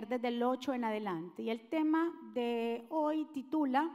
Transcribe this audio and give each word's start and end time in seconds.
desde 0.00 0.28
el 0.28 0.42
8 0.42 0.72
en 0.72 0.84
adelante. 0.84 1.42
Y 1.42 1.50
el 1.50 1.68
tema 1.68 2.12
de 2.32 2.86
hoy 2.88 3.26
titula 3.26 3.90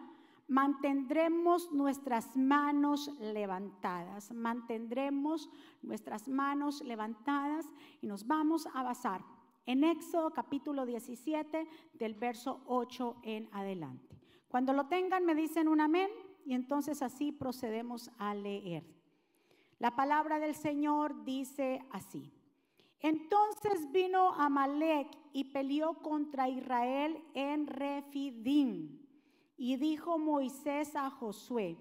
Mantendremos 0.48 1.72
nuestras 1.74 2.38
manos 2.38 3.12
levantadas. 3.20 4.32
Mantendremos 4.32 5.50
nuestras 5.82 6.28
manos 6.28 6.82
levantadas 6.84 7.66
y 8.00 8.08
nos 8.08 8.28
vamos 8.28 8.68
a 8.74 8.84
basar 8.84 9.22
en 9.66 9.84
Éxodo 9.84 10.32
capítulo 10.32 10.86
17 10.86 11.68
del 11.94 12.14
verso 12.14 12.62
8 12.68 13.18
en 13.24 13.50
adelante. 13.52 14.16
Cuando 14.48 14.74
lo 14.74 14.86
tengan 14.86 15.26
me 15.26 15.36
dicen 15.36 15.68
un 15.68 15.82
amén 15.82 16.10
y 16.46 16.54
entonces 16.54 17.02
así 17.02 17.32
procedemos 17.32 18.12
a 18.20 18.36
leer. 18.36 18.86
La 19.80 19.96
palabra 19.96 20.40
del 20.40 20.56
Señor 20.56 21.26
dice 21.26 21.82
así. 21.92 22.32
Entonces 23.00 23.92
vino 23.92 24.34
Amalek 24.34 25.08
y 25.34 25.46
peleó 25.46 25.96
contra 26.02 26.50
Israel 26.50 27.24
en 27.34 27.68
Refidim. 27.68 29.00
Y 29.56 29.76
dijo 29.78 30.20
Moisés 30.20 30.96
a 30.96 31.10
Josué, 31.10 31.78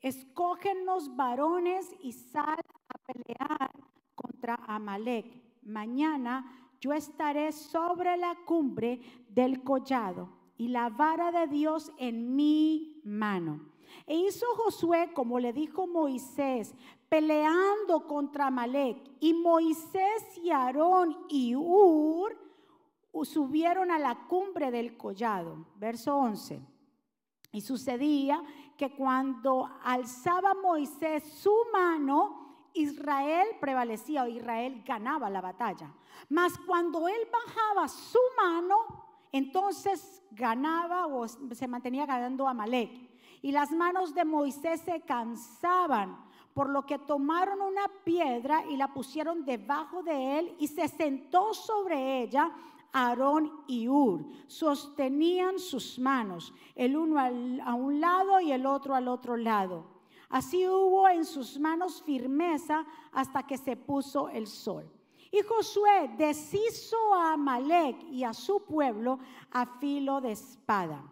escógenos 0.00 1.14
varones 1.16 1.94
y 2.02 2.12
sal 2.12 2.58
a 2.88 3.12
pelear 3.12 3.70
contra 4.14 4.54
Amalek. 4.66 5.26
Mañana 5.62 6.72
yo 6.80 6.92
estaré 6.92 7.52
sobre 7.52 8.16
la 8.16 8.34
cumbre 8.46 9.00
del 9.28 9.62
collado 9.62 10.30
y 10.56 10.68
la 10.68 10.88
vara 10.88 11.30
de 11.30 11.46
Dios 11.46 11.92
en 11.98 12.34
mi 12.34 13.00
mano. 13.04 13.70
E 14.06 14.14
hizo 14.14 14.46
Josué 14.56 15.10
como 15.12 15.38
le 15.38 15.52
dijo 15.52 15.86
Moisés, 15.86 16.74
peleando 17.10 18.06
contra 18.06 18.46
Amalek. 18.46 18.96
Y 19.20 19.34
Moisés 19.34 20.38
y 20.42 20.50
Aarón 20.50 21.26
y 21.28 21.54
Ur 21.54 22.38
subieron 23.24 23.90
a 23.90 23.98
la 23.98 24.26
cumbre 24.28 24.70
del 24.70 24.96
collado. 24.96 25.66
Verso 25.76 26.16
11. 26.16 26.62
Y 27.52 27.60
sucedía 27.60 28.42
que 28.78 28.94
cuando 28.94 29.68
alzaba 29.82 30.54
Moisés 30.54 31.24
su 31.24 31.52
mano, 31.72 32.68
Israel 32.74 33.48
prevalecía 33.60 34.22
o 34.22 34.28
Israel 34.28 34.82
ganaba 34.86 35.28
la 35.28 35.40
batalla. 35.40 35.92
Mas 36.28 36.56
cuando 36.66 37.08
él 37.08 37.28
bajaba 37.30 37.88
su 37.88 38.20
mano, 38.36 38.76
entonces 39.32 40.22
ganaba 40.30 41.06
o 41.06 41.26
se 41.26 41.68
mantenía 41.68 42.06
ganando 42.06 42.46
Amalek. 42.46 43.10
Y 43.42 43.52
las 43.52 43.70
manos 43.72 44.14
de 44.14 44.24
Moisés 44.24 44.82
se 44.82 45.00
cansaban, 45.00 46.29
por 46.54 46.68
lo 46.68 46.84
que 46.84 46.98
tomaron 46.98 47.60
una 47.60 47.88
piedra 48.04 48.64
y 48.68 48.76
la 48.76 48.92
pusieron 48.92 49.44
debajo 49.44 50.02
de 50.02 50.38
él 50.38 50.56
y 50.58 50.66
se 50.68 50.88
sentó 50.88 51.54
sobre 51.54 52.22
ella 52.22 52.50
Aarón 52.92 53.64
y 53.66 53.88
Ur. 53.88 54.24
Sostenían 54.46 55.58
sus 55.58 55.98
manos, 55.98 56.52
el 56.74 56.96
uno 56.96 57.20
a 57.20 57.74
un 57.74 58.00
lado 58.00 58.40
y 58.40 58.52
el 58.52 58.66
otro 58.66 58.94
al 58.94 59.08
otro 59.08 59.36
lado. 59.36 60.00
Así 60.28 60.66
hubo 60.66 61.08
en 61.08 61.24
sus 61.24 61.58
manos 61.58 62.02
firmeza 62.02 62.84
hasta 63.12 63.44
que 63.44 63.58
se 63.58 63.76
puso 63.76 64.28
el 64.28 64.46
sol. 64.46 64.88
Y 65.32 65.42
Josué 65.42 66.10
deshizo 66.16 67.14
a 67.14 67.34
Amalek 67.34 68.02
y 68.10 68.24
a 68.24 68.32
su 68.32 68.64
pueblo 68.64 69.18
a 69.52 69.66
filo 69.78 70.20
de 70.20 70.32
espada. 70.32 71.02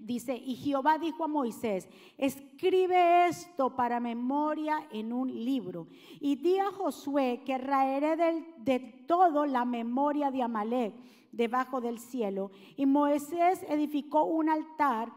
Dice, 0.00 0.36
y 0.36 0.56
Jehová 0.56 0.98
dijo 0.98 1.24
a 1.24 1.28
Moisés, 1.28 1.88
escribe 2.16 3.26
esto 3.26 3.74
para 3.74 4.00
memoria 4.00 4.86
en 4.92 5.12
un 5.12 5.44
libro. 5.44 5.88
Y 6.20 6.36
di 6.36 6.58
a 6.58 6.70
Josué 6.70 7.42
que 7.44 7.58
raeré 7.58 8.44
de 8.58 8.78
todo 9.08 9.46
la 9.46 9.64
memoria 9.64 10.30
de 10.30 10.42
Amalek 10.42 10.94
debajo 11.32 11.80
del 11.80 11.98
cielo. 11.98 12.50
Y 12.76 12.86
Moisés 12.86 13.64
edificó 13.68 14.24
un 14.24 14.48
altar 14.48 15.12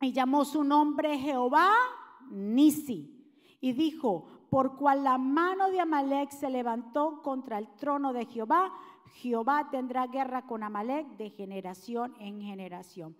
y 0.00 0.12
llamó 0.12 0.44
su 0.44 0.64
nombre 0.64 1.18
Jehová 1.18 1.70
Nisi. 2.30 3.14
Y 3.60 3.72
dijo, 3.72 4.26
por 4.50 4.76
cual 4.76 5.04
la 5.04 5.18
mano 5.18 5.70
de 5.70 5.80
Amalek 5.80 6.30
se 6.30 6.48
levantó 6.48 7.22
contra 7.22 7.58
el 7.58 7.68
trono 7.76 8.12
de 8.12 8.24
Jehová, 8.24 8.72
Jehová 9.14 9.68
tendrá 9.70 10.06
guerra 10.06 10.46
con 10.46 10.62
Amalek 10.62 11.06
de 11.16 11.30
generación 11.30 12.14
en 12.18 12.40
generación. 12.40 13.16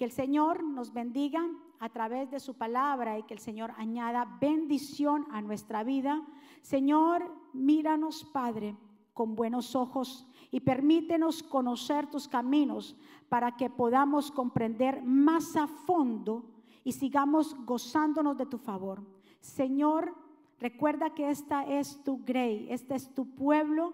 Que 0.00 0.06
el 0.06 0.12
Señor 0.12 0.64
nos 0.64 0.94
bendiga 0.94 1.46
a 1.78 1.90
través 1.90 2.30
de 2.30 2.40
su 2.40 2.54
palabra 2.54 3.18
y 3.18 3.22
que 3.24 3.34
el 3.34 3.38
Señor 3.38 3.72
añada 3.76 4.38
bendición 4.40 5.26
a 5.30 5.42
nuestra 5.42 5.84
vida. 5.84 6.26
Señor, 6.62 7.30
míranos, 7.52 8.24
Padre, 8.24 8.78
con 9.12 9.36
buenos 9.36 9.76
ojos 9.76 10.26
y 10.50 10.60
permítenos 10.60 11.42
conocer 11.42 12.06
tus 12.06 12.28
caminos 12.28 12.96
para 13.28 13.58
que 13.58 13.68
podamos 13.68 14.30
comprender 14.30 15.02
más 15.02 15.54
a 15.54 15.66
fondo 15.66 16.46
y 16.82 16.92
sigamos 16.92 17.54
gozándonos 17.66 18.38
de 18.38 18.46
tu 18.46 18.56
favor. 18.56 19.02
Señor, 19.40 20.14
recuerda 20.58 21.10
que 21.10 21.28
esta 21.28 21.66
es 21.66 22.02
tu 22.02 22.24
grey, 22.24 22.68
este 22.70 22.94
es 22.94 23.12
tu 23.12 23.34
pueblo, 23.34 23.92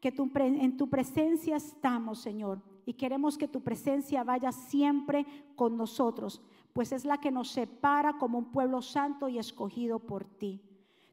que 0.00 0.14
en 0.36 0.76
tu 0.76 0.88
presencia 0.88 1.56
estamos, 1.56 2.20
Señor, 2.20 2.62
y 2.88 2.94
queremos 2.94 3.36
que 3.36 3.48
tu 3.48 3.60
presencia 3.60 4.24
vaya 4.24 4.50
siempre 4.50 5.26
con 5.56 5.76
nosotros, 5.76 6.40
pues 6.72 6.90
es 6.92 7.04
la 7.04 7.18
que 7.18 7.30
nos 7.30 7.50
separa 7.50 8.16
como 8.16 8.38
un 8.38 8.50
pueblo 8.50 8.80
santo 8.80 9.28
y 9.28 9.38
escogido 9.38 9.98
por 9.98 10.24
ti. 10.24 10.62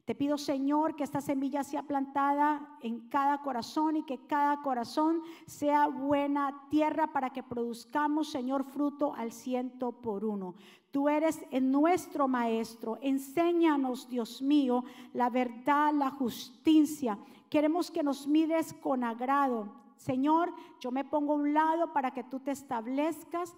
Te 0.06 0.14
pido, 0.14 0.38
Señor, 0.38 0.96
que 0.96 1.04
esta 1.04 1.20
semilla 1.20 1.62
sea 1.64 1.82
plantada 1.82 2.78
en 2.80 3.10
cada 3.10 3.42
corazón 3.42 3.98
y 3.98 4.04
que 4.04 4.26
cada 4.26 4.62
corazón 4.62 5.20
sea 5.44 5.86
buena 5.86 6.62
tierra 6.70 7.12
para 7.12 7.28
que 7.28 7.42
produzcamos, 7.42 8.30
Señor, 8.30 8.64
fruto 8.64 9.14
al 9.14 9.30
ciento 9.30 9.92
por 9.92 10.24
uno. 10.24 10.54
Tú 10.90 11.10
eres 11.10 11.44
nuestro 11.60 12.26
Maestro. 12.26 12.96
Enséñanos, 13.02 14.08
Dios 14.08 14.40
mío, 14.40 14.82
la 15.12 15.28
verdad, 15.28 15.92
la 15.92 16.08
justicia. 16.08 17.18
Queremos 17.50 17.90
que 17.90 18.02
nos 18.02 18.26
mires 18.26 18.72
con 18.72 19.04
agrado. 19.04 19.84
Señor, 19.96 20.52
yo 20.80 20.90
me 20.90 21.04
pongo 21.04 21.32
a 21.32 21.36
un 21.36 21.54
lado 21.54 21.92
para 21.92 22.12
que 22.12 22.24
tú 22.24 22.40
te 22.40 22.50
establezcas 22.50 23.54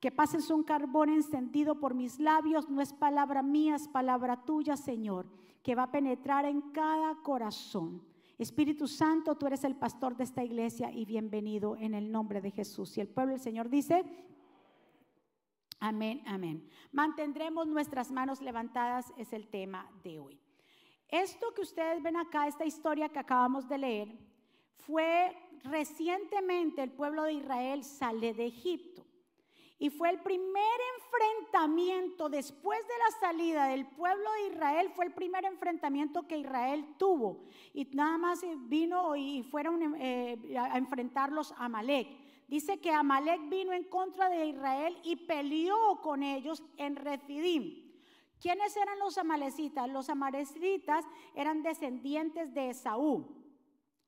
que 0.00 0.10
pases 0.10 0.50
un 0.50 0.64
carbón 0.64 1.10
encendido 1.10 1.78
por 1.78 1.94
mis 1.94 2.18
labios, 2.18 2.68
no 2.68 2.80
es 2.80 2.92
palabra 2.92 3.40
mía, 3.40 3.76
es 3.76 3.86
palabra 3.86 4.44
tuya, 4.44 4.76
Señor 4.76 5.26
que 5.62 5.74
va 5.74 5.84
a 5.84 5.90
penetrar 5.90 6.44
en 6.44 6.60
cada 6.72 7.14
corazón. 7.22 8.02
Espíritu 8.38 8.88
Santo, 8.88 9.36
tú 9.36 9.46
eres 9.46 9.62
el 9.64 9.76
pastor 9.76 10.16
de 10.16 10.24
esta 10.24 10.42
iglesia 10.42 10.90
y 10.90 11.04
bienvenido 11.04 11.76
en 11.76 11.94
el 11.94 12.10
nombre 12.10 12.40
de 12.40 12.50
Jesús. 12.50 12.96
Y 12.98 13.00
el 13.00 13.08
pueblo 13.08 13.32
del 13.32 13.40
Señor 13.40 13.68
dice, 13.68 14.04
amén, 15.78 16.22
amén. 16.26 16.68
Mantendremos 16.90 17.68
nuestras 17.68 18.10
manos 18.10 18.40
levantadas, 18.40 19.12
es 19.16 19.32
el 19.32 19.46
tema 19.46 19.88
de 20.02 20.18
hoy. 20.18 20.40
Esto 21.08 21.52
que 21.54 21.62
ustedes 21.62 22.02
ven 22.02 22.16
acá, 22.16 22.48
esta 22.48 22.64
historia 22.64 23.10
que 23.10 23.18
acabamos 23.18 23.68
de 23.68 23.78
leer, 23.78 24.18
fue 24.78 25.36
recientemente 25.64 26.82
el 26.82 26.90
pueblo 26.90 27.24
de 27.24 27.34
Israel 27.34 27.84
sale 27.84 28.34
de 28.34 28.46
Egipto. 28.46 29.04
Y 29.78 29.90
fue 29.90 30.10
el 30.10 30.20
primer 30.20 30.80
enfrentamiento 30.96 32.28
después 32.28 32.78
de 32.86 32.94
la 32.98 33.18
salida 33.18 33.66
del 33.66 33.84
pueblo 33.84 34.30
de 34.34 34.54
Israel, 34.54 34.90
fue 34.94 35.06
el 35.06 35.12
primer 35.12 35.44
enfrentamiento 35.44 36.28
que 36.28 36.38
Israel 36.38 36.86
tuvo. 36.98 37.46
Y 37.74 37.86
nada 37.86 38.16
más 38.16 38.44
vino 38.68 39.16
y 39.16 39.42
fueron 39.42 39.96
eh, 39.98 40.56
a 40.56 40.78
enfrentarlos 40.78 41.50
a 41.52 41.64
Amalek. 41.64 42.06
Dice 42.46 42.78
que 42.78 42.92
Amalek 42.92 43.48
vino 43.48 43.72
en 43.72 43.82
contra 43.82 44.28
de 44.28 44.46
Israel 44.46 44.96
y 45.02 45.16
peleó 45.16 46.00
con 46.00 46.22
ellos 46.22 46.62
en 46.76 46.94
Refidim. 46.94 47.90
¿Quiénes 48.40 48.76
eran 48.76 49.00
los 49.00 49.18
amalecitas? 49.18 49.88
Los 49.88 50.08
amalecitas 50.08 51.04
eran 51.34 51.64
descendientes 51.64 52.54
de 52.54 52.70
Esaú 52.70 53.41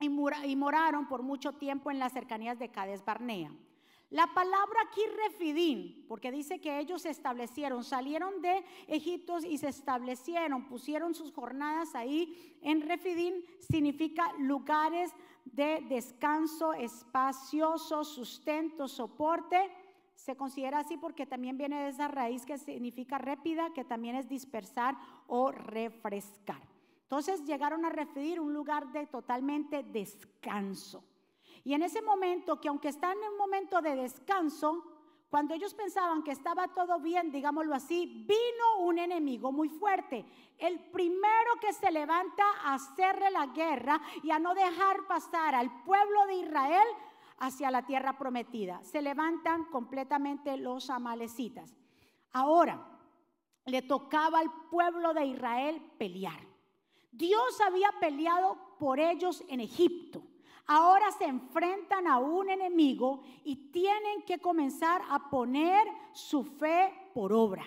y, 0.00 0.56
moraron 0.56 1.08
por 1.08 1.22
mucho 1.22 1.52
tiempo 1.52 1.90
en 1.90 1.98
las 1.98 2.12
cercanías 2.12 2.58
de 2.58 2.70
Cades 2.70 3.04
Barnea. 3.04 3.52
La 4.10 4.28
palabra 4.32 4.80
aquí 4.86 5.00
refidín, 5.26 6.04
porque 6.06 6.30
dice 6.30 6.60
que 6.60 6.78
ellos 6.78 7.02
se 7.02 7.10
establecieron, 7.10 7.82
salieron 7.82 8.40
de 8.42 8.64
Egipto 8.86 9.38
y 9.38 9.58
se 9.58 9.68
establecieron, 9.68 10.68
pusieron 10.68 11.14
sus 11.14 11.32
jornadas 11.32 11.94
ahí 11.94 12.58
en 12.62 12.82
refidín, 12.82 13.44
significa 13.58 14.32
lugares 14.38 15.10
de 15.44 15.84
descanso, 15.88 16.74
espacioso, 16.74 18.04
sustento, 18.04 18.86
soporte. 18.86 19.70
Se 20.14 20.36
considera 20.36 20.80
así 20.80 20.96
porque 20.96 21.26
también 21.26 21.58
viene 21.58 21.82
de 21.82 21.88
esa 21.88 22.06
raíz 22.06 22.46
que 22.46 22.56
significa 22.56 23.18
répida, 23.18 23.72
que 23.74 23.84
también 23.84 24.14
es 24.14 24.28
dispersar 24.28 24.96
o 25.26 25.50
refrescar. 25.50 26.73
Entonces 27.04 27.44
llegaron 27.44 27.84
a 27.84 27.90
refidir 27.90 28.40
un 28.40 28.52
lugar 28.52 28.90
de 28.92 29.06
totalmente 29.06 29.82
descanso. 29.82 31.04
Y 31.62 31.72
en 31.72 31.82
ese 31.82 32.02
momento, 32.02 32.60
que 32.60 32.68
aunque 32.68 32.88
están 32.88 33.16
en 33.18 33.30
un 33.30 33.38
momento 33.38 33.80
de 33.80 33.96
descanso, 33.96 34.84
cuando 35.30 35.54
ellos 35.54 35.74
pensaban 35.74 36.22
que 36.22 36.30
estaba 36.30 36.68
todo 36.68 37.00
bien, 37.00 37.30
digámoslo 37.30 37.74
así, 37.74 38.26
vino 38.26 38.86
un 38.86 38.98
enemigo 38.98 39.50
muy 39.50 39.68
fuerte. 39.68 40.24
El 40.58 40.78
primero 40.90 41.54
que 41.60 41.72
se 41.72 41.90
levanta 41.90 42.44
a 42.62 42.74
hacerle 42.74 43.30
la 43.30 43.46
guerra 43.46 44.00
y 44.22 44.30
a 44.30 44.38
no 44.38 44.54
dejar 44.54 45.06
pasar 45.06 45.54
al 45.54 45.82
pueblo 45.84 46.26
de 46.26 46.34
Israel, 46.34 46.86
hacia 47.38 47.70
la 47.70 47.84
tierra 47.84 48.16
prometida. 48.16 48.82
Se 48.84 49.02
levantan 49.02 49.64
completamente 49.66 50.56
los 50.56 50.90
amalecitas. 50.90 51.74
Ahora, 52.32 52.86
le 53.66 53.82
tocaba 53.82 54.38
al 54.38 54.50
pueblo 54.70 55.14
de 55.14 55.26
Israel 55.26 55.82
pelear. 55.98 56.53
Dios 57.16 57.60
había 57.60 57.90
peleado 58.00 58.58
por 58.78 58.98
ellos 58.98 59.42
en 59.48 59.60
Egipto. 59.60 60.22
Ahora 60.66 61.12
se 61.12 61.24
enfrentan 61.24 62.06
a 62.06 62.18
un 62.18 62.48
enemigo 62.50 63.22
y 63.44 63.70
tienen 63.70 64.22
que 64.22 64.38
comenzar 64.38 65.02
a 65.10 65.30
poner 65.30 65.86
su 66.12 66.42
fe 66.42 67.10
por 67.12 67.32
obra. 67.32 67.64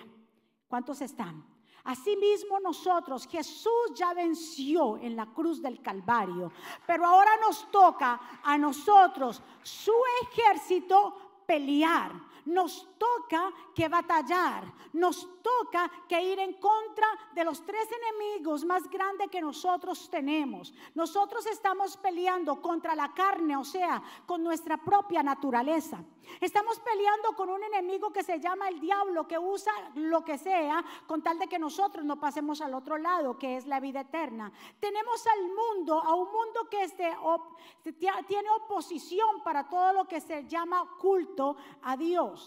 ¿Cuántos 0.66 1.00
están? 1.00 1.44
Asimismo 1.84 2.60
nosotros, 2.60 3.26
Jesús 3.26 3.94
ya 3.94 4.12
venció 4.12 4.98
en 4.98 5.16
la 5.16 5.26
cruz 5.26 5.62
del 5.62 5.80
Calvario, 5.80 6.52
pero 6.86 7.06
ahora 7.06 7.30
nos 7.40 7.70
toca 7.70 8.20
a 8.42 8.58
nosotros, 8.58 9.40
su 9.62 9.94
ejército, 10.24 11.42
pelear 11.46 12.12
nos 12.48 12.88
toca 12.98 13.52
que 13.74 13.88
batallar, 13.88 14.64
nos 14.94 15.28
toca 15.42 15.90
que 16.08 16.20
ir 16.20 16.38
en 16.38 16.54
contra 16.54 17.06
de 17.34 17.44
los 17.44 17.64
tres 17.64 17.88
enemigos 17.92 18.64
más 18.64 18.88
grandes 18.88 19.28
que 19.30 19.40
nosotros 19.40 20.08
tenemos. 20.10 20.72
Nosotros 20.94 21.44
estamos 21.46 21.96
peleando 21.96 22.60
contra 22.60 22.94
la 22.94 23.12
carne, 23.12 23.56
o 23.56 23.64
sea, 23.64 24.02
con 24.26 24.42
nuestra 24.42 24.78
propia 24.78 25.22
naturaleza. 25.22 26.02
Estamos 26.40 26.78
peleando 26.80 27.32
con 27.36 27.48
un 27.48 27.62
enemigo 27.62 28.12
que 28.12 28.22
se 28.22 28.38
llama 28.40 28.68
el 28.68 28.80
diablo, 28.80 29.26
que 29.26 29.38
usa 29.38 29.72
lo 29.94 30.24
que 30.24 30.38
sea 30.38 30.84
con 31.06 31.22
tal 31.22 31.38
de 31.38 31.48
que 31.48 31.58
nosotros 31.58 32.04
no 32.04 32.18
pasemos 32.18 32.60
al 32.60 32.74
otro 32.74 32.98
lado, 32.98 33.38
que 33.38 33.56
es 33.56 33.66
la 33.66 33.80
vida 33.80 34.00
eterna. 34.00 34.52
Tenemos 34.80 35.26
al 35.26 35.42
mundo, 35.48 36.00
a 36.00 36.14
un 36.14 36.30
mundo 36.30 36.68
que 36.70 36.78
tiene 38.26 38.50
oposición 38.50 39.42
para 39.42 39.68
todo 39.68 39.92
lo 39.92 40.04
que 40.06 40.20
se 40.20 40.46
llama 40.46 40.96
culto 40.98 41.56
a 41.82 41.96
Dios. 41.96 42.37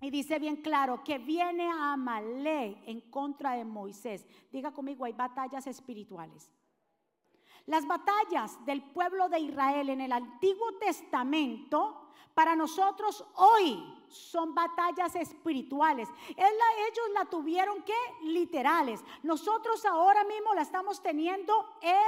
Y 0.00 0.10
dice 0.10 0.38
bien 0.38 0.56
claro 0.56 1.02
que 1.02 1.18
viene 1.18 1.70
a 1.70 1.92
Amalek 1.92 2.78
en 2.86 3.00
contra 3.10 3.52
de 3.52 3.64
Moisés. 3.64 4.26
Diga 4.52 4.72
conmigo, 4.72 5.04
hay 5.04 5.12
batallas 5.12 5.66
espirituales. 5.66 6.50
Las 7.66 7.86
batallas 7.86 8.64
del 8.64 8.82
pueblo 8.82 9.28
de 9.28 9.40
Israel 9.40 9.88
en 9.88 10.00
el 10.00 10.12
Antiguo 10.12 10.72
Testamento 10.78 12.10
para 12.34 12.54
nosotros 12.54 13.24
hoy 13.34 13.82
son 14.08 14.54
batallas 14.54 15.16
espirituales. 15.16 16.08
ellos 16.36 17.10
la 17.14 17.24
tuvieron 17.24 17.82
que 17.82 17.94
literales. 18.24 19.02
Nosotros 19.22 19.84
ahora 19.86 20.22
mismo 20.24 20.54
la 20.54 20.62
estamos 20.62 21.02
teniendo 21.02 21.52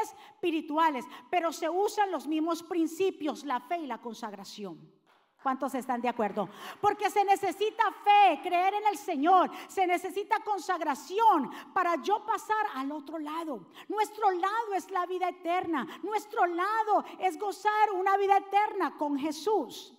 espirituales, 0.03 1.07
pero 1.31 1.51
se 1.51 1.69
usan 1.69 2.13
los 2.13 2.27
mismos 2.27 2.63
principios, 2.63 3.45
la 3.45 3.61
fe 3.61 3.79
y 3.79 3.87
la 3.87 4.03
consagración. 4.03 4.98
¿Cuántos 5.43 5.75
están 5.75 6.01
de 6.01 6.09
acuerdo? 6.09 6.49
Porque 6.81 7.09
se 7.11 7.25
necesita 7.25 7.85
fe, 8.05 8.41
creer 8.43 8.75
en 8.75 8.87
el 8.89 8.99
Señor, 8.99 9.51
se 9.69 9.87
necesita 9.87 10.41
consagración 10.41 11.51
para 11.73 12.03
yo 12.03 12.25
pasar 12.27 12.67
al 12.75 12.91
otro 12.91 13.19
lado. 13.19 13.69
Nuestro 13.89 14.31
lado 14.33 14.75
es 14.75 14.91
la 14.91 15.07
vida 15.07 15.29
eterna, 15.29 15.87
nuestro 16.03 16.45
lado 16.47 17.05
es 17.21 17.39
gozar 17.39 17.93
una 17.93 18.17
vida 18.17 18.37
eterna 18.39 18.97
con 18.97 19.17
Jesús. 19.17 19.95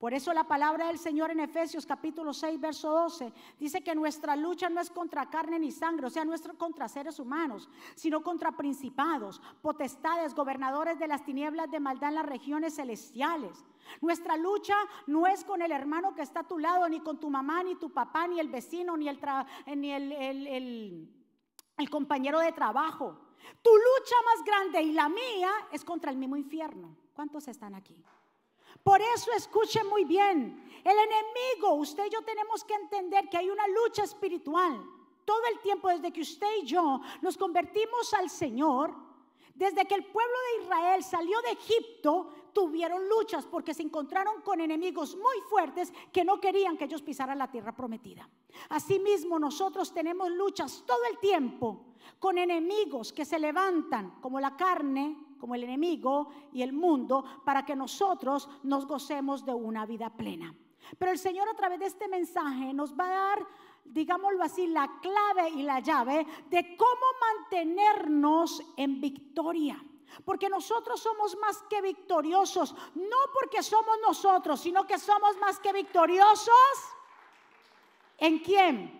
Por 0.00 0.14
eso 0.14 0.32
la 0.32 0.44
palabra 0.44 0.86
del 0.86 0.98
Señor 0.98 1.30
en 1.30 1.40
Efesios 1.40 1.84
capítulo 1.84 2.32
6, 2.32 2.58
verso 2.58 2.90
12, 2.90 3.34
dice 3.58 3.82
que 3.82 3.94
nuestra 3.94 4.34
lucha 4.34 4.70
no 4.70 4.80
es 4.80 4.88
contra 4.88 5.28
carne 5.28 5.58
ni 5.58 5.70
sangre, 5.70 6.06
o 6.06 6.10
sea, 6.10 6.24
no 6.24 6.32
es 6.32 6.40
contra 6.56 6.88
seres 6.88 7.18
humanos, 7.18 7.68
sino 7.96 8.22
contra 8.22 8.52
principados, 8.52 9.42
potestades, 9.60 10.34
gobernadores 10.34 10.98
de 10.98 11.06
las 11.06 11.22
tinieblas 11.22 11.70
de 11.70 11.80
maldad 11.80 12.08
en 12.08 12.14
las 12.14 12.24
regiones 12.24 12.76
celestiales. 12.76 13.62
Nuestra 14.00 14.38
lucha 14.38 14.74
no 15.06 15.26
es 15.26 15.44
con 15.44 15.60
el 15.60 15.70
hermano 15.70 16.14
que 16.14 16.22
está 16.22 16.40
a 16.40 16.48
tu 16.48 16.58
lado, 16.58 16.88
ni 16.88 17.00
con 17.00 17.20
tu 17.20 17.28
mamá, 17.28 17.62
ni 17.62 17.74
tu 17.74 17.92
papá, 17.92 18.26
ni 18.26 18.40
el 18.40 18.48
vecino, 18.48 18.96
ni 18.96 19.06
el, 19.06 19.20
ni 19.76 19.92
el, 19.92 20.46
el 21.76 21.90
compañero 21.90 22.38
de 22.38 22.52
trabajo. 22.52 23.18
Tu 23.60 23.70
lucha 23.70 24.16
más 24.24 24.44
grande 24.46 24.80
y 24.80 24.92
la 24.92 25.10
mía 25.10 25.50
es 25.70 25.84
contra 25.84 26.10
el 26.10 26.16
mismo 26.16 26.36
infierno. 26.36 26.96
¿Cuántos 27.12 27.48
están 27.48 27.74
aquí? 27.74 28.02
Por 28.82 29.00
eso 29.02 29.32
escuchen 29.32 29.86
muy 29.88 30.04
bien, 30.04 30.70
el 30.84 30.96
enemigo, 30.96 31.74
usted 31.74 32.06
y 32.06 32.10
yo 32.10 32.22
tenemos 32.22 32.64
que 32.64 32.74
entender 32.74 33.28
que 33.28 33.36
hay 33.36 33.50
una 33.50 33.66
lucha 33.68 34.04
espiritual. 34.04 34.82
Todo 35.24 35.42
el 35.52 35.60
tiempo 35.60 35.88
desde 35.88 36.12
que 36.12 36.22
usted 36.22 36.48
y 36.62 36.66
yo 36.66 37.00
nos 37.20 37.36
convertimos 37.36 38.12
al 38.14 38.30
Señor, 38.30 38.94
desde 39.54 39.84
que 39.84 39.94
el 39.94 40.06
pueblo 40.06 40.34
de 40.56 40.64
Israel 40.64 41.04
salió 41.04 41.40
de 41.42 41.50
Egipto, 41.50 42.30
tuvieron 42.52 43.06
luchas 43.08 43.46
porque 43.46 43.74
se 43.74 43.82
encontraron 43.82 44.40
con 44.40 44.60
enemigos 44.60 45.14
muy 45.16 45.36
fuertes 45.48 45.92
que 46.12 46.24
no 46.24 46.40
querían 46.40 46.76
que 46.76 46.84
ellos 46.84 47.02
pisaran 47.02 47.38
la 47.38 47.50
tierra 47.50 47.76
prometida. 47.76 48.28
Asimismo, 48.70 49.38
nosotros 49.38 49.92
tenemos 49.92 50.30
luchas 50.30 50.82
todo 50.86 51.04
el 51.10 51.18
tiempo 51.18 51.84
con 52.18 52.38
enemigos 52.38 53.12
que 53.12 53.24
se 53.24 53.38
levantan 53.38 54.20
como 54.20 54.40
la 54.40 54.56
carne, 54.56 55.16
como 55.40 55.54
el 55.54 55.64
enemigo 55.64 56.28
y 56.52 56.62
el 56.62 56.72
mundo, 56.72 57.24
para 57.44 57.64
que 57.64 57.74
nosotros 57.74 58.48
nos 58.62 58.86
gocemos 58.86 59.44
de 59.44 59.54
una 59.54 59.86
vida 59.86 60.10
plena. 60.10 60.54
Pero 60.98 61.10
el 61.10 61.18
Señor 61.18 61.48
a 61.48 61.54
través 61.54 61.78
de 61.80 61.86
este 61.86 62.08
mensaje 62.08 62.72
nos 62.72 62.98
va 62.98 63.06
a 63.06 63.36
dar, 63.36 63.46
digámoslo 63.84 64.42
así, 64.42 64.66
la 64.66 65.00
clave 65.00 65.50
y 65.50 65.62
la 65.62 65.80
llave 65.80 66.26
de 66.48 66.76
cómo 66.76 67.06
mantenernos 67.38 68.62
en 68.76 69.00
victoria. 69.00 69.82
Porque 70.24 70.48
nosotros 70.48 71.00
somos 71.00 71.36
más 71.38 71.62
que 71.70 71.80
victoriosos, 71.80 72.74
no 72.94 73.16
porque 73.32 73.62
somos 73.62 73.96
nosotros, 74.06 74.60
sino 74.60 74.86
que 74.86 74.98
somos 74.98 75.36
más 75.38 75.60
que 75.60 75.72
victoriosos. 75.72 76.50
¿En 78.18 78.40
quién? 78.40 78.98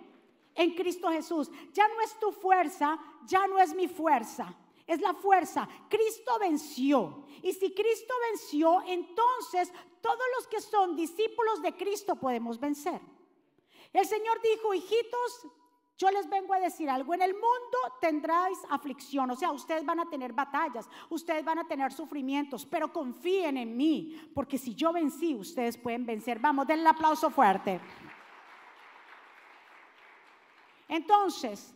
En 0.55 0.75
Cristo 0.75 1.11
Jesús. 1.11 1.51
Ya 1.73 1.89
no 1.89 2.01
es 2.01 2.19
tu 2.21 2.31
fuerza, 2.31 2.99
ya 3.27 3.47
no 3.49 3.59
es 3.59 3.75
mi 3.75 3.89
fuerza 3.89 4.55
es 4.91 5.01
la 5.01 5.15
fuerza. 5.15 5.69
Cristo 5.89 6.37
venció. 6.41 7.25
Y 7.43 7.53
si 7.53 7.73
Cristo 7.73 8.13
venció, 8.29 8.83
entonces 8.87 9.73
todos 10.01 10.27
los 10.37 10.49
que 10.49 10.61
son 10.61 10.97
discípulos 10.97 11.63
de 11.63 11.73
Cristo 11.77 12.17
podemos 12.17 12.59
vencer. 12.59 13.01
El 13.93 14.05
Señor 14.05 14.41
dijo, 14.43 14.75
hijitos, 14.75 15.47
yo 15.97 16.11
les 16.11 16.29
vengo 16.29 16.55
a 16.55 16.61
decir 16.61 16.91
algo, 16.91 17.15
en 17.15 17.23
el 17.23 17.35
mundo 17.35 17.79
tendráis 18.01 18.59
aflicción, 18.69 19.31
o 19.31 19.37
sea, 19.37 19.53
ustedes 19.53 19.85
van 19.85 20.01
a 20.01 20.09
tener 20.09 20.33
batallas, 20.33 20.89
ustedes 21.09 21.45
van 21.45 21.59
a 21.59 21.69
tener 21.69 21.93
sufrimientos, 21.93 22.67
pero 22.67 22.93
confíen 22.93 23.59
en 23.59 23.77
mí, 23.77 24.31
porque 24.35 24.59
si 24.59 24.75
yo 24.75 24.93
vencí, 24.93 25.35
ustedes 25.35 25.77
pueden 25.77 26.05
vencer. 26.05 26.41
Vamos, 26.41 26.67
denle 26.67 26.83
un 26.83 26.89
aplauso 26.89 27.31
fuerte. 27.31 27.81
Entonces, 30.89 31.75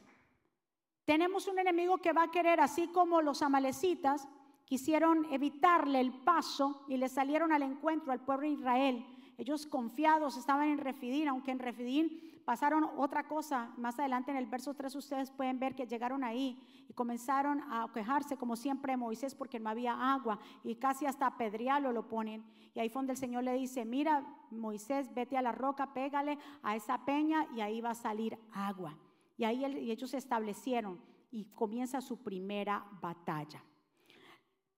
tenemos 1.04 1.46
un 1.48 1.58
enemigo 1.58 1.98
que 1.98 2.12
va 2.12 2.24
a 2.24 2.30
querer, 2.30 2.60
así 2.60 2.88
como 2.88 3.20
los 3.20 3.42
amalecitas 3.42 4.26
quisieron 4.64 5.26
evitarle 5.30 6.00
el 6.00 6.12
paso 6.12 6.84
y 6.88 6.96
le 6.96 7.08
salieron 7.08 7.52
al 7.52 7.62
encuentro 7.62 8.12
al 8.12 8.20
pueblo 8.20 8.46
de 8.46 8.54
Israel. 8.54 9.06
Ellos 9.36 9.66
confiados 9.66 10.36
estaban 10.36 10.68
en 10.68 10.78
Refidín, 10.78 11.28
aunque 11.28 11.50
en 11.50 11.58
Refidín 11.58 12.40
pasaron 12.44 12.88
otra 12.96 13.26
cosa. 13.26 13.72
Más 13.76 13.98
adelante 13.98 14.30
en 14.30 14.36
el 14.36 14.46
verso 14.46 14.74
3 14.74 14.94
ustedes 14.94 15.30
pueden 15.30 15.58
ver 15.58 15.74
que 15.74 15.86
llegaron 15.86 16.22
ahí 16.22 16.58
y 16.88 16.92
comenzaron 16.92 17.60
a 17.70 17.90
quejarse 17.92 18.36
como 18.36 18.56
siempre 18.56 18.96
Moisés 18.96 19.34
porque 19.34 19.58
no 19.58 19.70
había 19.70 20.14
agua 20.14 20.38
y 20.62 20.76
casi 20.76 21.04
hasta 21.04 21.26
apedrearlo 21.26 21.92
lo 21.92 22.08
ponen. 22.08 22.44
Y 22.74 22.80
ahí 22.80 22.88
fue 22.88 23.00
donde 23.00 23.12
el 23.12 23.18
Señor 23.18 23.44
le 23.44 23.54
dice, 23.54 23.84
mira 23.84 24.24
Moisés, 24.50 25.12
vete 25.12 25.36
a 25.36 25.42
la 25.42 25.52
roca, 25.52 25.92
pégale 25.92 26.38
a 26.62 26.76
esa 26.76 27.04
peña 27.04 27.46
y 27.54 27.60
ahí 27.60 27.80
va 27.80 27.90
a 27.90 27.94
salir 27.94 28.38
agua. 28.52 28.96
Y 29.36 29.44
ahí 29.44 29.64
ellos 29.64 30.10
se 30.10 30.18
establecieron 30.18 31.00
y 31.30 31.46
comienza 31.46 32.00
su 32.00 32.22
primera 32.22 32.86
batalla. 33.00 33.64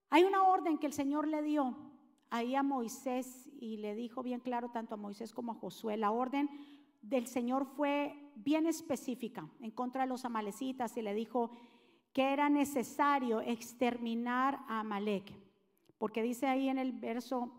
Hay 0.09 0.25
una 0.25 0.45
orden 0.45 0.79
que 0.79 0.87
el 0.87 0.93
Señor 0.93 1.29
le 1.29 1.43
dio 1.43 1.77
ahí 2.31 2.55
a 2.55 2.63
Moisés 2.63 3.51
y 3.61 3.77
le 3.79 3.95
dijo 3.95 4.23
bien 4.23 4.41
claro 4.41 4.71
tanto 4.71 4.95
a 4.95 4.99
Moisés 4.99 5.33
como 5.33 5.53
a 5.53 5.57
Josué. 5.57 5.97
La 5.97 6.11
orden 6.11 6.49
del 7.03 7.27
Señor 7.27 7.67
fue 7.67 8.33
bien 8.37 8.67
específica 8.67 9.49
en 9.61 9.71
contra 9.71 10.03
de 10.03 10.09
los 10.09 10.25
amalecitas 10.25 10.97
y 10.97 11.03
le 11.03 11.15
dijo 11.15 11.51
que 12.13 12.33
era 12.33 12.49
necesario 12.49 13.41
exterminar 13.41 14.65
a 14.69 14.81
Amalek. 14.81 15.33
Porque 15.99 16.23
dice 16.23 16.47
ahí 16.47 16.69
en 16.69 16.79
el 16.79 16.93
verso, 16.93 17.53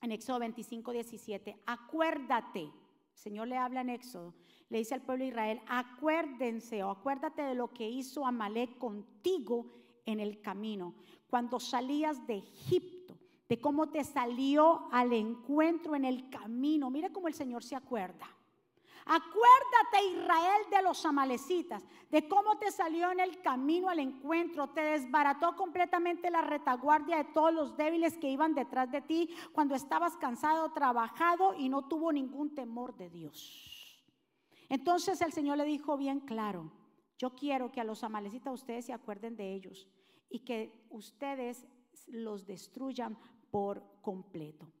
en 0.00 0.12
Éxodo 0.12 0.40
25, 0.40 0.92
17, 0.92 1.62
acuérdate, 1.66 2.70
el 3.14 3.18
Señor 3.20 3.48
le 3.48 3.56
habla 3.56 3.80
en 3.80 3.90
Éxodo, 3.90 4.34
le 4.68 4.78
dice 4.78 4.94
al 4.94 5.02
pueblo 5.02 5.24
de 5.24 5.30
Israel, 5.30 5.60
acuérdense 5.68 6.82
o 6.82 6.90
acuérdate 6.90 7.42
de 7.42 7.54
lo 7.54 7.68
que 7.72 7.88
hizo 7.88 8.26
Amalek 8.26 8.76
contigo 8.76 9.72
en 10.04 10.20
el 10.20 10.40
camino, 10.40 10.94
cuando 11.28 11.60
salías 11.60 12.26
de 12.26 12.38
Egipto, 12.38 13.18
de 13.48 13.60
cómo 13.60 13.90
te 13.90 14.04
salió 14.04 14.88
al 14.90 15.12
encuentro 15.12 15.94
en 15.94 16.04
el 16.04 16.28
camino. 16.28 16.90
Mira 16.90 17.12
cómo 17.12 17.28
el 17.28 17.34
Señor 17.34 17.62
se 17.62 17.76
acuerda. 17.76 18.26
Acuérdate, 19.06 20.06
Israel, 20.12 20.62
de 20.70 20.82
los 20.82 21.04
amalecitas, 21.04 21.84
de 22.10 22.26
cómo 22.26 22.56
te 22.58 22.70
salió 22.70 23.10
en 23.10 23.20
el 23.20 23.42
camino 23.42 23.90
al 23.90 23.98
encuentro, 23.98 24.70
te 24.70 24.80
desbarató 24.80 25.54
completamente 25.56 26.30
la 26.30 26.40
retaguardia 26.40 27.18
de 27.18 27.24
todos 27.24 27.52
los 27.52 27.76
débiles 27.76 28.16
que 28.16 28.30
iban 28.30 28.54
detrás 28.54 28.90
de 28.90 29.02
ti 29.02 29.28
cuando 29.52 29.74
estabas 29.74 30.16
cansado, 30.16 30.72
trabajado 30.72 31.54
y 31.54 31.68
no 31.68 31.86
tuvo 31.86 32.12
ningún 32.12 32.54
temor 32.54 32.96
de 32.96 33.10
Dios. 33.10 34.04
Entonces 34.70 35.20
el 35.20 35.32
Señor 35.32 35.58
le 35.58 35.64
dijo 35.64 35.98
bien 35.98 36.20
claro, 36.20 36.72
yo 37.18 37.34
quiero 37.34 37.70
que 37.70 37.82
a 37.82 37.84
los 37.84 38.04
amalecitas 38.04 38.54
ustedes 38.54 38.86
se 38.86 38.94
acuerden 38.94 39.36
de 39.36 39.52
ellos 39.52 39.86
y 40.30 40.40
que 40.40 40.86
ustedes 40.90 41.66
los 42.06 42.46
destruyan 42.46 43.18
por 43.50 44.00
completo. 44.00 44.72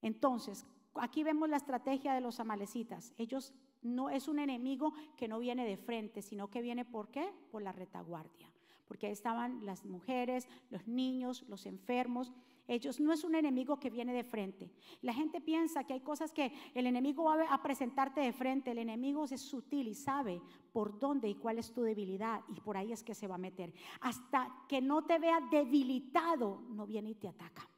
Entonces, 0.00 0.64
aquí 1.00 1.22
vemos 1.22 1.48
la 1.48 1.56
estrategia 1.56 2.14
de 2.14 2.20
los 2.20 2.40
amalecitas. 2.40 3.12
Ellos 3.18 3.52
no 3.82 4.10
es 4.10 4.28
un 4.28 4.38
enemigo 4.38 4.92
que 5.16 5.28
no 5.28 5.38
viene 5.38 5.66
de 5.66 5.76
frente, 5.76 6.22
sino 6.22 6.48
que 6.48 6.62
viene 6.62 6.84
por 6.84 7.08
qué? 7.08 7.32
Por 7.50 7.62
la 7.62 7.72
retaguardia. 7.72 8.50
Porque 8.86 9.06
ahí 9.06 9.12
estaban 9.12 9.64
las 9.64 9.84
mujeres, 9.84 10.48
los 10.70 10.86
niños, 10.86 11.44
los 11.48 11.66
enfermos. 11.66 12.32
Ellos 12.68 12.98
no 12.98 13.12
es 13.12 13.24
un 13.24 13.34
enemigo 13.34 13.78
que 13.78 13.90
viene 13.90 14.12
de 14.12 14.24
frente. 14.24 14.70
La 15.02 15.12
gente 15.12 15.40
piensa 15.40 15.84
que 15.84 15.92
hay 15.92 16.00
cosas 16.00 16.32
que 16.32 16.52
el 16.74 16.86
enemigo 16.86 17.24
va 17.24 17.44
a 17.44 17.62
presentarte 17.62 18.20
de 18.20 18.32
frente. 18.32 18.72
El 18.72 18.78
enemigo 18.78 19.24
es 19.24 19.40
sutil 19.40 19.88
y 19.88 19.94
sabe 19.94 20.40
por 20.72 20.98
dónde 20.98 21.28
y 21.28 21.36
cuál 21.36 21.58
es 21.58 21.72
tu 21.72 21.82
debilidad 21.82 22.42
y 22.48 22.60
por 22.60 22.76
ahí 22.76 22.92
es 22.92 23.02
que 23.02 23.14
se 23.14 23.28
va 23.28 23.36
a 23.36 23.38
meter. 23.38 23.72
Hasta 24.00 24.64
que 24.68 24.80
no 24.80 25.04
te 25.04 25.18
vea 25.18 25.40
debilitado, 25.50 26.62
no 26.70 26.86
viene 26.86 27.10
y 27.10 27.14
te 27.14 27.28
ataca. 27.28 27.68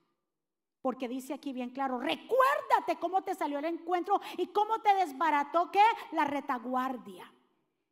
Porque 0.80 1.08
dice 1.08 1.34
aquí 1.34 1.52
bien 1.52 1.70
claro, 1.70 1.98
recuérdate 1.98 2.96
cómo 3.00 3.22
te 3.22 3.34
salió 3.34 3.58
el 3.58 3.64
encuentro 3.64 4.20
y 4.36 4.46
cómo 4.48 4.80
te 4.80 4.94
desbarató 4.94 5.70
que 5.70 5.82
la 6.12 6.24
retaguardia. 6.24 7.32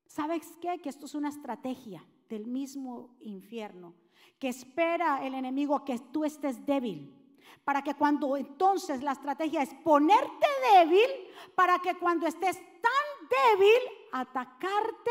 ¿Sabes 0.07 0.57
qué? 0.61 0.79
Que 0.79 0.89
esto 0.89 1.07
es 1.07 1.15
una 1.15 1.29
estrategia 1.29 2.05
del 2.29 2.47
mismo 2.47 3.17
infierno, 3.21 3.95
que 4.39 4.49
espera 4.49 5.27
el 5.27 5.35
enemigo 5.35 5.85
que 5.85 5.99
tú 5.99 6.25
estés 6.25 6.65
débil, 6.65 7.13
para 7.65 7.83
que 7.83 7.95
cuando 7.95 8.37
entonces 8.37 9.03
la 9.03 9.13
estrategia 9.13 9.63
es 9.63 9.75
ponerte 9.83 10.47
débil, 10.73 11.09
para 11.55 11.79
que 11.81 11.97
cuando 11.97 12.27
estés 12.27 12.57
tan 12.57 13.59
débil, 13.59 13.81
atacarte 14.13 15.11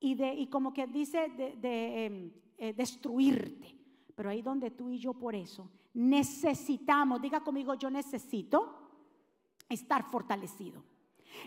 y, 0.00 0.14
de, 0.14 0.34
y 0.34 0.46
como 0.46 0.72
que 0.72 0.86
dice, 0.86 1.28
de, 1.28 2.06
em, 2.06 2.32
eh, 2.58 2.72
destruirte. 2.72 3.74
Pero 4.14 4.30
ahí 4.30 4.40
donde 4.40 4.70
tú 4.70 4.90
y 4.90 4.98
yo 4.98 5.12
por 5.12 5.34
eso 5.34 5.68
necesitamos, 5.96 7.22
diga 7.22 7.40
conmigo, 7.40 7.74
yo 7.74 7.90
necesito 7.90 8.90
estar 9.68 10.04
fortalecido. 10.04 10.84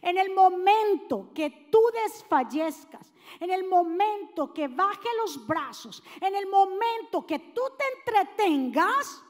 En 0.01 0.17
el 0.17 0.33
momento 0.33 1.31
que 1.33 1.67
tú 1.71 1.79
desfallezcas, 2.05 3.13
en 3.39 3.51
el 3.51 3.67
momento 3.67 4.53
que 4.53 4.67
baje 4.67 5.07
los 5.17 5.45
brazos, 5.45 6.03
en 6.19 6.35
el 6.35 6.47
momento 6.47 7.25
que 7.25 7.39
tú 7.39 7.61
te 7.77 7.85
entretengas, 7.97 9.23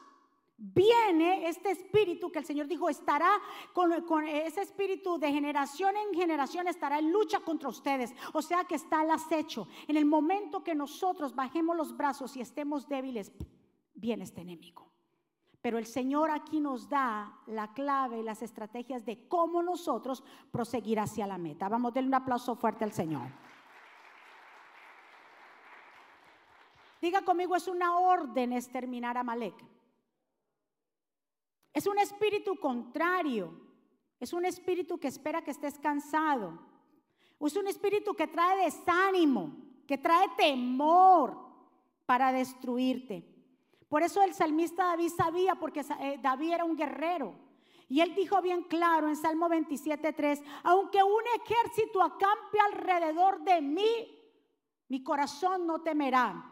viene 0.56 1.48
este 1.48 1.70
espíritu 1.70 2.30
que 2.30 2.38
el 2.38 2.44
Señor 2.44 2.66
dijo 2.66 2.88
estará 2.88 3.40
con, 3.72 3.92
ese 4.26 4.62
espíritu 4.62 5.18
de 5.18 5.32
generación 5.32 5.96
en 5.96 6.18
generación 6.18 6.68
estará 6.68 6.98
en 6.98 7.12
lucha 7.12 7.40
contra 7.40 7.68
ustedes. 7.68 8.12
O 8.32 8.42
sea 8.42 8.64
que 8.64 8.74
está 8.74 9.00
al 9.00 9.10
acecho. 9.10 9.68
En 9.86 9.96
el 9.96 10.04
momento 10.04 10.64
que 10.64 10.74
nosotros 10.74 11.34
bajemos 11.34 11.76
los 11.76 11.96
brazos 11.96 12.36
y 12.36 12.40
estemos 12.40 12.88
débiles, 12.88 13.32
viene 13.94 14.24
este 14.24 14.40
enemigo. 14.40 14.89
Pero 15.62 15.78
el 15.78 15.86
Señor 15.86 16.30
aquí 16.30 16.58
nos 16.58 16.88
da 16.88 17.38
la 17.46 17.72
clave 17.74 18.20
y 18.20 18.22
las 18.22 18.40
estrategias 18.42 19.04
de 19.04 19.28
cómo 19.28 19.62
nosotros 19.62 20.22
proseguir 20.50 20.98
hacia 20.98 21.26
la 21.26 21.36
meta. 21.36 21.68
Vamos 21.68 21.90
a 21.90 21.94
darle 21.94 22.08
un 22.08 22.14
aplauso 22.14 22.56
fuerte 22.56 22.84
al 22.84 22.92
Señor. 22.92 23.28
Diga 27.00 27.22
conmigo, 27.22 27.56
es 27.56 27.68
una 27.68 27.98
orden 27.98 28.52
exterminar 28.52 29.18
a 29.18 29.22
Malek. 29.22 29.54
Es 31.72 31.86
un 31.86 31.98
espíritu 31.98 32.56
contrario. 32.56 33.52
Es 34.18 34.32
un 34.32 34.44
espíritu 34.44 34.98
que 34.98 35.08
espera 35.08 35.42
que 35.42 35.50
estés 35.50 35.78
cansado. 35.78 36.58
Es 37.40 37.56
un 37.56 37.66
espíritu 37.68 38.14
que 38.14 38.26
trae 38.26 38.64
desánimo, 38.64 39.56
que 39.86 39.96
trae 39.96 40.28
temor 40.36 41.38
para 42.04 42.32
destruirte. 42.32 43.29
Por 43.90 44.04
eso 44.04 44.22
el 44.22 44.32
salmista 44.32 44.84
David 44.84 45.10
sabía, 45.14 45.56
porque 45.56 45.80
eh, 45.80 46.18
David 46.22 46.52
era 46.52 46.64
un 46.64 46.76
guerrero. 46.76 47.34
Y 47.88 48.00
él 48.00 48.14
dijo 48.14 48.40
bien 48.40 48.62
claro 48.62 49.08
en 49.08 49.16
Salmo 49.16 49.48
27.3, 49.48 50.44
aunque 50.62 51.02
un 51.02 51.22
ejército 51.42 52.00
acampe 52.00 52.60
alrededor 52.72 53.42
de 53.42 53.60
mí, 53.60 54.16
mi 54.86 55.02
corazón 55.02 55.66
no 55.66 55.80
temerá. 55.80 56.49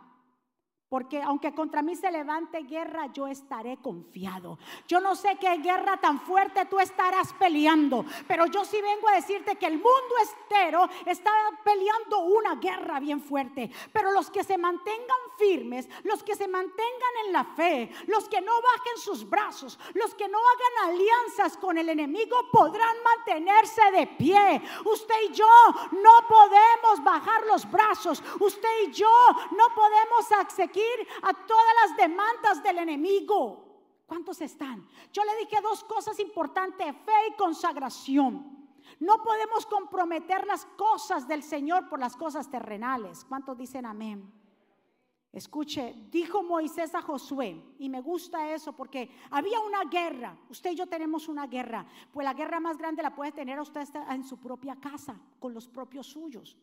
Porque 0.88 1.20
aunque 1.20 1.54
contra 1.54 1.82
mí 1.82 1.94
se 1.96 2.10
levante 2.10 2.62
guerra, 2.62 3.12
yo 3.12 3.26
estaré 3.26 3.76
confiado. 3.76 4.58
Yo 4.86 5.00
no 5.00 5.14
sé 5.14 5.36
qué 5.38 5.58
guerra 5.58 5.98
tan 5.98 6.18
fuerte 6.22 6.64
tú 6.64 6.80
estarás 6.80 7.34
peleando, 7.34 8.06
pero 8.26 8.46
yo 8.46 8.64
sí 8.64 8.80
vengo 8.80 9.06
a 9.08 9.16
decirte 9.16 9.56
que 9.56 9.66
el 9.66 9.74
mundo 9.74 10.14
entero 10.32 10.88
está 11.04 11.30
peleando 11.62 12.20
una 12.20 12.54
guerra 12.54 13.00
bien 13.00 13.20
fuerte. 13.20 13.70
Pero 13.92 14.12
los 14.12 14.30
que 14.30 14.42
se 14.42 14.56
mantengan 14.56 15.18
firmes, 15.36 15.86
los 16.04 16.22
que 16.22 16.34
se 16.34 16.48
mantengan 16.48 17.26
en 17.26 17.32
la 17.34 17.44
fe, 17.44 17.90
los 18.06 18.26
que 18.26 18.40
no 18.40 18.52
bajen 18.52 18.96
sus 18.96 19.28
brazos, 19.28 19.78
los 19.92 20.14
que 20.14 20.26
no 20.26 20.38
hagan 20.38 20.94
alianzas 20.94 21.58
con 21.58 21.76
el 21.76 21.90
enemigo, 21.90 22.48
podrán 22.50 22.96
mantenerse 23.04 23.82
de 23.92 24.06
pie. 24.06 24.62
Usted 24.86 25.14
y 25.28 25.34
yo 25.34 25.46
no 25.92 26.26
podemos 26.26 27.04
bajar 27.04 27.44
los 27.44 27.70
brazos. 27.70 28.22
Usted 28.40 28.68
y 28.86 28.92
yo 28.92 29.12
no 29.50 29.68
podemos 29.74 30.32
a 31.22 31.32
todas 31.46 31.74
las 31.82 31.96
demandas 31.96 32.62
del 32.62 32.78
enemigo. 32.78 33.64
¿Cuántos 34.06 34.40
están? 34.40 34.88
Yo 35.12 35.22
le 35.24 35.36
dije 35.36 35.60
dos 35.62 35.84
cosas 35.84 36.18
importantes, 36.18 36.86
fe 37.04 37.28
y 37.30 37.36
consagración. 37.36 38.58
No 39.00 39.22
podemos 39.22 39.66
comprometer 39.66 40.46
las 40.46 40.64
cosas 40.64 41.28
del 41.28 41.42
Señor 41.42 41.88
por 41.88 42.00
las 42.00 42.16
cosas 42.16 42.50
terrenales. 42.50 43.24
¿Cuántos 43.24 43.58
dicen 43.58 43.84
amén? 43.84 44.32
Escuche, 45.30 45.94
dijo 46.10 46.42
Moisés 46.42 46.94
a 46.94 47.02
Josué, 47.02 47.62
y 47.78 47.90
me 47.90 48.00
gusta 48.00 48.50
eso 48.54 48.72
porque 48.74 49.10
había 49.30 49.60
una 49.60 49.84
guerra, 49.84 50.34
usted 50.48 50.70
y 50.70 50.74
yo 50.74 50.86
tenemos 50.86 51.28
una 51.28 51.46
guerra, 51.46 51.86
pues 52.12 52.24
la 52.24 52.32
guerra 52.32 52.60
más 52.60 52.78
grande 52.78 53.02
la 53.02 53.14
puede 53.14 53.32
tener 53.32 53.60
usted 53.60 53.86
en 54.10 54.24
su 54.24 54.40
propia 54.40 54.76
casa, 54.76 55.20
con 55.38 55.52
los 55.52 55.68
propios 55.68 56.06
suyos. 56.06 56.56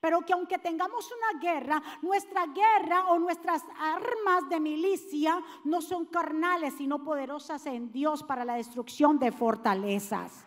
Pero 0.00 0.20
que 0.22 0.32
aunque 0.32 0.58
tengamos 0.58 1.10
una 1.10 1.40
guerra, 1.40 1.82
nuestra 2.02 2.46
guerra 2.46 3.08
o 3.08 3.18
nuestras 3.18 3.62
armas 3.78 4.48
de 4.48 4.60
milicia 4.60 5.42
no 5.64 5.80
son 5.80 6.06
carnales, 6.06 6.74
sino 6.76 7.02
poderosas 7.02 7.66
en 7.66 7.90
Dios 7.90 8.22
para 8.22 8.44
la 8.44 8.54
destrucción 8.54 9.18
de 9.18 9.32
fortalezas. 9.32 10.44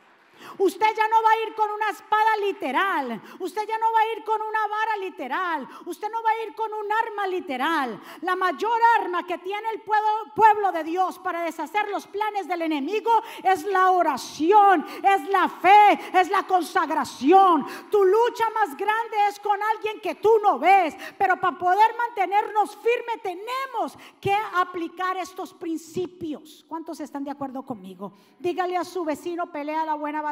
Usted 0.58 0.88
ya 0.96 1.08
no 1.08 1.24
va 1.24 1.32
a 1.32 1.48
ir 1.48 1.56
con 1.56 1.72
una 1.72 1.90
espada 1.90 2.38
literal. 2.42 3.22
Usted 3.40 3.68
ya 3.68 3.78
no 3.78 3.92
va 3.92 4.00
a 4.00 4.18
ir 4.18 4.24
con 4.24 4.42
una 4.42 4.68
vara 4.68 4.98
literal. 4.98 5.68
Usted 5.86 6.10
no 6.12 6.22
va 6.24 6.30
a 6.32 6.44
ir 6.48 6.56
con 6.56 6.74
un 6.74 6.92
arma 6.92 7.28
literal. 7.28 8.02
La 8.22 8.36
mayor 8.36 8.80
arma 9.00 9.26
que 9.26 9.38
tiene 9.38 9.70
el 9.74 9.82
pueblo, 9.82 10.72
de 10.74 10.84
Dios 10.84 11.18
para 11.20 11.44
deshacer 11.44 11.90
los 11.90 12.06
planes 12.08 12.48
del 12.48 12.62
enemigo 12.62 13.12
es 13.44 13.66
la 13.66 13.92
oración, 13.92 14.86
es 15.04 15.28
la 15.30 15.48
fe, 15.48 16.00
es 16.14 16.30
la 16.30 16.44
consagración. 16.44 17.66
Tu 17.90 18.04
lucha 18.04 18.46
más 18.54 18.78
grande 18.78 19.18
es 19.30 19.40
con 19.40 19.58
alguien 19.76 20.00
que 20.02 20.16
tú 20.16 20.32
no 20.44 20.60
ves. 20.60 20.96
Pero 21.18 21.40
para 21.40 21.58
poder 21.58 21.96
mantenernos 21.98 22.78
firmes 22.78 23.22
tenemos 23.22 23.98
que 24.20 24.36
aplicar 24.56 25.18
estos 25.18 25.54
principios. 25.54 26.66
¿Cuántos 26.68 27.00
están 27.00 27.24
de 27.24 27.32
acuerdo 27.32 27.64
conmigo? 27.64 28.14
Dígale 28.40 28.78
a 28.78 28.84
su 28.84 29.04
vecino, 29.04 29.52
pelea 29.52 29.86
la 29.86 29.96
buena 29.96 30.22
batalla. 30.22 30.29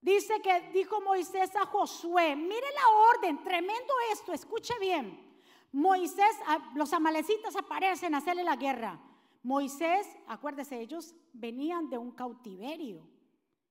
Dice 0.00 0.40
que 0.40 0.70
dijo 0.72 1.00
Moisés 1.00 1.54
a 1.56 1.66
Josué, 1.66 2.34
mire 2.36 2.66
la 2.74 3.16
orden, 3.16 3.42
tremendo 3.42 3.92
esto, 4.12 4.32
escuche 4.32 4.74
bien. 4.80 5.26
Moisés, 5.72 6.36
los 6.74 6.92
amalecitas 6.92 7.56
aparecen 7.56 8.14
a 8.14 8.18
hacerle 8.18 8.44
la 8.44 8.56
guerra. 8.56 8.98
Moisés, 9.42 10.06
acuérdese, 10.26 10.80
ellos 10.80 11.14
venían 11.32 11.90
de 11.90 11.98
un 11.98 12.12
cautiverio. 12.12 13.06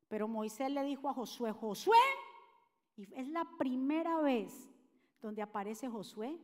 Pero 0.08 0.28
Moisés 0.28 0.70
le 0.72 0.84
dijo 0.84 1.10
a 1.10 1.14
Josué, 1.14 1.52
Josué, 1.52 1.98
y 2.96 3.04
es 3.14 3.28
la 3.30 3.46
primera 3.58 4.22
vez 4.22 4.70
donde 5.22 5.42
aparece 5.42 5.90
Josué, 5.90 6.40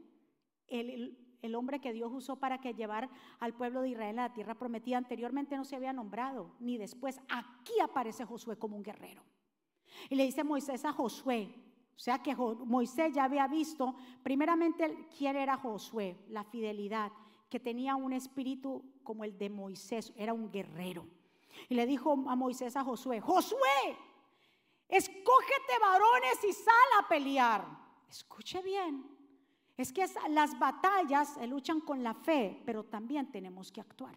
el 1.44 1.56
hombre 1.56 1.80
que 1.80 1.94
Dios 1.94 2.12
usó 2.12 2.38
para 2.38 2.60
que 2.60 2.74
llevar 2.74 3.10
al 3.40 3.54
pueblo 3.54 3.82
de 3.82 3.90
Israel 3.90 4.18
a 4.18 4.30
la 4.30 4.34
tierra 4.34 4.56
prometida. 4.56 4.98
Anteriormente 4.98 5.56
no 5.56 5.66
se 5.66 5.76
había 5.76 5.94
nombrado, 5.94 6.56
ni 6.60 6.78
después. 6.78 7.20
Aquí 7.30 7.74
aparece 7.82 8.26
Josué 8.26 8.58
como 8.58 8.78
un 8.78 8.84
guerrero. 8.84 9.22
Y 10.10 10.16
le 10.16 10.26
dice 10.26 10.44
Moisés 10.44 10.86
a 10.86 10.94
Josué, 10.94 11.54
o 11.96 12.00
sea 12.00 12.24
que 12.24 12.36
Moisés 12.36 13.14
ya 13.14 13.26
había 13.26 13.48
visto, 13.48 13.94
primeramente, 14.24 15.08
quién 15.16 15.36
era 15.36 15.58
Josué, 15.58 16.18
la 16.30 16.44
fidelidad, 16.46 17.12
que 17.50 17.60
tenía 17.60 17.96
un 17.96 18.14
espíritu 18.14 18.84
como 19.04 19.24
el 19.24 19.38
de 19.38 19.50
Moisés, 19.50 20.12
era 20.16 20.34
un 20.34 20.50
guerrero. 20.50 21.06
Y 21.70 21.76
le 21.76 21.86
dijo 21.86 22.14
a 22.28 22.36
Moisés 22.36 22.76
a 22.78 22.84
Josué, 22.84 23.20
Josué, 23.20 23.98
escógete 24.88 25.80
varones 25.80 26.44
y 26.50 26.54
sal 26.54 26.74
a 27.00 27.08
pelear. 27.08 27.66
Escuche 28.10 28.62
bien, 28.62 29.06
es 29.78 29.92
que 29.92 30.06
las 30.30 30.58
batallas 30.60 31.36
luchan 31.48 31.82
con 31.82 32.04
la 32.04 32.14
fe, 32.14 32.62
pero 32.66 32.84
también 32.84 33.32
tenemos 33.32 33.72
que 33.72 33.82
actuar. 33.82 34.16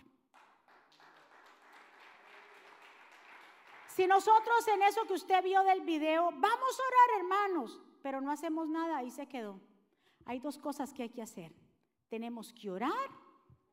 Si 3.88 4.06
nosotros 4.06 4.68
en 4.68 4.82
eso 4.82 5.04
que 5.04 5.14
usted 5.14 5.42
vio 5.42 5.62
del 5.62 5.80
video, 5.80 6.24
vamos 6.24 6.80
a 6.80 6.82
orar 6.82 7.20
hermanos, 7.20 7.80
pero 8.02 8.20
no 8.20 8.30
hacemos 8.30 8.68
nada, 8.68 8.98
ahí 8.98 9.10
se 9.10 9.26
quedó. 9.26 9.58
Hay 10.26 10.38
dos 10.38 10.58
cosas 10.58 10.92
que 10.92 11.04
hay 11.04 11.08
que 11.08 11.22
hacer. 11.22 11.54
Tenemos 12.10 12.52
que 12.52 12.70
orar 12.70 13.10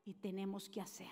y 0.05 0.13
tenemos 0.13 0.69
que 0.69 0.79
hacer. 0.79 1.11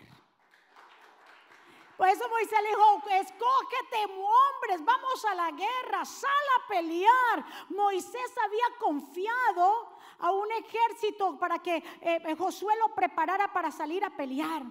Por 1.97 2.07
eso 2.07 2.27
Moisés 2.29 2.59
le 2.63 2.69
dijo, 2.69 3.09
escógete 3.09 4.05
hombres, 4.05 4.85
vamos 4.85 5.25
a 5.25 5.35
la 5.35 5.51
guerra, 5.51 6.05
sal 6.05 6.31
a 6.31 6.67
pelear. 6.67 7.45
Moisés 7.69 8.33
había 8.43 8.77
confiado 8.79 9.90
a 10.21 10.31
un 10.31 10.47
ejército 10.51 11.37
para 11.39 11.59
que 11.59 11.77
eh, 11.77 11.83
eh, 12.01 12.35
Josué 12.35 12.73
lo 12.79 12.93
preparara 12.95 13.51
para 13.51 13.71
salir 13.71 14.03
a 14.03 14.15
pelear. 14.15 14.63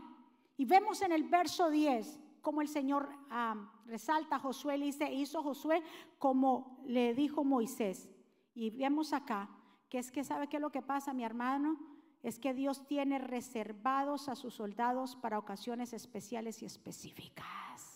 Y 0.57 0.65
vemos 0.65 1.03
en 1.03 1.13
el 1.13 1.25
verso 1.25 1.71
10 1.71 2.21
como 2.41 2.63
el 2.63 2.69
Señor 2.69 3.09
ah, 3.31 3.55
resalta 3.87 4.37
a 4.37 4.39
Josué, 4.39 4.79
le 4.79 4.87
dice, 4.87 5.13
hizo 5.13 5.43
Josué 5.43 5.83
como 6.19 6.83
le 6.87 7.15
dijo 7.15 7.45
Moisés. 7.45 8.09
Y 8.55 8.71
vemos 8.71 9.13
acá 9.13 9.49
que 9.89 9.99
es 9.99 10.11
que 10.11 10.25
sabe 10.25 10.49
qué 10.49 10.57
es 10.57 10.63
lo 10.63 10.71
que 10.71 10.83
pasa, 10.83 11.13
mi 11.13 11.25
hermano, 11.25 11.79
es 12.23 12.39
que 12.39 12.55
Dios 12.55 12.87
tiene 12.87 13.19
reservados 13.19 14.29
a 14.29 14.37
sus 14.37 14.55
soldados 14.55 15.17
para 15.17 15.39
ocasiones 15.39 15.93
especiales 15.93 16.63
y 16.63 16.67
específicas. 16.67 17.90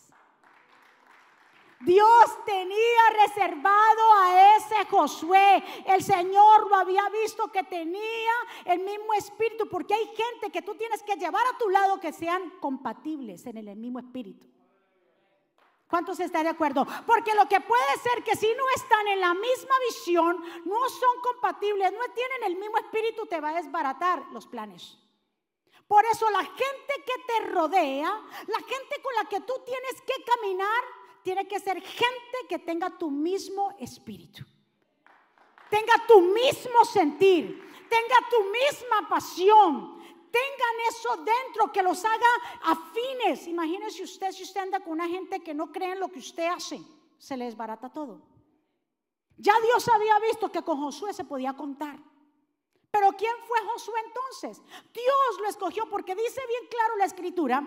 Dios 1.84 2.44
tenía 2.44 3.26
reservado 3.26 4.12
a 4.14 4.56
ese 4.56 4.86
Josué. 4.90 5.62
El 5.86 6.02
Señor 6.02 6.68
lo 6.68 6.76
había 6.76 7.08
visto 7.10 7.50
que 7.52 7.62
tenía 7.64 8.32
el 8.64 8.80
mismo 8.80 9.12
espíritu, 9.14 9.68
porque 9.68 9.94
hay 9.94 10.06
gente 10.06 10.50
que 10.50 10.62
tú 10.62 10.74
tienes 10.74 11.02
que 11.02 11.16
llevar 11.16 11.46
a 11.46 11.58
tu 11.58 11.68
lado 11.68 12.00
que 12.00 12.12
sean 12.12 12.50
compatibles 12.60 13.46
en 13.46 13.58
el 13.58 13.76
mismo 13.76 13.98
espíritu. 13.98 14.46
¿Cuántos 15.88 16.18
están 16.18 16.44
de 16.44 16.48
acuerdo? 16.48 16.86
Porque 17.06 17.34
lo 17.34 17.46
que 17.46 17.60
puede 17.60 17.98
ser 18.02 18.24
que 18.24 18.34
si 18.34 18.48
no 18.48 18.64
están 18.74 19.06
en 19.08 19.20
la 19.20 19.34
misma 19.34 19.74
visión, 19.88 20.42
no 20.64 20.88
son 20.88 21.20
compatibles, 21.22 21.92
no 21.92 22.12
tienen 22.14 22.44
el 22.46 22.56
mismo 22.56 22.78
espíritu, 22.78 23.26
te 23.26 23.40
va 23.40 23.50
a 23.50 23.62
desbaratar 23.62 24.26
los 24.32 24.46
planes. 24.46 24.98
Por 25.86 26.04
eso 26.06 26.28
la 26.30 26.44
gente 26.44 26.94
que 27.06 27.22
te 27.26 27.46
rodea, 27.50 28.08
la 28.46 28.58
gente 28.58 29.02
con 29.02 29.14
la 29.14 29.28
que 29.28 29.40
tú 29.42 29.52
tienes 29.64 30.00
que 30.00 30.24
caminar, 30.24 30.82
tiene 31.24 31.48
que 31.48 31.58
ser 31.58 31.80
gente 31.80 32.38
que 32.48 32.58
tenga 32.58 32.90
tu 32.98 33.10
mismo 33.10 33.74
espíritu, 33.80 34.44
tenga 35.70 35.94
tu 36.06 36.20
mismo 36.20 36.84
sentir, 36.84 37.60
tenga 37.88 38.28
tu 38.30 38.44
misma 38.44 39.08
pasión, 39.08 39.98
tengan 40.30 40.76
eso 40.90 41.16
dentro, 41.16 41.72
que 41.72 41.82
los 41.82 42.04
haga 42.04 42.28
afines. 42.64 43.46
Imagínese 43.46 44.02
usted 44.02 44.32
si 44.32 44.42
usted 44.42 44.60
anda 44.60 44.80
con 44.80 44.92
una 44.92 45.08
gente 45.08 45.40
que 45.40 45.54
no 45.54 45.72
cree 45.72 45.92
en 45.92 46.00
lo 46.00 46.08
que 46.08 46.18
usted 46.18 46.46
hace, 46.46 46.78
se 47.18 47.36
le 47.38 47.46
desbarata 47.46 47.88
todo. 47.88 48.20
Ya 49.38 49.54
Dios 49.62 49.88
había 49.88 50.18
visto 50.20 50.52
que 50.52 50.62
con 50.62 50.78
Josué 50.78 51.14
se 51.14 51.24
podía 51.24 51.54
contar. 51.54 51.98
Pero 52.90 53.12
¿quién 53.12 53.34
fue 53.48 53.58
Josué 53.72 53.98
entonces? 54.04 54.62
Dios 54.92 55.40
lo 55.40 55.48
escogió 55.48 55.88
porque 55.88 56.14
dice 56.14 56.40
bien 56.46 56.68
claro 56.70 56.96
la 56.96 57.06
escritura 57.06 57.66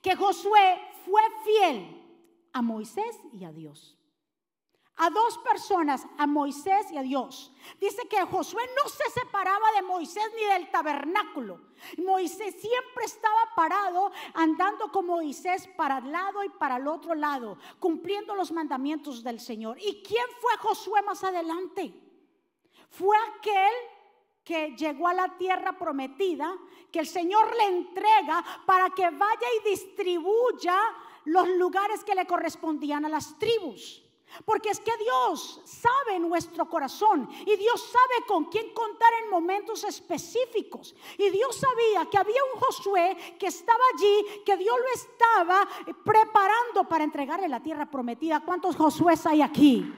que 0.00 0.14
Josué 0.14 0.80
fue 1.04 1.22
fiel 1.44 2.05
a 2.56 2.62
Moisés 2.62 3.20
y 3.32 3.44
a 3.44 3.52
Dios 3.52 3.96
a 4.98 5.10
dos 5.10 5.38
personas, 5.38 6.06
a 6.16 6.26
Moisés 6.26 6.90
y 6.90 6.96
a 6.96 7.02
Dios. 7.02 7.52
Dice 7.78 8.08
que 8.08 8.22
Josué 8.22 8.62
no 8.82 8.88
se 8.88 9.10
separaba 9.10 9.72
de 9.76 9.82
Moisés 9.82 10.24
ni 10.34 10.44
del 10.46 10.70
tabernáculo. 10.70 11.60
Moisés 11.98 12.54
siempre 12.58 13.04
estaba 13.04 13.52
parado 13.54 14.10
andando 14.32 14.90
con 14.90 15.06
Moisés 15.06 15.68
para 15.76 15.98
el 15.98 16.10
lado 16.10 16.42
y 16.44 16.48
para 16.48 16.76
el 16.76 16.88
otro 16.88 17.14
lado, 17.14 17.58
cumpliendo 17.78 18.34
los 18.34 18.52
mandamientos 18.52 19.22
del 19.22 19.38
Señor. 19.38 19.76
¿Y 19.80 20.02
quién 20.02 20.24
fue 20.40 20.56
Josué 20.58 21.02
más 21.02 21.22
adelante? 21.22 21.92
Fue 22.88 23.16
aquel 23.36 23.72
que 24.42 24.76
llegó 24.76 25.08
a 25.08 25.14
la 25.14 25.36
tierra 25.36 25.76
prometida, 25.76 26.56
que 26.90 27.00
el 27.00 27.06
Señor 27.06 27.54
le 27.54 27.78
entrega 27.78 28.42
para 28.64 28.88
que 28.90 29.10
vaya 29.10 29.46
y 29.60 29.68
distribuya 29.70 30.78
los 31.26 31.48
lugares 31.50 32.02
que 32.02 32.14
le 32.14 32.26
correspondían 32.26 33.04
a 33.04 33.08
las 33.08 33.38
tribus. 33.38 34.02
Porque 34.44 34.70
es 34.70 34.80
que 34.80 34.92
Dios 34.98 35.60
sabe 35.64 36.18
nuestro 36.18 36.68
corazón 36.68 37.28
y 37.46 37.56
Dios 37.56 37.80
sabe 37.80 38.26
con 38.26 38.46
quién 38.46 38.74
contar 38.74 39.08
en 39.22 39.30
momentos 39.30 39.84
específicos. 39.84 40.94
Y 41.16 41.30
Dios 41.30 41.56
sabía 41.56 42.06
que 42.10 42.18
había 42.18 42.40
un 42.52 42.60
Josué 42.60 43.16
que 43.38 43.46
estaba 43.46 43.82
allí, 43.94 44.42
que 44.44 44.56
Dios 44.56 44.76
lo 44.76 44.94
estaba 44.94 45.68
preparando 46.04 46.84
para 46.88 47.04
entregarle 47.04 47.48
la 47.48 47.62
tierra 47.62 47.90
prometida. 47.90 48.40
¿Cuántos 48.40 48.76
Josué 48.76 49.14
hay 49.24 49.42
aquí? 49.42 49.90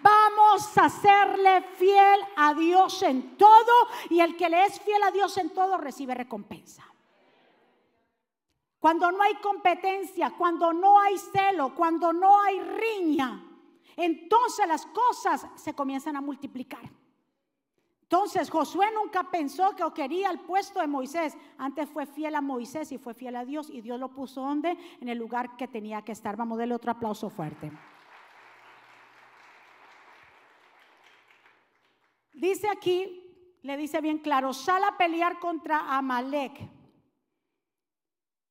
Vamos 0.00 0.76
a 0.78 0.88
serle 0.88 1.62
fiel 1.76 2.20
a 2.36 2.54
Dios 2.54 3.02
en 3.02 3.36
todo 3.36 3.88
y 4.10 4.20
el 4.20 4.36
que 4.36 4.48
le 4.48 4.64
es 4.64 4.80
fiel 4.80 5.02
a 5.02 5.10
Dios 5.10 5.36
en 5.38 5.50
todo 5.50 5.76
recibe 5.76 6.14
recompensa. 6.14 6.91
Cuando 8.82 9.12
no 9.12 9.22
hay 9.22 9.36
competencia, 9.36 10.30
cuando 10.36 10.72
no 10.72 11.00
hay 11.00 11.16
celo, 11.16 11.72
cuando 11.72 12.12
no 12.12 12.40
hay 12.42 12.58
riña, 12.58 13.40
entonces 13.96 14.66
las 14.66 14.84
cosas 14.86 15.46
se 15.54 15.72
comienzan 15.72 16.16
a 16.16 16.20
multiplicar. 16.20 16.90
Entonces 18.02 18.50
Josué 18.50 18.88
nunca 18.92 19.30
pensó 19.30 19.76
que 19.76 19.84
quería 19.94 20.32
el 20.32 20.40
puesto 20.40 20.80
de 20.80 20.88
Moisés. 20.88 21.36
Antes 21.58 21.88
fue 21.90 22.06
fiel 22.06 22.34
a 22.34 22.40
Moisés 22.40 22.90
y 22.90 22.98
fue 22.98 23.14
fiel 23.14 23.36
a 23.36 23.44
Dios 23.44 23.70
y 23.70 23.82
Dios 23.82 24.00
lo 24.00 24.08
puso 24.08 24.40
donde? 24.40 24.76
En 25.00 25.08
el 25.08 25.16
lugar 25.16 25.56
que 25.56 25.68
tenía 25.68 26.02
que 26.02 26.10
estar. 26.10 26.36
Vamos 26.36 26.56
a 26.56 26.62
darle 26.62 26.74
otro 26.74 26.90
aplauso 26.90 27.30
fuerte. 27.30 27.70
Dice 32.32 32.68
aquí, 32.68 33.60
le 33.62 33.76
dice 33.76 34.00
bien 34.00 34.18
claro, 34.18 34.52
sal 34.52 34.82
a 34.82 34.96
pelear 34.98 35.38
contra 35.38 35.96
Amalek. 35.96 36.81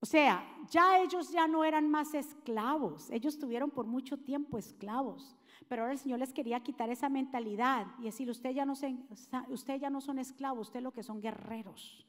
O 0.01 0.05
sea, 0.07 0.43
ya 0.69 0.99
ellos 0.99 1.31
ya 1.31 1.47
no 1.47 1.63
eran 1.63 1.87
más 1.89 2.15
esclavos, 2.15 3.11
ellos 3.11 3.37
tuvieron 3.37 3.69
por 3.69 3.85
mucho 3.85 4.17
tiempo 4.17 4.57
esclavos, 4.57 5.35
pero 5.67 5.83
ahora 5.83 5.93
el 5.93 5.99
Señor 5.99 6.17
les 6.17 6.33
quería 6.33 6.59
quitar 6.59 6.89
esa 6.89 7.07
mentalidad 7.07 7.85
y 7.99 8.05
decir, 8.05 8.27
usted 8.27 8.49
ya 8.49 8.65
no, 8.65 8.73
usted 9.49 9.79
ya 9.79 9.89
no 9.91 10.01
son 10.01 10.17
esclavos, 10.17 10.69
usted 10.69 10.81
lo 10.81 10.91
que 10.91 11.03
son 11.03 11.21
guerreros. 11.21 12.07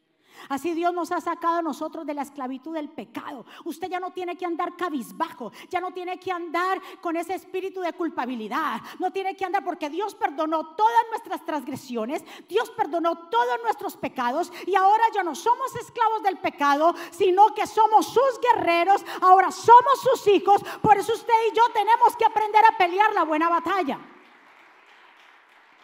Así 0.48 0.74
Dios 0.74 0.92
nos 0.92 1.12
ha 1.12 1.20
sacado 1.20 1.56
a 1.56 1.62
nosotros 1.62 2.06
de 2.06 2.14
la 2.14 2.22
esclavitud 2.22 2.74
del 2.74 2.88
pecado. 2.88 3.44
Usted 3.64 3.88
ya 3.88 4.00
no 4.00 4.10
tiene 4.12 4.36
que 4.36 4.44
andar 4.44 4.76
cabizbajo, 4.76 5.52
ya 5.70 5.80
no 5.80 5.92
tiene 5.92 6.18
que 6.18 6.32
andar 6.32 6.80
con 7.00 7.16
ese 7.16 7.34
espíritu 7.34 7.80
de 7.80 7.92
culpabilidad, 7.92 8.80
no 8.98 9.12
tiene 9.12 9.36
que 9.36 9.44
andar 9.44 9.64
porque 9.64 9.90
Dios 9.90 10.14
perdonó 10.14 10.74
todas 10.74 11.04
nuestras 11.10 11.44
transgresiones, 11.44 12.24
Dios 12.48 12.70
perdonó 12.70 13.28
todos 13.28 13.60
nuestros 13.62 13.96
pecados 13.96 14.52
y 14.66 14.74
ahora 14.74 15.04
ya 15.14 15.22
no 15.22 15.34
somos 15.34 15.74
esclavos 15.76 16.22
del 16.22 16.38
pecado, 16.38 16.94
sino 17.10 17.54
que 17.54 17.66
somos 17.66 18.06
sus 18.06 18.40
guerreros, 18.40 19.04
ahora 19.20 19.50
somos 19.50 20.00
sus 20.02 20.26
hijos, 20.28 20.62
por 20.80 20.96
eso 20.96 21.12
usted 21.12 21.34
y 21.50 21.56
yo 21.56 21.62
tenemos 21.72 22.16
que 22.16 22.24
aprender 22.24 22.62
a 22.64 22.76
pelear 22.76 23.12
la 23.12 23.24
buena 23.24 23.48
batalla. 23.48 23.98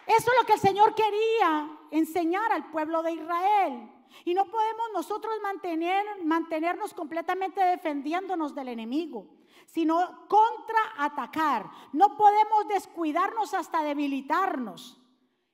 Eso 0.05 0.31
es 0.31 0.37
lo 0.39 0.45
que 0.45 0.53
el 0.53 0.59
Señor 0.59 0.95
quería 0.95 1.69
enseñar 1.91 2.51
al 2.51 2.69
pueblo 2.71 3.03
de 3.03 3.11
Israel. 3.11 3.98
Y 4.25 4.33
no 4.33 4.45
podemos 4.45 4.87
nosotros 4.93 5.33
mantener, 5.41 6.05
mantenernos 6.23 6.93
completamente 6.93 7.61
defendiéndonos 7.61 8.53
del 8.53 8.69
enemigo, 8.69 9.27
sino 9.65 10.27
contraatacar. 10.27 11.69
No 11.93 12.17
podemos 12.17 12.67
descuidarnos 12.67 13.53
hasta 13.53 13.83
debilitarnos. 13.83 14.99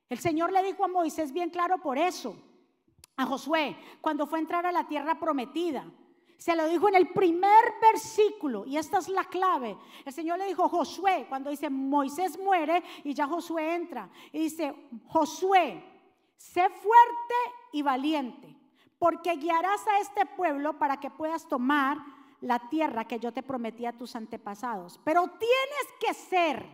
El 0.08 0.18
Señor 0.18 0.52
le 0.52 0.62
dijo 0.62 0.84
a 0.84 0.88
Moisés 0.88 1.32
bien 1.32 1.50
claro 1.50 1.78
por 1.78 1.98
eso, 1.98 2.36
a 3.16 3.26
Josué, 3.26 3.76
cuando 4.00 4.26
fue 4.26 4.38
a 4.38 4.42
entrar 4.42 4.66
a 4.66 4.72
la 4.72 4.86
tierra 4.86 5.18
prometida. 5.18 5.84
Se 6.38 6.54
lo 6.54 6.68
dijo 6.68 6.88
en 6.88 6.96
el 6.96 7.08
primer 7.08 7.74
versículo, 7.80 8.66
y 8.66 8.76
esta 8.76 8.98
es 8.98 9.08
la 9.08 9.24
clave. 9.24 9.76
El 10.04 10.12
Señor 10.12 10.38
le 10.38 10.46
dijo, 10.46 10.68
Josué, 10.68 11.26
cuando 11.28 11.50
dice 11.50 11.70
Moisés 11.70 12.38
muere 12.38 12.82
y 13.04 13.14
ya 13.14 13.26
Josué 13.26 13.74
entra, 13.74 14.10
y 14.32 14.40
dice, 14.40 14.74
Josué, 15.06 15.82
sé 16.36 16.68
fuerte 16.68 17.34
y 17.72 17.82
valiente 17.82 18.56
porque 18.98 19.36
guiarás 19.36 19.86
a 19.86 20.00
este 20.00 20.26
pueblo 20.26 20.78
para 20.78 20.98
que 20.98 21.10
puedas 21.10 21.46
tomar 21.48 21.98
la 22.40 22.68
tierra 22.68 23.06
que 23.06 23.18
yo 23.18 23.32
te 23.32 23.42
prometí 23.42 23.86
a 23.86 23.92
tus 23.92 24.16
antepasados. 24.16 25.00
Pero 25.04 25.28
tienes 25.38 25.86
que 26.00 26.14
ser, 26.14 26.66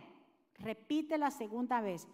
repite 0.59 1.17
la 1.17 1.31
segunda 1.31 1.81
vez, 1.81 2.07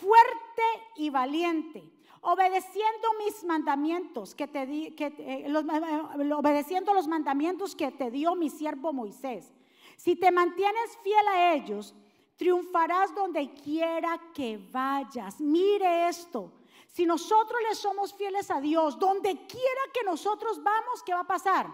fuerte 0.00 0.62
y 0.96 1.10
valiente, 1.10 1.84
obedeciendo 2.20 3.08
mis 3.24 3.44
mandamientos 3.44 4.34
que 4.34 4.48
te 4.48 4.66
di, 4.66 4.92
que, 4.92 5.14
eh, 5.18 5.48
los, 5.48 5.64
eh, 5.64 6.32
obedeciendo 6.34 6.94
los 6.94 7.06
mandamientos 7.06 7.76
que 7.76 7.92
te 7.92 8.10
dio 8.10 8.34
mi 8.34 8.50
siervo 8.50 8.92
Moisés. 8.92 9.52
Si 9.96 10.16
te 10.16 10.32
mantienes 10.32 10.98
fiel 11.02 11.28
a 11.28 11.54
ellos, 11.54 11.94
triunfarás 12.36 13.14
donde 13.14 13.52
quiera 13.52 14.20
que 14.34 14.58
vayas. 14.72 15.40
Mire 15.40 16.08
esto. 16.08 16.52
Si 16.94 17.04
nosotros 17.04 17.60
le 17.68 17.74
somos 17.74 18.14
fieles 18.14 18.52
a 18.52 18.60
Dios, 18.60 18.96
donde 19.00 19.30
quiera 19.48 19.80
que 19.92 20.04
nosotros 20.04 20.62
vamos, 20.62 21.02
¿qué 21.02 21.12
va 21.12 21.22
a 21.22 21.26
pasar? 21.26 21.66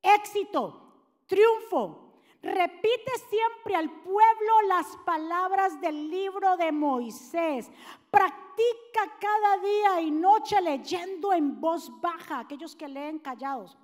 Éxito, 0.00 0.94
triunfo. 1.26 2.14
Repite 2.40 3.12
siempre 3.28 3.76
al 3.76 3.90
pueblo 4.00 4.62
las 4.66 4.86
palabras 5.04 5.78
del 5.78 6.08
libro 6.08 6.56
de 6.56 6.72
Moisés. 6.72 7.70
Practica 8.10 9.18
cada 9.20 9.58
día 9.58 10.00
y 10.00 10.10
noche 10.10 10.58
leyendo 10.62 11.34
en 11.34 11.60
voz 11.60 11.92
baja. 12.00 12.38
Aquellos 12.38 12.74
que 12.74 12.88
leen 12.88 13.18
callados. 13.18 13.76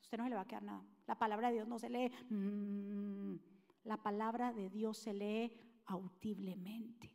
Usted 0.00 0.16
no 0.16 0.24
se 0.24 0.30
le 0.30 0.36
va 0.36 0.40
a 0.40 0.46
quedar 0.46 0.62
nada. 0.62 0.82
La 1.06 1.18
palabra 1.18 1.48
de 1.48 1.54
Dios 1.56 1.68
no 1.68 1.78
se 1.78 1.90
lee. 1.90 2.10
La 3.84 3.98
palabra 3.98 4.54
de 4.54 4.70
Dios 4.70 4.96
se 4.96 5.12
lee 5.12 5.52
audiblemente. 5.84 7.11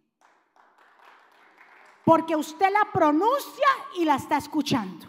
Porque 2.07 2.37
usted 2.37 2.67
la 2.71 2.89
pronuncia 2.93 3.67
y 3.99 4.05
la 4.05 4.15
está 4.15 4.37
escuchando. 4.37 5.07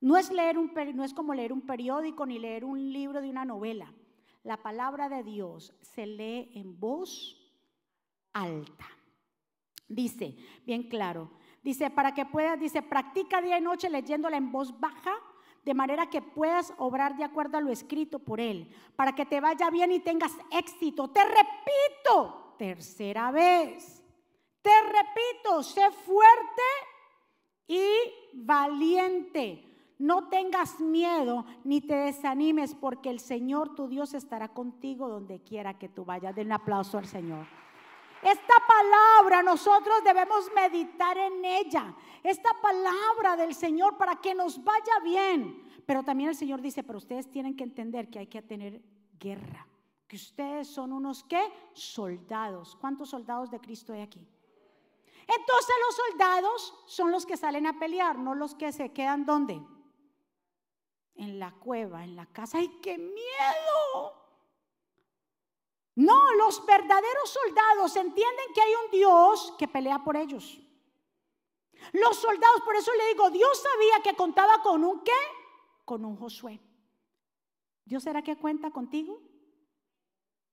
No 0.00 0.16
es, 0.16 0.32
leer 0.32 0.58
un, 0.58 0.72
no 0.96 1.04
es 1.04 1.14
como 1.14 1.32
leer 1.32 1.52
un 1.52 1.60
periódico 1.60 2.26
ni 2.26 2.40
leer 2.40 2.64
un 2.64 2.92
libro 2.92 3.22
de 3.22 3.30
una 3.30 3.44
novela. 3.44 3.94
La 4.42 4.56
palabra 4.56 5.08
de 5.08 5.22
Dios 5.22 5.72
se 5.80 6.06
lee 6.06 6.50
en 6.56 6.80
voz 6.80 7.40
alta. 8.32 8.84
Dice, 9.86 10.34
bien 10.66 10.88
claro, 10.88 11.30
dice, 11.62 11.88
para 11.88 12.12
que 12.14 12.26
puedas, 12.26 12.58
dice, 12.58 12.82
practica 12.82 13.40
día 13.40 13.58
y 13.58 13.62
noche 13.62 13.88
leyéndola 13.88 14.36
en 14.36 14.50
voz 14.50 14.80
baja, 14.80 15.14
de 15.64 15.72
manera 15.72 16.10
que 16.10 16.20
puedas 16.20 16.74
obrar 16.78 17.16
de 17.16 17.22
acuerdo 17.22 17.58
a 17.58 17.60
lo 17.60 17.70
escrito 17.70 18.18
por 18.18 18.40
él, 18.40 18.74
para 18.96 19.14
que 19.14 19.24
te 19.24 19.40
vaya 19.40 19.70
bien 19.70 19.92
y 19.92 20.00
tengas 20.00 20.32
éxito. 20.50 21.10
Te 21.10 21.20
repito, 21.22 22.56
tercera 22.58 23.30
vez, 23.30 24.01
te 24.62 24.70
repito, 24.82 25.62
sé 25.62 25.90
fuerte 25.90 26.62
y 27.66 27.84
valiente 28.32 29.72
no 30.02 30.28
tengas 30.28 30.80
miedo 30.80 31.44
ni 31.62 31.80
te 31.80 31.94
desanimes 31.94 32.74
porque 32.74 33.08
el 33.08 33.20
Señor 33.20 33.76
tu 33.76 33.86
Dios 33.86 34.14
estará 34.14 34.48
contigo 34.48 35.08
donde 35.08 35.44
quiera 35.44 35.78
que 35.78 35.88
tú 35.88 36.04
vayas. 36.04 36.34
Den 36.34 36.50
aplauso 36.50 36.98
al 36.98 37.06
Señor. 37.06 37.46
Esta 38.20 38.54
palabra 38.66 39.44
nosotros 39.44 40.02
debemos 40.04 40.50
meditar 40.56 41.16
en 41.18 41.44
ella. 41.44 41.94
Esta 42.20 42.50
palabra 42.60 43.36
del 43.36 43.54
Señor 43.54 43.96
para 43.96 44.16
que 44.16 44.34
nos 44.34 44.64
vaya 44.64 44.98
bien. 45.04 45.62
Pero 45.86 46.02
también 46.02 46.30
el 46.30 46.36
Señor 46.36 46.60
dice, 46.60 46.82
pero 46.82 46.98
ustedes 46.98 47.30
tienen 47.30 47.54
que 47.54 47.62
entender 47.62 48.10
que 48.10 48.18
hay 48.18 48.26
que 48.26 48.42
tener 48.42 48.82
guerra. 49.20 49.68
Que 50.08 50.16
ustedes 50.16 50.66
son 50.66 50.92
unos 50.92 51.22
qué? 51.22 51.42
Soldados. 51.74 52.74
¿Cuántos 52.80 53.10
soldados 53.10 53.52
de 53.52 53.60
Cristo 53.60 53.92
hay 53.92 54.00
aquí? 54.00 54.26
Entonces 55.26 55.74
los 55.86 55.96
soldados 55.96 56.74
son 56.86 57.12
los 57.12 57.26
que 57.26 57.36
salen 57.36 57.66
a 57.66 57.78
pelear, 57.78 58.18
no 58.18 58.34
los 58.34 58.54
que 58.54 58.72
se 58.72 58.92
quedan 58.92 59.24
donde? 59.24 59.62
en 61.14 61.38
la 61.38 61.52
cueva, 61.52 62.04
en 62.04 62.16
la 62.16 62.26
casa. 62.26 62.58
¡Ay, 62.58 62.68
qué 62.82 62.98
miedo! 62.98 64.14
No, 65.94 66.32
los 66.34 66.64
verdaderos 66.64 67.30
soldados 67.30 67.96
entienden 67.96 68.46
que 68.54 68.62
hay 68.62 68.72
un 68.84 68.90
Dios 68.90 69.54
que 69.58 69.68
pelea 69.68 70.02
por 70.02 70.16
ellos. 70.16 70.60
Los 71.92 72.16
soldados, 72.16 72.62
por 72.64 72.76
eso 72.76 72.90
le 72.94 73.08
digo, 73.08 73.30
Dios 73.30 73.60
sabía 73.60 74.02
que 74.02 74.16
contaba 74.16 74.62
con 74.62 74.84
un 74.84 75.02
qué? 75.02 75.12
Con 75.84 76.04
un 76.04 76.16
Josué. 76.16 76.60
¿Dios 77.84 78.04
será 78.04 78.22
que 78.22 78.36
cuenta 78.36 78.70
contigo? 78.70 79.20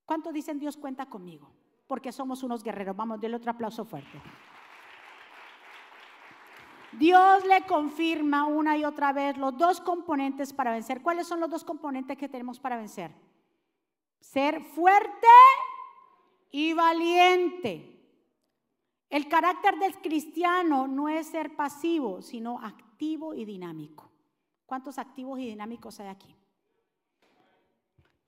¿Cuántos 0.04 0.34
dicen 0.34 0.58
Dios 0.58 0.76
cuenta 0.76 1.06
conmigo? 1.06 1.52
Porque 1.86 2.12
somos 2.12 2.42
unos 2.42 2.62
guerreros. 2.62 2.96
Vamos, 2.96 3.20
denle 3.20 3.36
otro 3.36 3.52
aplauso 3.52 3.84
fuerte. 3.84 4.20
Dios 6.92 7.44
le 7.46 7.64
confirma 7.66 8.46
una 8.46 8.76
y 8.76 8.84
otra 8.84 9.12
vez 9.12 9.36
los 9.36 9.56
dos 9.56 9.80
componentes 9.80 10.52
para 10.52 10.72
vencer. 10.72 11.02
¿Cuáles 11.02 11.26
son 11.26 11.40
los 11.40 11.50
dos 11.50 11.64
componentes 11.64 12.16
que 12.16 12.28
tenemos 12.28 12.58
para 12.58 12.76
vencer? 12.76 13.14
Ser 14.20 14.62
fuerte 14.62 15.26
y 16.50 16.72
valiente. 16.72 17.96
El 19.08 19.28
carácter 19.28 19.78
del 19.78 20.00
cristiano 20.00 20.86
no 20.86 21.08
es 21.08 21.28
ser 21.28 21.56
pasivo, 21.56 22.22
sino 22.22 22.60
activo 22.60 23.34
y 23.34 23.44
dinámico. 23.44 24.10
¿Cuántos 24.66 24.98
activos 24.98 25.38
y 25.40 25.46
dinámicos 25.46 25.98
hay 26.00 26.08
aquí? 26.08 26.36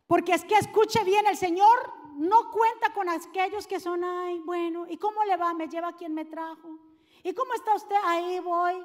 Porque 0.07 0.35
es 0.35 0.45
que 0.45 0.57
escuche 0.57 1.05
bien, 1.05 1.27
el 1.27 1.37
Señor 1.37 1.93
no 2.17 2.51
cuenta 2.51 2.93
con 2.93 3.09
aquellos 3.09 3.67
que 3.67 3.81
son, 3.81 4.05
ay, 4.05 4.41
bueno, 4.45 4.87
¿y 4.89 4.99
cómo 4.99 5.25
le 5.25 5.37
va? 5.37 5.55
¿Me 5.55 5.69
lleva 5.69 5.95
quien 5.95 6.15
me 6.15 6.25
trajo? 6.25 6.92
¿Y 7.23 7.35
cómo 7.35 7.55
está 7.55 7.75
usted? 7.75 7.97
Ahí 8.05 8.41
voy, 8.41 8.85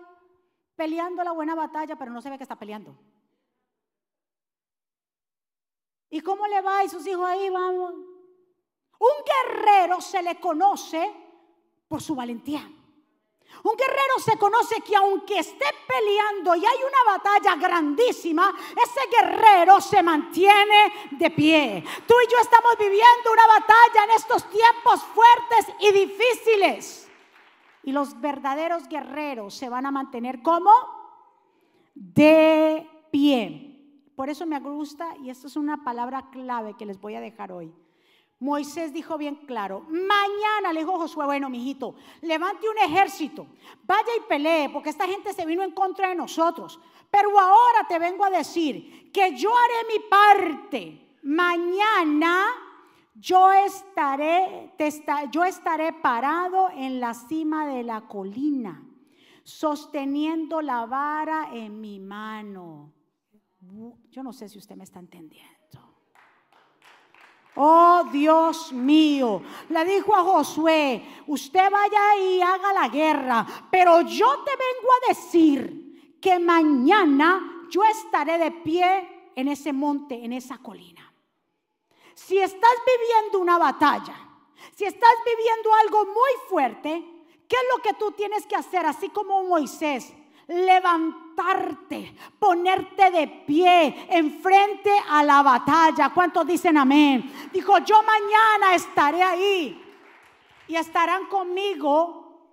peleando 0.76 1.23
la 1.23 1.32
buena 1.32 1.56
batalla, 1.56 1.95
pero 1.95 2.12
no 2.12 2.21
se 2.21 2.30
ve 2.30 2.38
que 2.38 2.43
está 2.43 2.56
peleando. 2.56 2.95
¿Y 6.10 6.21
cómo 6.21 6.47
le 6.47 6.62
va? 6.62 6.84
Y 6.84 6.89
sus 6.89 7.06
hijos 7.08 7.26
ahí 7.28 7.50
vamos. 7.50 7.93
Un 9.00 9.23
guerrero 9.26 10.02
se 10.02 10.21
le 10.23 10.39
conoce 10.39 11.13
por 11.88 12.02
su 12.02 12.15
valentía. 12.15 12.71
Un 13.63 13.76
guerrero 13.76 14.19
se 14.23 14.38
conoce 14.38 14.82
que 14.82 14.95
aunque 14.95 15.39
esté 15.39 15.65
peleando 15.88 16.56
y 16.56 16.65
hay 16.65 16.78
una 16.84 17.17
batalla 17.17 17.56
grandísima, 17.56 18.54
ese 18.71 19.00
guerrero 19.10 19.82
se 19.82 20.04
mantiene 20.04 21.10
de 21.12 21.32
pie. 21.32 21.84
Tú 22.08 22.13
y 22.23 22.32
yo 22.32 22.38
estamos 22.39 22.78
viviendo 22.78 23.32
una 23.32 23.47
batalla 23.47 24.04
en 24.04 24.12
estos 24.12 24.50
tiempos 24.50 25.02
fuertes 25.13 25.76
y 25.80 25.91
difíciles. 25.91 27.07
Y 27.88 27.93
los 27.93 28.19
verdaderos 28.19 28.89
guerreros 28.89 29.54
se 29.54 29.69
van 29.69 29.86
a 29.86 29.91
mantener 29.91 30.41
como 30.41 30.69
de 31.95 32.86
pie. 33.12 34.12
Por 34.13 34.30
eso 34.30 34.45
me 34.45 34.60
gusta, 34.60 35.15
y 35.23 35.30
esto 35.30 35.47
es 35.47 35.56
una 35.56 35.86
palabra 35.86 36.30
clave 36.30 36.76
que 36.78 36.86
les 36.86 37.00
voy 37.00 37.15
a 37.15 37.21
dejar 37.21 37.54
hoy. 37.54 37.73
Moisés 38.39 38.91
dijo 38.91 39.17
bien 39.17 39.36
claro, 39.36 39.86
mañana 39.88 40.73
le 40.73 40.82
dijo 40.82 41.00
Josué, 41.00 41.28
bueno, 41.28 41.50
mijito, 41.50 41.95
levante 42.23 42.67
un 42.69 42.78
ejército, 42.78 43.47
vaya 43.86 44.12
y 44.17 44.28
pelee, 44.28 44.67
porque 44.67 44.89
esta 44.89 45.08
gente 45.08 45.32
se 45.32 45.45
vino 45.45 45.63
en 45.63 45.71
contra 45.71 46.10
de 46.10 46.15
nosotros. 46.15 46.82
Pero 47.10 47.39
ahora 47.39 47.88
te 47.88 48.00
vengo 48.00 48.26
a 48.26 48.30
decir 48.30 49.13
que 49.13 49.34
yo 49.34 49.50
haré 49.50 49.88
mi 49.93 50.10
parte. 50.10 51.15
Mañana 51.23 52.47
yo 53.20 53.52
estaré, 53.52 54.74
yo 55.32 55.44
estaré 55.44 55.94
parado 55.94 56.70
en 56.70 57.00
la 57.00 57.14
cima 57.14 57.68
de 57.68 57.84
la 57.84 58.02
colina, 58.08 58.84
sosteniendo 59.44 60.62
la 60.62 60.86
vara 60.86 61.50
en 61.54 61.82
mi 61.82 62.00
mano. 62.00 62.94
Yo 64.12 64.24
no 64.24 64.32
sé 64.32 64.48
si 64.50 64.58
usted 64.58 64.76
me 64.76 64.84
está 64.84 65.00
entendiendo. 65.00 65.58
Oh 67.60 68.04
Dios 68.12 68.72
mío, 68.72 69.42
le 69.70 69.84
dijo 69.84 70.16
a 70.16 70.24
Josué, 70.24 71.04
usted 71.26 71.72
vaya 71.72 72.16
y 72.22 72.40
haga 72.40 72.72
la 72.72 72.88
guerra, 72.88 73.48
pero 73.72 74.02
yo 74.02 74.44
te 74.44 74.52
vengo 74.52 74.90
a 74.94 75.08
decir 75.10 76.20
que 76.22 76.38
mañana 76.38 77.66
yo 77.72 77.84
estaré 77.84 78.38
de 78.38 78.52
pie 78.52 79.32
en 79.36 79.48
ese 79.48 79.74
monte, 79.74 80.24
en 80.24 80.34
esa 80.34 80.60
colina. 80.60 81.07
Si 82.18 82.36
estás 82.40 82.74
viviendo 82.84 83.38
una 83.38 83.60
batalla, 83.60 84.16
si 84.74 84.86
estás 84.86 85.14
viviendo 85.24 85.70
algo 85.86 86.06
muy 86.06 86.50
fuerte, 86.50 87.06
¿qué 87.48 87.56
es 87.56 87.64
lo 87.72 87.82
que 87.84 87.94
tú 87.94 88.12
tienes 88.14 88.48
que 88.48 88.56
hacer? 88.56 88.88
Así 88.88 89.10
como 89.10 89.44
Moisés, 89.44 90.16
levantarte, 90.48 92.16
ponerte 92.40 93.12
de 93.12 93.28
pie 93.46 94.08
enfrente 94.10 94.92
a 95.08 95.24
la 95.24 95.44
batalla. 95.44 96.12
¿Cuántos 96.12 96.48
dicen 96.48 96.80
amén? 96.80 97.50
Dijo, 97.54 97.78
yo 97.86 98.02
mañana 98.02 98.74
estaré 98.74 99.22
ahí 99.22 99.80
y 100.68 100.76
estarán 100.76 101.28
conmigo 101.28 102.50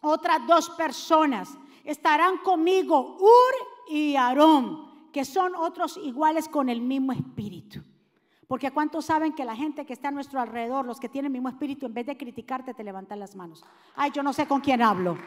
otras 0.00 0.44
dos 0.44 0.70
personas. 0.70 1.56
Estarán 1.84 2.38
conmigo 2.38 3.16
Ur 3.20 3.54
y 3.86 4.16
Aarón, 4.16 5.10
que 5.12 5.24
son 5.24 5.54
otros 5.54 5.98
iguales 5.98 6.48
con 6.48 6.68
el 6.68 6.80
mismo 6.80 7.12
espíritu. 7.12 7.80
Porque 8.54 8.70
¿cuántos 8.70 9.06
saben 9.06 9.32
que 9.32 9.44
la 9.44 9.56
gente 9.56 9.84
que 9.84 9.92
está 9.92 10.06
a 10.06 10.10
nuestro 10.12 10.40
alrededor, 10.40 10.86
los 10.86 11.00
que 11.00 11.08
tienen 11.08 11.26
el 11.26 11.32
mismo 11.32 11.48
espíritu, 11.48 11.86
en 11.86 11.92
vez 11.92 12.06
de 12.06 12.16
criticarte, 12.16 12.72
te 12.72 12.84
levantan 12.84 13.18
las 13.18 13.34
manos? 13.34 13.64
Ay, 13.96 14.12
yo 14.14 14.22
no 14.22 14.32
sé 14.32 14.46
con 14.46 14.60
quién 14.60 14.80
hablo. 14.80 15.18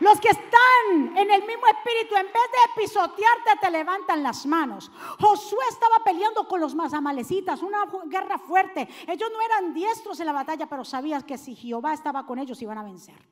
Los 0.00 0.18
que 0.18 0.28
están 0.28 1.14
en 1.14 1.30
el 1.30 1.42
mismo 1.42 1.66
espíritu, 1.66 2.16
en 2.16 2.24
vez 2.24 2.32
de 2.32 2.80
pisotearte, 2.80 3.50
te 3.60 3.70
levantan 3.70 4.22
las 4.22 4.46
manos. 4.46 4.90
Josué 5.20 5.62
estaba 5.68 5.96
peleando 6.02 6.48
con 6.48 6.58
los 6.58 6.74
amalecitas, 6.94 7.60
una 7.60 7.84
guerra 8.06 8.38
fuerte. 8.38 8.88
Ellos 9.08 9.28
no 9.30 9.42
eran 9.42 9.74
diestros 9.74 10.18
en 10.20 10.24
la 10.24 10.32
batalla, 10.32 10.66
pero 10.66 10.86
sabías 10.86 11.22
que 11.22 11.36
si 11.36 11.54
Jehová 11.54 11.92
estaba 11.92 12.24
con 12.24 12.38
ellos, 12.38 12.62
iban 12.62 12.78
a 12.78 12.82
vencer. 12.82 13.28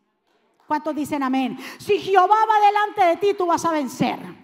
¿Cuántos 0.66 0.95
dicen 0.95 1.23
amén? 1.23 1.59
Si 1.79 1.99
Jehová 2.01 2.37
va 2.47 2.66
delante 2.66 3.05
de 3.07 3.16
ti, 3.16 3.35
tú 3.35 3.47
vas 3.47 3.64
a 3.64 3.73
vencer. 3.73 4.42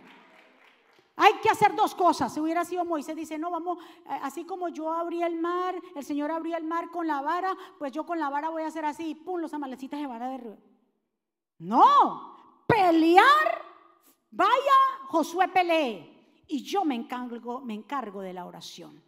Hay 1.20 1.35
que 1.42 1.50
hacer 1.50 1.74
dos 1.74 1.96
cosas. 1.96 2.33
Si 2.33 2.38
hubiera 2.38 2.64
sido 2.64 2.85
Moisés, 2.85 3.16
dice, 3.16 3.38
no, 3.38 3.50
vamos, 3.50 3.78
eh, 4.07 4.20
así 4.22 4.44
como 4.44 4.68
yo 4.68 4.92
abrí 4.92 5.20
el 5.20 5.37
mar, 5.40 5.74
el 5.96 6.04
Señor 6.04 6.31
abrió 6.31 6.57
el 6.57 6.62
mar 6.62 6.90
con 6.90 7.09
la 7.09 7.20
vara, 7.20 7.57
pues 7.76 7.90
yo 7.90 8.07
con 8.07 8.20
la 8.20 8.31
vara 8.31 8.50
voy 8.50 8.62
a 8.62 8.68
hacer 8.68 8.85
así, 8.85 9.11
y 9.11 9.14
pum, 9.16 9.40
los 9.40 9.52
amalecitas 9.52 9.98
se 9.98 10.07
van 10.07 10.22
a 10.22 10.31
derribar. 10.31 10.59
No, 11.59 12.37
pelear, 12.68 13.62
vaya, 14.31 14.78
Josué 15.09 15.48
pelee. 15.48 16.44
Y 16.46 16.62
yo 16.62 16.85
me 16.85 16.94
encargo, 16.94 17.61
me 17.61 17.74
encargo 17.74 18.20
de 18.20 18.33
la 18.33 18.46
oración. 18.46 19.02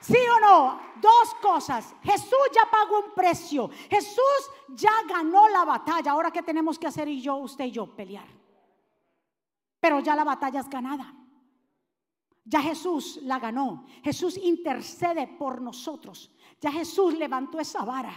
¿Sí 0.00 0.16
o 0.36 0.40
no? 0.40 0.80
Dos 1.00 1.34
cosas. 1.42 1.94
Jesús 2.02 2.48
ya 2.54 2.70
pagó 2.70 3.00
un 3.00 3.14
precio. 3.14 3.68
Jesús 3.90 4.50
ya 4.68 4.92
ganó 5.06 5.48
la 5.48 5.64
batalla. 5.64 6.12
Ahora, 6.12 6.30
¿qué 6.30 6.42
tenemos 6.42 6.78
que 6.78 6.86
hacer 6.86 7.06
y 7.08 7.20
yo, 7.20 7.36
usted 7.36 7.66
y 7.66 7.72
yo? 7.72 7.86
Pelear. 7.94 8.35
Pero 9.86 10.00
ya 10.00 10.16
la 10.16 10.24
batalla 10.24 10.58
es 10.58 10.68
ganada. 10.68 11.14
Ya 12.44 12.60
Jesús 12.60 13.20
la 13.22 13.38
ganó. 13.38 13.84
Jesús 14.02 14.36
intercede 14.36 15.28
por 15.28 15.62
nosotros. 15.62 16.32
Ya 16.60 16.72
Jesús 16.72 17.14
levantó 17.14 17.60
esa 17.60 17.84
vara. 17.84 18.12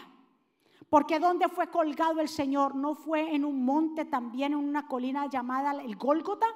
Porque 0.90 1.20
donde 1.20 1.48
fue 1.48 1.70
colgado 1.70 2.22
el 2.22 2.28
Señor? 2.28 2.74
¿No 2.74 2.96
fue 2.96 3.36
en 3.36 3.46
un 3.46 3.64
monte 3.64 4.06
también, 4.06 4.54
en 4.54 4.58
una 4.58 4.88
colina 4.88 5.28
llamada 5.30 5.80
el 5.80 5.96
Gólgota? 5.96 6.48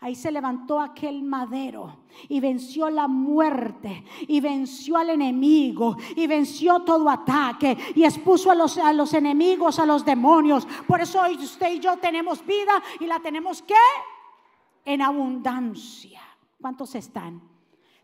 Ahí 0.00 0.14
se 0.14 0.32
levantó 0.32 0.80
aquel 0.80 1.22
madero 1.22 2.04
y 2.30 2.40
venció 2.40 2.88
la 2.88 3.08
muerte 3.08 4.06
y 4.26 4.40
venció 4.40 4.96
al 4.96 5.10
enemigo 5.10 5.98
y 6.16 6.26
venció 6.26 6.80
todo 6.80 7.10
ataque 7.10 7.76
y 7.94 8.04
expuso 8.04 8.50
a 8.50 8.54
los, 8.54 9.12
enemigos, 9.12 9.78
a 9.78 9.84
los 9.84 10.02
demonios. 10.02 10.66
Por 10.86 11.02
eso 11.02 11.20
hoy 11.20 11.34
usted 11.34 11.74
y 11.74 11.78
yo 11.78 11.98
tenemos 11.98 12.42
vida 12.46 12.82
y 13.00 13.06
la 13.06 13.20
tenemos 13.20 13.60
que 13.60 13.74
en 14.84 15.02
abundancia. 15.02 16.20
¿Cuántos 16.60 16.94
están? 16.94 17.42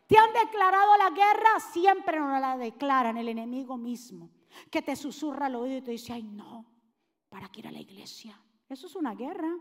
¿Te 0.06 0.16
han 0.16 0.32
declarado 0.32 0.96
la 0.96 1.10
guerra? 1.10 1.60
Siempre 1.72 2.18
nos 2.18 2.40
la 2.40 2.56
declaran 2.56 3.16
el 3.16 3.28
enemigo 3.28 3.76
mismo 3.76 4.30
que 4.70 4.82
te 4.82 4.96
susurra 4.96 5.46
al 5.46 5.56
oído 5.56 5.78
y 5.78 5.82
te 5.82 5.90
dice, 5.92 6.12
ay 6.12 6.22
no, 6.22 6.64
¿para 7.28 7.48
qué 7.48 7.60
ir 7.60 7.68
a 7.68 7.72
la 7.72 7.80
iglesia? 7.80 8.40
Eso 8.68 8.86
es 8.86 8.96
una 8.96 9.14
guerra. 9.14 9.54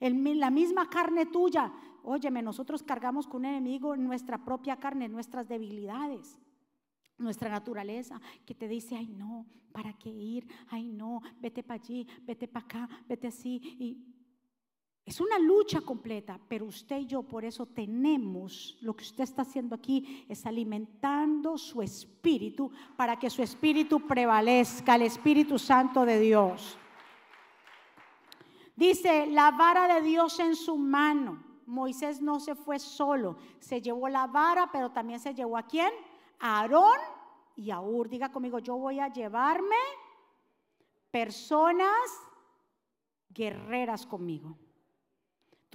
En 0.00 0.40
la 0.40 0.50
misma 0.50 0.88
carne 0.88 1.26
tuya, 1.26 1.72
óyeme, 2.02 2.42
nosotros 2.42 2.82
cargamos 2.82 3.26
con 3.26 3.42
un 3.42 3.46
enemigo 3.46 3.94
en 3.94 4.04
nuestra 4.04 4.44
propia 4.44 4.76
carne, 4.76 5.08
nuestras 5.08 5.48
debilidades, 5.48 6.38
nuestra 7.16 7.48
naturaleza, 7.48 8.20
que 8.44 8.54
te 8.54 8.68
dice, 8.68 8.96
ay 8.96 9.06
no, 9.06 9.46
¿para 9.72 9.92
qué 9.94 10.10
ir? 10.10 10.46
Ay 10.68 10.88
no, 10.88 11.20
vete 11.40 11.62
para 11.62 11.80
allí, 11.82 12.06
vete 12.22 12.48
para 12.48 12.64
acá, 12.64 12.88
vete 13.08 13.28
así. 13.28 13.60
Y 13.78 14.13
es 15.06 15.20
una 15.20 15.38
lucha 15.38 15.82
completa, 15.82 16.40
pero 16.48 16.64
usted 16.64 17.00
y 17.00 17.06
yo 17.06 17.22
por 17.22 17.44
eso 17.44 17.66
tenemos, 17.66 18.78
lo 18.80 18.96
que 18.96 19.04
usted 19.04 19.24
está 19.24 19.42
haciendo 19.42 19.74
aquí 19.74 20.24
es 20.30 20.46
alimentando 20.46 21.58
su 21.58 21.82
espíritu 21.82 22.70
para 22.96 23.18
que 23.18 23.28
su 23.28 23.42
espíritu 23.42 24.00
prevalezca, 24.00 24.94
el 24.94 25.02
Espíritu 25.02 25.58
Santo 25.58 26.06
de 26.06 26.18
Dios. 26.20 26.78
Dice, 28.74 29.26
la 29.26 29.50
vara 29.50 29.94
de 29.94 30.00
Dios 30.00 30.40
en 30.40 30.56
su 30.56 30.78
mano. 30.78 31.44
Moisés 31.66 32.22
no 32.22 32.40
se 32.40 32.54
fue 32.54 32.78
solo, 32.78 33.36
se 33.58 33.82
llevó 33.82 34.08
la 34.08 34.26
vara, 34.26 34.70
pero 34.72 34.90
también 34.90 35.20
se 35.20 35.34
llevó 35.34 35.58
a 35.58 35.66
quién? 35.66 35.92
A 36.40 36.60
Aarón 36.60 36.98
y 37.56 37.70
a 37.70 37.80
Ur. 37.80 38.08
Diga 38.08 38.32
conmigo, 38.32 38.58
yo 38.58 38.76
voy 38.76 39.00
a 39.00 39.08
llevarme 39.08 39.76
personas 41.10 41.90
guerreras 43.28 44.06
conmigo. 44.06 44.58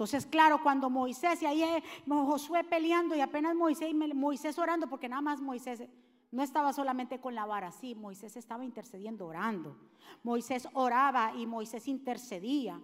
Entonces, 0.00 0.24
claro, 0.24 0.62
cuando 0.62 0.88
Moisés, 0.88 1.42
y 1.42 1.44
ahí 1.44 1.62
eh, 1.62 1.82
Josué 2.08 2.64
peleando 2.64 3.14
y 3.14 3.20
apenas 3.20 3.54
Moisés, 3.54 3.94
Moisés 4.14 4.58
orando, 4.58 4.88
porque 4.88 5.10
nada 5.10 5.20
más 5.20 5.42
Moisés 5.42 5.82
no 6.30 6.42
estaba 6.42 6.72
solamente 6.72 7.20
con 7.20 7.34
la 7.34 7.44
vara, 7.44 7.70
sí, 7.70 7.94
Moisés 7.94 8.34
estaba 8.38 8.64
intercediendo, 8.64 9.26
orando. 9.26 9.76
Moisés 10.22 10.66
oraba 10.72 11.34
y 11.36 11.44
Moisés 11.44 11.86
intercedía 11.86 12.80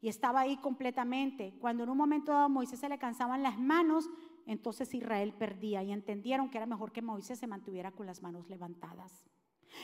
y 0.00 0.08
estaba 0.08 0.40
ahí 0.40 0.56
completamente. 0.56 1.54
Cuando 1.60 1.84
en 1.84 1.90
un 1.90 1.98
momento 1.98 2.32
dado 2.32 2.48
Moisés 2.48 2.80
se 2.80 2.88
le 2.88 2.98
cansaban 2.98 3.44
las 3.44 3.60
manos, 3.60 4.10
entonces 4.44 4.92
Israel 4.92 5.34
perdía 5.34 5.84
y 5.84 5.92
entendieron 5.92 6.50
que 6.50 6.58
era 6.58 6.66
mejor 6.66 6.90
que 6.90 7.00
Moisés 7.00 7.38
se 7.38 7.46
mantuviera 7.46 7.92
con 7.92 8.06
las 8.06 8.22
manos 8.22 8.48
levantadas. 8.48 9.24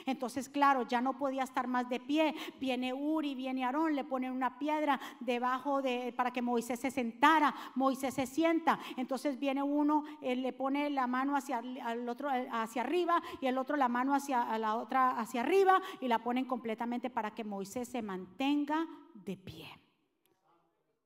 Entonces, 0.07 0.49
claro, 0.49 0.87
ya 0.87 1.01
no 1.01 1.19
podía 1.19 1.43
estar 1.43 1.67
más 1.67 1.89
de 1.89 2.01
pie. 2.01 2.35
Viene 2.61 2.93
Uri, 2.93 3.35
viene 3.35 3.65
Aarón, 3.65 3.95
le 3.95 4.05
ponen 4.05 4.33
una 4.33 4.59
piedra 4.59 5.01
debajo 5.21 5.83
de 5.83 6.13
para 6.17 6.33
que 6.33 6.43
Moisés 6.43 6.81
se 6.81 6.91
sentara. 6.91 7.55
Moisés 7.75 8.15
se 8.15 8.27
sienta. 8.27 8.79
Entonces 8.97 9.39
viene 9.39 9.63
uno, 9.63 10.05
él 10.21 10.43
le 10.43 10.53
pone 10.53 10.91
la 10.91 11.07
mano 11.07 11.37
hacia 11.37 11.61
el 11.61 12.09
otro 12.09 12.29
hacia 12.51 12.83
arriba 12.83 13.23
y 13.41 13.47
el 13.47 13.59
otro 13.59 13.77
la 13.77 13.89
mano 13.89 14.15
hacia 14.15 14.59
la 14.59 14.77
otra 14.77 15.11
hacia 15.19 15.41
arriba 15.41 15.81
y 16.01 16.09
la 16.09 16.19
ponen 16.19 16.45
completamente 16.45 17.11
para 17.11 17.35
que 17.35 17.45
Moisés 17.45 17.89
se 17.89 18.03
mantenga 18.03 18.87
de 19.15 19.37
pie. 19.37 19.69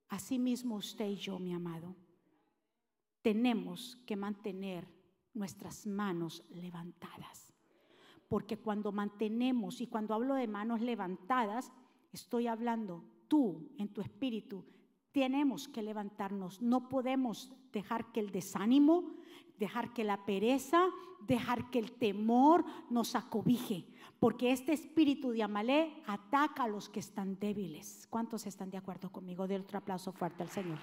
Así 0.08 0.38
mismo 0.38 0.76
usted 0.76 1.06
y 1.06 1.16
yo, 1.16 1.38
mi 1.38 1.52
amado, 1.52 1.96
tenemos 3.22 3.96
que 4.06 4.16
mantener 4.16 4.86
nuestras 5.34 5.86
manos 5.86 6.44
levantadas 6.50 7.45
porque 8.28 8.56
cuando 8.58 8.92
mantenemos, 8.92 9.80
y 9.80 9.86
cuando 9.86 10.14
hablo 10.14 10.34
de 10.34 10.48
manos 10.48 10.80
levantadas, 10.80 11.72
estoy 12.12 12.46
hablando 12.46 13.04
tú 13.28 13.70
en 13.78 13.88
tu 13.88 14.00
espíritu, 14.00 14.64
tenemos 15.12 15.68
que 15.68 15.82
levantarnos, 15.82 16.60
no 16.60 16.88
podemos 16.88 17.52
dejar 17.72 18.12
que 18.12 18.20
el 18.20 18.30
desánimo, 18.30 19.14
dejar 19.58 19.92
que 19.92 20.04
la 20.04 20.26
pereza, 20.26 20.88
dejar 21.26 21.70
que 21.70 21.78
el 21.78 21.92
temor 21.92 22.64
nos 22.90 23.14
acobije, 23.14 23.86
porque 24.18 24.52
este 24.52 24.72
espíritu 24.72 25.30
de 25.30 25.42
Amalé 25.42 26.02
ataca 26.06 26.64
a 26.64 26.68
los 26.68 26.88
que 26.88 27.00
están 27.00 27.38
débiles. 27.38 28.06
¿Cuántos 28.10 28.46
están 28.46 28.70
de 28.70 28.78
acuerdo 28.78 29.10
conmigo? 29.10 29.46
De 29.46 29.58
otro 29.58 29.78
aplauso 29.78 30.12
fuerte 30.12 30.42
al 30.42 30.50
Señor. 30.50 30.78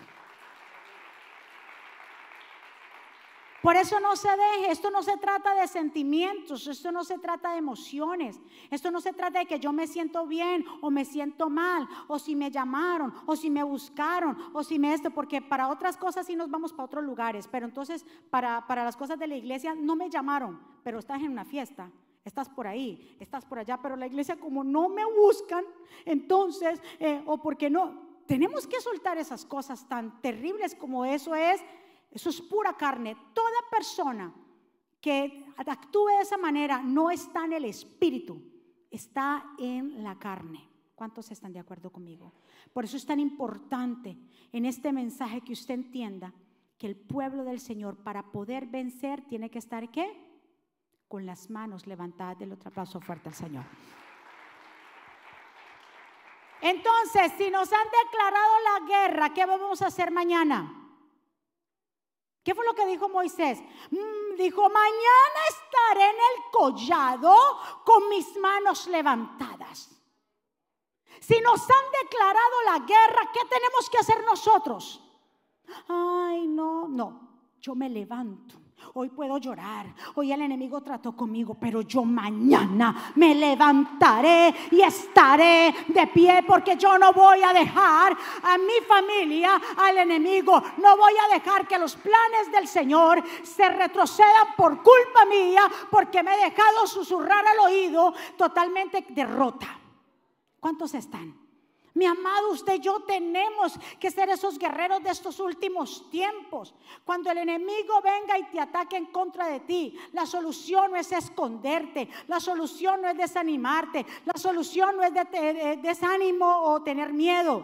Por 3.64 3.78
eso 3.78 3.98
no 4.02 4.18
se 4.18 4.28
deje, 4.28 4.74
esto 4.74 4.92
no 4.92 5.02
se 5.02 5.16
trata 5.16 5.56
de 5.56 5.70
sentimientos, 5.70 6.68
esto 6.68 6.92
no 6.92 7.06
se 7.06 7.18
trata 7.18 7.54
de 7.54 7.60
emociones, 7.60 8.42
esto 8.70 8.92
no 8.92 9.00
se 9.00 9.14
trata 9.14 9.40
de 9.40 9.46
que 9.46 9.58
yo 9.58 9.72
me 9.72 9.88
siento 9.88 10.28
bien 10.28 10.66
o 10.82 10.92
me 10.92 11.06
siento 11.06 11.50
mal, 11.50 11.88
o 12.10 12.20
si 12.20 12.36
me 12.36 12.52
llamaron, 12.52 13.14
o 13.26 13.38
si 13.38 13.50
me 13.50 13.64
buscaron, 13.64 14.38
o 14.52 14.66
si 14.66 14.78
me 14.78 14.94
esto, 14.94 15.12
porque 15.12 15.42
para 15.42 15.70
otras 15.70 15.96
cosas 15.96 16.26
sí 16.26 16.36
nos 16.36 16.50
vamos 16.50 16.74
para 16.74 16.84
otros 16.84 17.06
lugares, 17.06 17.48
pero 17.48 17.66
entonces 17.66 18.06
para, 18.30 18.68
para 18.68 18.84
las 18.84 18.98
cosas 18.98 19.18
de 19.18 19.28
la 19.28 19.38
iglesia 19.38 19.74
no 19.74 19.96
me 19.96 20.10
llamaron, 20.10 20.60
pero 20.84 21.00
estás 21.00 21.22
en 21.22 21.32
una 21.32 21.46
fiesta, 21.46 21.90
estás 22.26 22.50
por 22.50 22.68
ahí, 22.68 23.16
estás 23.22 23.46
por 23.46 23.60
allá, 23.60 23.80
pero 23.82 23.96
la 23.96 24.08
iglesia 24.08 24.36
como 24.36 24.66
no 24.66 24.90
me 24.90 25.06
buscan, 25.06 25.64
entonces, 26.04 26.82
eh, 27.00 27.24
o 27.26 27.38
porque 27.38 27.70
no, 27.70 28.12
tenemos 28.26 28.68
que 28.68 28.82
soltar 28.82 29.18
esas 29.18 29.46
cosas 29.46 29.88
tan 29.88 30.20
terribles 30.22 30.76
como 30.76 31.06
eso 31.06 31.34
es 31.34 31.62
eso 32.14 32.30
es 32.30 32.40
pura 32.42 32.74
carne. 32.74 33.18
Toda 33.34 33.70
persona 33.72 34.32
que 35.02 35.46
actúe 35.58 36.06
de 36.10 36.22
esa 36.22 36.38
manera 36.38 36.82
no 36.84 37.10
está 37.10 37.44
en 37.46 37.54
el 37.54 37.66
espíritu, 37.66 38.40
está 38.92 39.44
en 39.58 40.04
la 40.04 40.18
carne. 40.20 40.70
¿Cuántos 40.94 41.32
están 41.32 41.52
de 41.52 41.60
acuerdo 41.60 41.92
conmigo? 41.92 42.32
Por 42.72 42.86
eso 42.86 42.98
es 42.98 43.06
tan 43.06 43.20
importante 43.20 44.16
en 44.52 44.66
este 44.66 44.94
mensaje 44.94 45.42
que 45.42 45.54
usted 45.54 45.74
entienda 45.74 46.32
que 46.78 46.86
el 46.86 46.96
pueblo 46.96 47.44
del 47.44 47.60
Señor 47.60 47.98
para 47.98 48.32
poder 48.32 48.68
vencer 48.68 49.24
tiene 49.24 49.50
que 49.50 49.58
estar 49.58 49.90
¿qué? 49.90 50.08
Con 51.08 51.26
las 51.26 51.50
manos 51.50 51.88
levantadas 51.88 52.38
del 52.38 52.52
otro 52.52 52.70
aplauso 52.70 53.02
fuerte 53.02 53.30
al 53.30 53.36
Señor. 53.36 53.66
Entonces, 56.62 57.34
si 57.40 57.50
nos 57.50 57.74
han 57.74 57.88
declarado 58.06 58.54
la 58.64 58.88
guerra, 58.88 59.34
¿qué 59.34 59.48
vamos 59.48 59.82
a 59.82 59.88
hacer 59.88 60.12
mañana? 60.12 60.83
¿Qué 62.44 62.54
fue 62.54 62.66
lo 62.66 62.74
que 62.74 62.86
dijo 62.86 63.08
Moisés? 63.08 63.62
Mm, 63.92 64.36
dijo, 64.38 64.64
mañana 64.70 65.40
estaré 65.50 66.10
en 66.10 66.16
el 66.16 66.52
collado 66.52 67.36
con 67.86 68.10
mis 68.10 68.36
manos 68.38 68.88
levantadas. 68.88 69.90
Si 71.22 71.40
nos 71.40 71.62
han 71.62 71.92
declarado 72.04 72.62
la 72.66 72.80
guerra, 72.80 73.32
¿qué 73.32 73.40
tenemos 73.50 73.90
que 73.90 73.98
hacer 73.98 74.24
nosotros? 74.26 75.02
Ay, 75.88 76.48
no, 76.48 76.88
no, 76.90 77.54
yo 77.62 77.76
me 77.76 77.90
levanto. 77.90 78.63
Hoy 78.96 79.10
puedo 79.10 79.40
llorar. 79.40 79.88
Hoy 80.14 80.32
el 80.32 80.44
enemigo 80.44 80.82
trató 80.82 81.16
conmigo, 81.16 81.58
pero 81.60 81.82
yo 81.82 82.04
mañana 82.04 83.12
me 83.16 83.34
levantaré 83.34 84.54
y 84.70 84.82
estaré 84.82 85.74
de 85.88 86.06
pie 86.08 86.44
porque 86.48 86.78
yo 86.78 87.00
no 87.00 87.12
voy 87.12 87.42
a 87.42 87.54
dejar 87.54 88.16
a 88.44 88.58
mi 88.60 88.86
familia, 88.88 89.60
al 89.78 89.98
enemigo. 89.98 90.62
No 90.78 90.96
voy 90.96 91.14
a 91.26 91.34
dejar 91.34 91.68
que 91.68 91.80
los 91.80 91.96
planes 91.96 92.52
del 92.52 92.68
Señor 92.68 93.24
se 93.42 93.68
retrocedan 93.68 94.54
por 94.56 94.84
culpa 94.84 95.26
mía 95.28 95.64
porque 95.90 96.22
me 96.22 96.36
he 96.36 96.52
dejado 96.52 96.86
susurrar 96.86 97.44
al 97.48 97.60
oído 97.66 98.14
totalmente 98.38 99.04
derrota. 99.10 99.68
¿Cuántos 100.60 100.94
están? 100.94 101.43
Mi 101.96 102.06
amado, 102.06 102.52
usted 102.52 102.76
y 102.76 102.80
yo 102.80 103.02
tenemos 103.02 103.78
que 104.00 104.10
ser 104.10 104.30
esos 104.30 104.58
guerreros 104.58 105.04
de 105.04 105.12
estos 105.12 105.40
últimos 105.40 106.10
tiempos. 106.10 106.74
Cuando 107.06 107.30
el 107.30 107.38
enemigo 107.38 108.02
venga 108.04 108.38
y 108.40 108.46
te 108.46 108.60
ataque 108.60 108.98
en 108.98 109.08
contra 109.08 109.48
de 109.48 109.60
ti, 109.60 109.96
la 110.12 110.26
solución 110.26 110.92
no 110.92 110.98
es 110.98 111.12
esconderte, 111.12 112.10
la 112.28 112.40
solución 112.40 113.02
no 113.02 113.10
es 113.10 113.18
desanimarte, 113.18 114.06
la 114.26 114.40
solución 114.40 114.98
no 114.98 115.04
es 115.04 115.14
de, 115.14 115.80
desánimo 115.84 116.64
o 116.64 116.82
tener 116.82 117.14
miedo, 117.14 117.64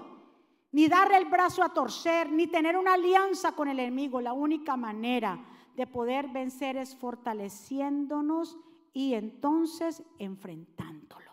ni 0.74 0.88
darle 0.88 1.18
el 1.18 1.26
brazo 1.26 1.64
a 1.64 1.74
torcer, 1.74 2.32
ni 2.32 2.46
tener 2.46 2.78
una 2.78 2.94
alianza 2.94 3.54
con 3.54 3.68
el 3.68 3.80
enemigo. 3.80 4.22
La 4.22 4.34
única 4.34 4.78
manera 4.78 5.44
de 5.76 5.88
poder 5.88 6.28
vencer 6.28 6.78
es 6.78 6.96
fortaleciéndonos 6.96 8.58
y 8.94 9.16
entonces 9.16 10.04
enfrentándolo. 10.20 11.29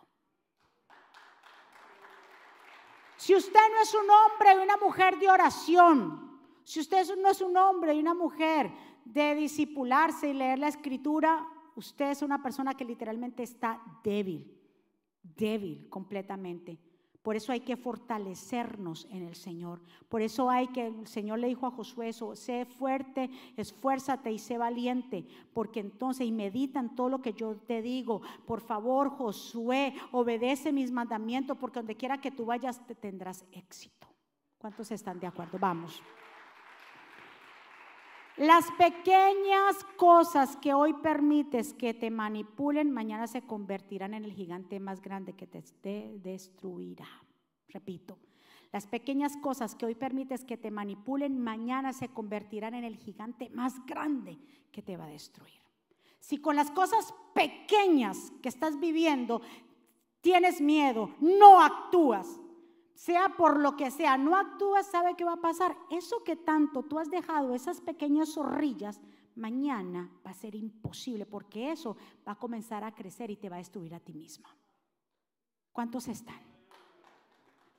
Si 3.27 3.35
usted 3.35 3.59
no 3.75 3.83
es 3.83 3.93
un 3.93 4.09
hombre 4.09 4.55
y 4.55 4.63
una 4.63 4.77
mujer 4.77 5.19
de 5.19 5.29
oración, 5.29 6.39
si 6.63 6.79
usted 6.79 7.05
no 7.17 7.29
es 7.29 7.41
un 7.41 7.57
hombre 7.57 7.93
y 7.93 7.99
una 7.99 8.15
mujer 8.15 8.71
de 9.05 9.35
disipularse 9.35 10.29
y 10.29 10.33
leer 10.33 10.61
la 10.61 10.69
escritura, 10.69 11.45
usted 11.75 12.11
es 12.11 12.23
una 12.23 12.41
persona 12.41 12.75
que 12.75 12.85
literalmente 12.85 13.43
está 13.43 13.83
débil, 14.05 14.57
débil 15.25 15.89
completamente. 15.89 16.79
Por 17.27 17.35
eso 17.35 17.51
hay 17.51 17.59
que 17.59 17.77
fortalecernos 17.77 19.09
en 19.11 19.25
el 19.25 19.35
Señor. 19.35 19.81
Por 20.09 20.23
eso 20.23 20.49
hay 20.49 20.69
que, 20.69 20.87
el 20.87 21.09
Señor 21.09 21.41
le 21.41 21.49
dijo 21.49 21.67
a 21.67 21.73
Josué 21.73 22.11
eso, 22.11 22.37
sé 22.37 22.67
fuerte, 22.67 23.29
esfuérzate 23.57 24.31
y 24.31 24.39
sé 24.39 24.59
valiente, 24.59 25.27
porque 25.53 25.81
entonces, 25.81 26.25
y 26.25 26.31
medita 26.31 26.79
en 26.79 26.95
todo 26.95 27.09
lo 27.09 27.23
que 27.23 27.33
yo 27.33 27.57
te 27.57 27.83
digo. 27.83 28.23
Por 28.47 28.61
favor, 28.61 29.11
Josué, 29.11 29.93
obedece 30.13 30.71
mis 30.71 30.93
mandamientos, 30.93 31.59
porque 31.59 31.81
donde 31.81 31.97
quiera 31.97 32.21
que 32.21 32.31
tú 32.31 32.45
vayas 32.45 32.87
te 32.87 32.95
tendrás 32.95 33.45
éxito. 33.51 34.07
¿Cuántos 34.57 34.93
están 34.93 35.19
de 35.19 35.27
acuerdo? 35.27 35.59
Vamos. 35.59 36.01
Las 38.37 38.71
pequeñas 38.73 39.83
cosas 39.97 40.59
que 40.59 40.75
hoy 40.75 40.93
permites 40.93 41.73
que 41.73 41.95
te 41.95 42.11
manipulen, 42.11 42.91
mañana 42.91 43.27
se 43.27 43.41
convertirán 43.41 44.13
en 44.13 44.25
el 44.25 44.33
gigante 44.33 44.79
más 44.79 45.01
grande 45.01 45.33
que 45.33 45.47
te 45.47 46.19
destruirá. 46.23 47.09
Repito, 47.71 48.19
las 48.73 48.87
pequeñas 48.87 49.39
cosas 49.39 49.75
que 49.75 49.87
hoy 49.87 49.95
permites 49.95 50.45
que 50.45 50.59
te 50.59 50.71
manipulen, 50.71 51.39
mañana 51.39 51.95
se 51.95 52.09
convertirán 52.09 52.75
en 52.75 52.85
el 52.85 52.97
gigante 52.97 53.49
más 53.49 53.75
grande 53.87 54.39
que 54.71 54.83
te 54.83 54.99
va 54.99 55.07
a 55.07 55.11
destruir. 55.11 55.63
Si 56.21 56.37
con 56.37 56.57
las 56.57 56.71
cosas 56.71 57.15
pequeñas 57.35 58.33
que 58.43 58.51
estás 58.51 58.79
viviendo 58.79 59.41
tienes 60.21 60.61
miedo, 60.61 61.09
no 61.21 61.63
actúas, 61.63 62.39
sea 62.97 63.29
por 63.37 63.61
lo 63.61 63.77
que 63.77 63.91
sea, 63.91 64.17
no 64.17 64.37
actúas, 64.37 64.87
¿sabe 64.87 65.15
qué 65.17 65.25
va 65.25 65.35
a 65.35 65.41
pasar? 65.41 65.77
Eso 65.91 66.25
que 66.25 66.35
tanto 66.35 66.83
tú 66.83 66.99
has 66.99 67.11
dejado, 67.11 67.55
esas 67.55 67.83
pequeñas 67.83 68.33
zorrillas, 68.33 69.01
mañana 69.35 70.11
va 70.27 70.31
a 70.31 70.35
ser 70.35 70.55
imposible 70.55 71.27
porque 71.27 71.71
eso 71.73 71.97
va 72.27 72.33
a 72.33 72.39
comenzar 72.39 72.85
a 72.85 72.95
crecer 72.95 73.31
y 73.31 73.37
te 73.37 73.51
va 73.51 73.57
a 73.57 73.59
destruir 73.59 73.95
a 73.95 74.01
ti 74.01 74.15
misma. 74.15 74.49
¿Cuántos 75.73 76.09
están? 76.09 76.41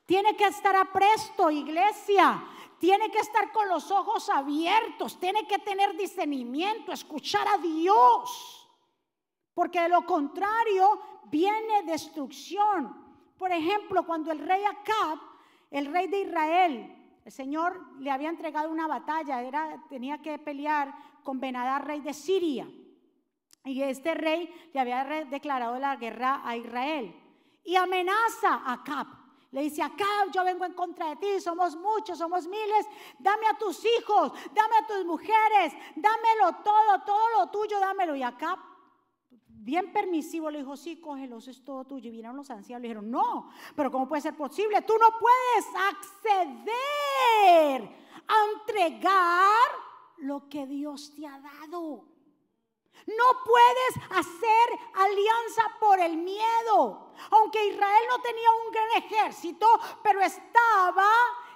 Tiene 0.06 0.38
que 0.38 0.46
estar 0.46 0.76
apresto, 0.76 1.50
iglesia. 1.50 2.44
Tiene 2.78 3.10
que 3.10 3.18
estar 3.18 3.52
con 3.52 3.68
los 3.68 3.90
ojos 3.90 4.30
abiertos. 4.30 5.20
Tiene 5.20 5.48
que 5.48 5.58
tener 5.58 5.98
discernimiento, 5.98 6.92
escuchar 6.92 7.48
a 7.48 7.58
Dios. 7.58 8.70
Porque 9.56 9.82
de 9.82 9.90
lo 9.90 10.06
contrario 10.06 11.00
viene 11.26 11.82
destrucción. 11.84 13.07
Por 13.38 13.52
ejemplo, 13.52 14.06
cuando 14.06 14.32
el 14.32 14.40
rey 14.40 14.64
Acab, 14.64 15.20
el 15.70 15.86
rey 15.88 16.08
de 16.08 16.22
Israel, 16.22 16.94
el 17.24 17.32
Señor 17.32 18.00
le 18.00 18.10
había 18.10 18.30
entregado 18.30 18.70
una 18.72 18.88
batalla, 18.88 19.42
era, 19.42 19.84
tenía 19.90 20.22
que 20.22 20.40
pelear 20.40 20.94
con 21.24 21.40
Benadar, 21.40 21.86
rey 21.86 22.02
de 22.02 22.14
Siria. 22.14 22.68
Y 23.66 23.82
este 23.82 24.14
rey 24.14 24.50
le 24.74 24.80
había 24.80 25.04
declarado 25.30 25.78
la 25.78 25.98
guerra 25.98 26.42
a 26.44 26.56
Israel. 26.56 27.14
Y 27.64 27.76
amenaza 27.76 28.54
a 28.66 28.74
Acab. 28.74 29.08
Le 29.52 29.62
dice, 29.62 29.84
Acab, 29.84 30.32
yo 30.34 30.44
vengo 30.44 30.66
en 30.66 30.74
contra 30.74 31.10
de 31.10 31.16
ti, 31.18 31.40
somos 31.42 31.76
muchos, 31.76 32.18
somos 32.18 32.48
miles, 32.48 32.88
dame 33.20 33.48
a 33.48 33.58
tus 33.58 33.84
hijos, 33.86 34.32
dame 34.54 34.78
a 34.78 34.88
tus 34.88 35.06
mujeres, 35.06 35.74
dámelo 35.96 36.62
todo, 36.64 37.02
todo 37.06 37.30
lo 37.38 37.48
tuyo, 37.50 37.80
dámelo. 37.80 38.16
Y 38.16 38.24
Acab 38.24 38.58
bien 39.68 39.92
permisivo, 39.92 40.50
le 40.50 40.60
dijo, 40.60 40.78
sí, 40.78 41.02
cógelos, 41.02 41.50
es 41.50 41.62
todo 41.62 41.84
tuyo. 41.84 42.08
Y 42.08 42.12
vinieron 42.12 42.38
los 42.38 42.50
ancianos, 42.50 42.82
le 42.82 42.88
dijeron, 42.88 43.12
no, 43.12 43.52
pero 43.76 43.92
¿cómo 43.92 44.08
puede 44.08 44.22
ser 44.22 44.34
posible? 44.34 44.82
Tú 44.84 44.94
no 44.98 45.10
puedes 45.20 45.66
acceder 45.92 47.82
a 48.28 48.36
entregar 48.54 49.68
lo 50.20 50.48
que 50.48 50.66
Dios 50.66 51.14
te 51.14 51.28
ha 51.28 51.38
dado. 51.38 52.06
No 53.08 53.26
puedes 53.46 54.10
hacer 54.10 54.80
alianza 54.94 55.64
por 55.82 56.00
el 56.00 56.16
miedo. 56.16 57.12
Aunque 57.32 57.68
Israel 57.68 58.04
no 58.10 58.22
tenía 58.22 58.50
un 58.66 58.72
gran 58.72 59.04
ejército, 59.04 59.68
pero 60.02 60.22
estaba 60.22 61.10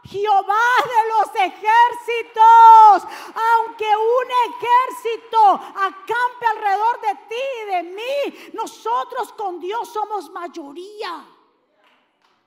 Jehová 0.03 0.67
de 0.85 1.09
los 1.09 1.35
ejércitos, 1.35 3.07
aunque 3.53 3.85
un 3.85 4.27
ejército 4.49 5.53
acampe 5.53 6.45
alrededor 6.55 7.01
de 7.01 7.15
ti 7.29 7.43
y 7.61 7.65
de 7.65 7.83
mí, 7.83 8.51
nosotros 8.53 9.31
con 9.33 9.59
Dios 9.59 9.89
somos 9.89 10.29
mayoría. 10.31 11.23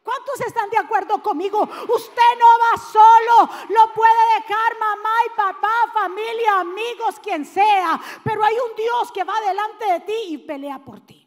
¿Cuántos 0.03 0.41
están 0.43 0.69
de 0.69 0.77
acuerdo 0.77 1.23
conmigo? 1.23 1.63
Usted 1.63 2.39
no 2.39 2.47
va 2.59 2.79
solo, 2.79 3.51
lo 3.71 3.93
puede 3.95 4.35
dejar 4.39 4.79
mamá 4.79 5.15
y 5.27 5.31
papá, 5.31 5.73
familia, 5.95 6.61
amigos, 6.61 7.19
quien 7.23 7.47
sea, 7.47 7.99
pero 8.23 8.45
hay 8.45 8.55
un 8.55 8.77
Dios 8.77 9.11
que 9.13 9.25
va 9.25 9.41
delante 9.41 9.87
de 9.87 10.01
ti 10.01 10.25
y 10.29 10.39
pelea 10.39 10.79
por 10.79 11.01
ti. 11.01 11.27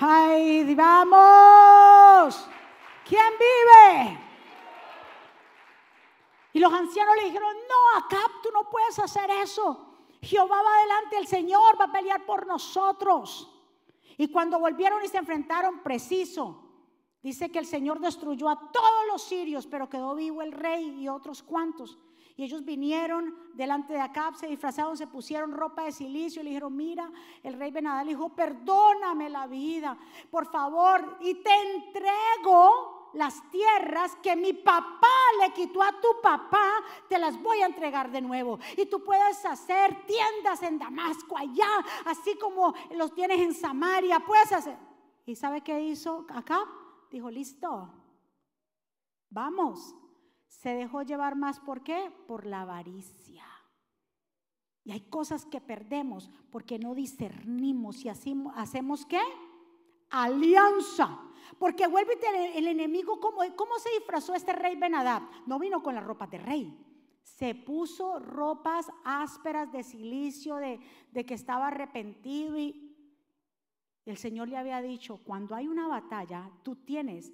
¡Ay, 0.00 0.74
vamos! 0.74 2.48
¿Quién 3.04 3.32
vive? 3.38 4.23
Y 6.54 6.60
los 6.60 6.72
ancianos 6.72 7.16
le 7.16 7.24
dijeron, 7.24 7.52
no, 7.68 7.98
Acab, 7.98 8.40
tú 8.40 8.48
no 8.52 8.70
puedes 8.70 8.96
hacer 9.00 9.28
eso. 9.42 9.92
Jehová 10.22 10.62
va 10.62 10.80
delante, 10.82 11.18
el 11.18 11.26
Señor 11.26 11.78
va 11.78 11.86
a 11.86 11.92
pelear 11.92 12.24
por 12.24 12.46
nosotros. 12.46 13.50
Y 14.16 14.28
cuando 14.28 14.60
volvieron 14.60 15.04
y 15.04 15.08
se 15.08 15.18
enfrentaron, 15.18 15.80
preciso, 15.80 16.62
dice 17.24 17.50
que 17.50 17.58
el 17.58 17.66
Señor 17.66 17.98
destruyó 17.98 18.48
a 18.48 18.70
todos 18.70 19.06
los 19.10 19.24
sirios, 19.24 19.66
pero 19.66 19.90
quedó 19.90 20.14
vivo 20.14 20.42
el 20.42 20.52
rey 20.52 21.02
y 21.02 21.08
otros 21.08 21.42
cuantos. 21.42 21.98
Y 22.36 22.44
ellos 22.44 22.64
vinieron 22.64 23.34
delante 23.54 23.94
de 23.94 24.00
Acab, 24.00 24.36
se 24.36 24.46
disfrazaron, 24.46 24.96
se 24.96 25.08
pusieron 25.08 25.50
ropa 25.50 25.82
de 25.82 25.90
silicio 25.92 26.40
y 26.40 26.44
le 26.44 26.50
dijeron, 26.50 26.76
mira, 26.76 27.10
el 27.42 27.54
rey 27.54 27.72
Benadal 27.72 28.06
dijo, 28.06 28.28
perdóname 28.28 29.28
la 29.28 29.48
vida, 29.48 29.98
por 30.30 30.46
favor, 30.46 31.18
y 31.20 31.34
te 31.34 31.50
entrego 31.52 32.93
las 33.14 33.48
tierras 33.50 34.16
que 34.22 34.36
mi 34.36 34.52
papá 34.52 35.08
le 35.40 35.52
quitó 35.52 35.82
a 35.82 36.00
tu 36.00 36.20
papá, 36.22 36.70
te 37.08 37.18
las 37.18 37.40
voy 37.42 37.60
a 37.62 37.66
entregar 37.66 38.10
de 38.10 38.20
nuevo. 38.20 38.58
Y 38.76 38.86
tú 38.86 39.02
puedes 39.02 39.44
hacer 39.44 40.04
tiendas 40.06 40.62
en 40.62 40.78
Damasco 40.78 41.36
allá, 41.36 41.84
así 42.04 42.36
como 42.38 42.74
los 42.92 43.14
tienes 43.14 43.40
en 43.40 43.54
Samaria, 43.54 44.20
puedes 44.20 44.52
hacer. 44.52 44.76
¿Y 45.26 45.36
sabe 45.36 45.62
qué 45.62 45.80
hizo 45.80 46.26
acá? 46.28 46.64
Dijo, 47.10 47.30
listo, 47.30 47.92
vamos. 49.30 49.94
Se 50.48 50.74
dejó 50.74 51.02
llevar 51.02 51.36
más, 51.36 51.60
¿por 51.60 51.82
qué? 51.82 52.12
Por 52.26 52.46
la 52.46 52.62
avaricia. 52.62 53.44
Y 54.84 54.92
hay 54.92 55.00
cosas 55.08 55.46
que 55.46 55.60
perdemos 55.60 56.30
porque 56.50 56.78
no 56.78 56.94
discernimos 56.94 58.04
y 58.04 58.10
así 58.10 58.36
hacemos 58.54 59.06
qué? 59.06 59.20
Alianza 60.10 61.20
porque 61.58 61.86
vuelve 61.86 62.18
el 62.54 62.66
enemigo, 62.66 63.20
¿cómo, 63.20 63.40
¿cómo 63.56 63.78
se 63.78 63.90
disfrazó 63.90 64.34
este 64.34 64.52
rey 64.52 64.76
Benadab? 64.76 65.22
No 65.46 65.58
vino 65.58 65.82
con 65.82 65.94
la 65.94 66.00
ropa 66.00 66.26
de 66.26 66.38
rey. 66.38 66.78
Se 67.22 67.54
puso 67.54 68.18
ropas 68.18 68.90
ásperas 69.04 69.72
de 69.72 69.82
silicio, 69.82 70.56
de, 70.56 70.80
de 71.10 71.24
que 71.24 71.34
estaba 71.34 71.68
arrepentido 71.68 72.58
y 72.58 72.84
el 74.04 74.18
Señor 74.18 74.48
le 74.48 74.58
había 74.58 74.82
dicho, 74.82 75.18
cuando 75.24 75.54
hay 75.54 75.66
una 75.66 75.88
batalla, 75.88 76.50
tú 76.62 76.76
tienes 76.76 77.32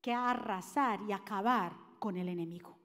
que 0.00 0.14
arrasar 0.14 1.02
y 1.02 1.12
acabar 1.12 1.76
con 1.98 2.16
el 2.16 2.28
enemigo. 2.28 2.78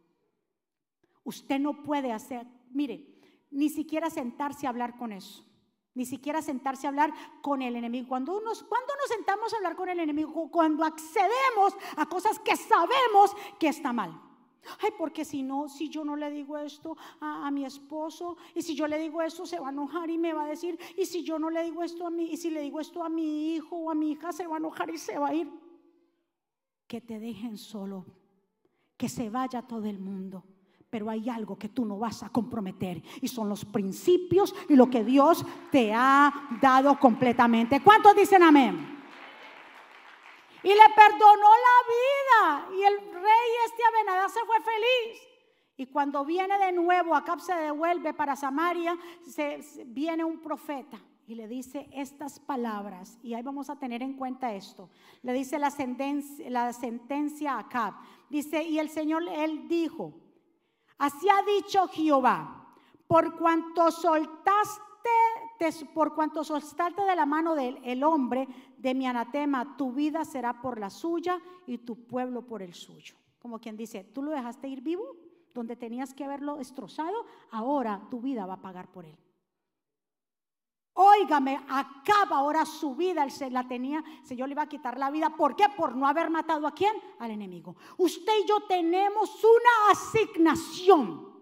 Usted 1.23 1.59
no 1.59 1.83
puede 1.83 2.11
hacer, 2.11 2.45
mire, 2.71 3.21
ni 3.51 3.69
siquiera 3.69 4.09
sentarse 4.09 4.67
a 4.67 4.69
hablar 4.69 4.97
con 4.97 5.13
eso. 5.13 5.45
Ni 5.95 6.05
siquiera 6.05 6.41
sentarse 6.41 6.85
a 6.85 6.89
hablar 6.89 7.13
con 7.41 7.61
el 7.61 7.75
enemigo. 7.75 8.09
Cuando 8.09 8.39
nos, 8.41 8.63
nos 8.63 9.09
sentamos 9.09 9.53
a 9.53 9.57
hablar 9.57 9.75
con 9.77 9.87
el 9.87 9.99
enemigo, 9.99 10.51
cuando 10.51 10.83
accedemos 10.83 11.75
a 11.95 12.05
cosas 12.05 12.37
que 12.39 12.55
sabemos 12.57 13.31
que 13.57 13.69
está 13.69 13.93
mal. 13.93 14.21
Ay, 14.81 14.91
porque 14.97 15.23
si 15.23 15.41
no, 15.41 15.69
si 15.69 15.89
yo 15.89 16.03
no 16.03 16.15
le 16.15 16.29
digo 16.31 16.57
esto 16.57 16.97
a, 17.21 17.47
a, 17.47 17.51
mi 17.51 17.65
esposo, 17.65 18.35
y 18.53 18.61
si 18.61 18.75
yo 18.75 18.87
le 18.87 18.97
digo 18.97 19.21
esto, 19.21 19.45
se 19.45 19.59
va 19.59 19.67
a 19.67 19.71
enojar 19.71 20.09
y 20.09 20.17
me 20.17 20.33
va 20.33 20.43
a 20.43 20.47
decir, 20.47 20.77
y 20.97 21.05
si 21.05 21.23
yo 21.23 21.39
no 21.39 21.49
le 21.49 21.63
digo 21.63 21.81
esto 21.83 22.05
a 22.07 22.09
mí, 22.09 22.31
y 22.31 22.37
si 22.37 22.49
le 22.49 22.61
digo 22.61 22.79
esto 22.79 23.03
a 23.03 23.09
mi 23.09 23.55
hijo 23.55 23.75
o 23.77 23.91
a 23.91 23.95
mi 23.95 24.11
hija, 24.11 24.33
se 24.33 24.47
va 24.47 24.55
a 24.55 24.59
enojar 24.59 24.89
y 24.89 24.97
se 24.97 25.17
va 25.17 25.29
a 25.29 25.33
ir. 25.33 25.49
Que 26.87 26.99
te 26.99 27.19
dejen 27.19 27.57
solo, 27.57 28.05
que 28.97 29.07
se 29.07 29.29
vaya 29.29 29.61
todo 29.61 29.85
el 29.85 29.99
mundo 29.99 30.43
pero 30.95 31.09
hay 31.09 31.29
algo 31.29 31.57
que 31.57 31.67
tú 31.67 31.83
no 31.83 31.99
vas 31.99 32.23
a 32.23 32.29
comprometer 32.29 33.03
y 33.19 33.27
son 33.27 33.49
los 33.49 33.65
principios 33.65 34.55
y 34.69 34.77
lo 34.77 34.89
que 34.89 35.03
Dios 35.03 35.45
te 35.69 35.91
ha 35.93 36.31
dado 36.61 36.97
completamente. 36.97 37.81
¿Cuántos 37.83 38.15
dicen 38.15 38.41
amén? 38.41 38.97
Y 40.63 40.69
le 40.69 40.93
perdonó 40.95 41.49
la 41.67 41.77
vida 41.91 42.77
y 42.77 42.83
el 42.83 42.97
rey 43.11 43.49
este 43.65 43.83
Abenadá 43.83 44.29
se 44.29 44.39
fue 44.45 44.55
feliz. 44.61 45.21
Y 45.75 45.87
cuando 45.87 46.23
viene 46.23 46.57
de 46.59 46.71
nuevo, 46.71 47.13
Acab 47.13 47.41
se 47.41 47.55
devuelve 47.55 48.13
para 48.13 48.37
Samaria, 48.37 48.97
se, 49.27 49.59
viene 49.87 50.23
un 50.23 50.39
profeta 50.39 50.97
y 51.27 51.35
le 51.35 51.49
dice 51.49 51.89
estas 51.91 52.39
palabras, 52.39 53.19
y 53.21 53.33
ahí 53.33 53.43
vamos 53.43 53.69
a 53.69 53.77
tener 53.77 54.01
en 54.01 54.13
cuenta 54.13 54.53
esto. 54.53 54.89
Le 55.23 55.33
dice 55.33 55.59
la 55.59 55.71
sentencia, 55.71 56.49
la 56.49 56.71
sentencia 56.71 57.55
a 57.55 57.59
Acab. 57.59 57.95
Dice, 58.29 58.63
y 58.63 58.79
el 58.79 58.89
Señor, 58.89 59.23
él 59.27 59.67
dijo, 59.67 60.13
Así 60.97 61.27
ha 61.29 61.41
dicho 61.43 61.87
Jehová, 61.89 62.75
por 63.07 63.37
cuanto 63.37 63.91
soltaste, 63.91 64.81
por 65.93 66.15
cuanto 66.15 66.43
soltaste 66.43 67.03
de 67.03 67.15
la 67.15 67.25
mano 67.25 67.55
del 67.55 68.03
hombre 68.03 68.47
de 68.77 68.93
mi 68.93 69.05
anatema, 69.05 69.75
tu 69.77 69.91
vida 69.91 70.25
será 70.25 70.61
por 70.61 70.79
la 70.79 70.89
suya 70.89 71.39
y 71.67 71.79
tu 71.79 72.05
pueblo 72.05 72.45
por 72.45 72.61
el 72.61 72.73
suyo. 72.73 73.15
Como 73.39 73.59
quien 73.59 73.77
dice, 73.77 74.03
tú 74.03 74.23
lo 74.23 74.31
dejaste 74.31 74.67
ir 74.67 74.81
vivo, 74.81 75.03
donde 75.53 75.75
tenías 75.75 76.13
que 76.13 76.23
haberlo 76.25 76.57
destrozado, 76.57 77.25
ahora 77.51 78.01
tu 78.09 78.19
vida 78.19 78.45
va 78.45 78.55
a 78.55 78.61
pagar 78.61 78.91
por 78.91 79.05
él. 79.05 79.17
Óigame, 80.97 81.59
acaba 81.67 82.37
ahora 82.37 82.65
su 82.65 82.95
vida, 82.95 83.25
él 83.25 83.31
se 83.31 83.49
la 83.49 83.67
tenía, 83.67 84.01
el 84.21 84.25
Señor 84.25 84.47
le 84.47 84.53
iba 84.53 84.61
a 84.61 84.69
quitar 84.69 84.97
la 84.97 85.11
vida. 85.11 85.29
¿Por 85.29 85.55
qué? 85.55 85.65
Por 85.75 85.93
no 85.93 86.07
haber 86.07 86.29
matado 86.29 86.65
a 86.65 86.73
quién? 86.73 86.93
Al 87.19 87.31
enemigo. 87.31 87.75
Usted 87.97 88.31
y 88.43 88.47
yo 88.47 88.61
tenemos 88.61 89.43
una 89.43 89.91
asignación 89.91 91.35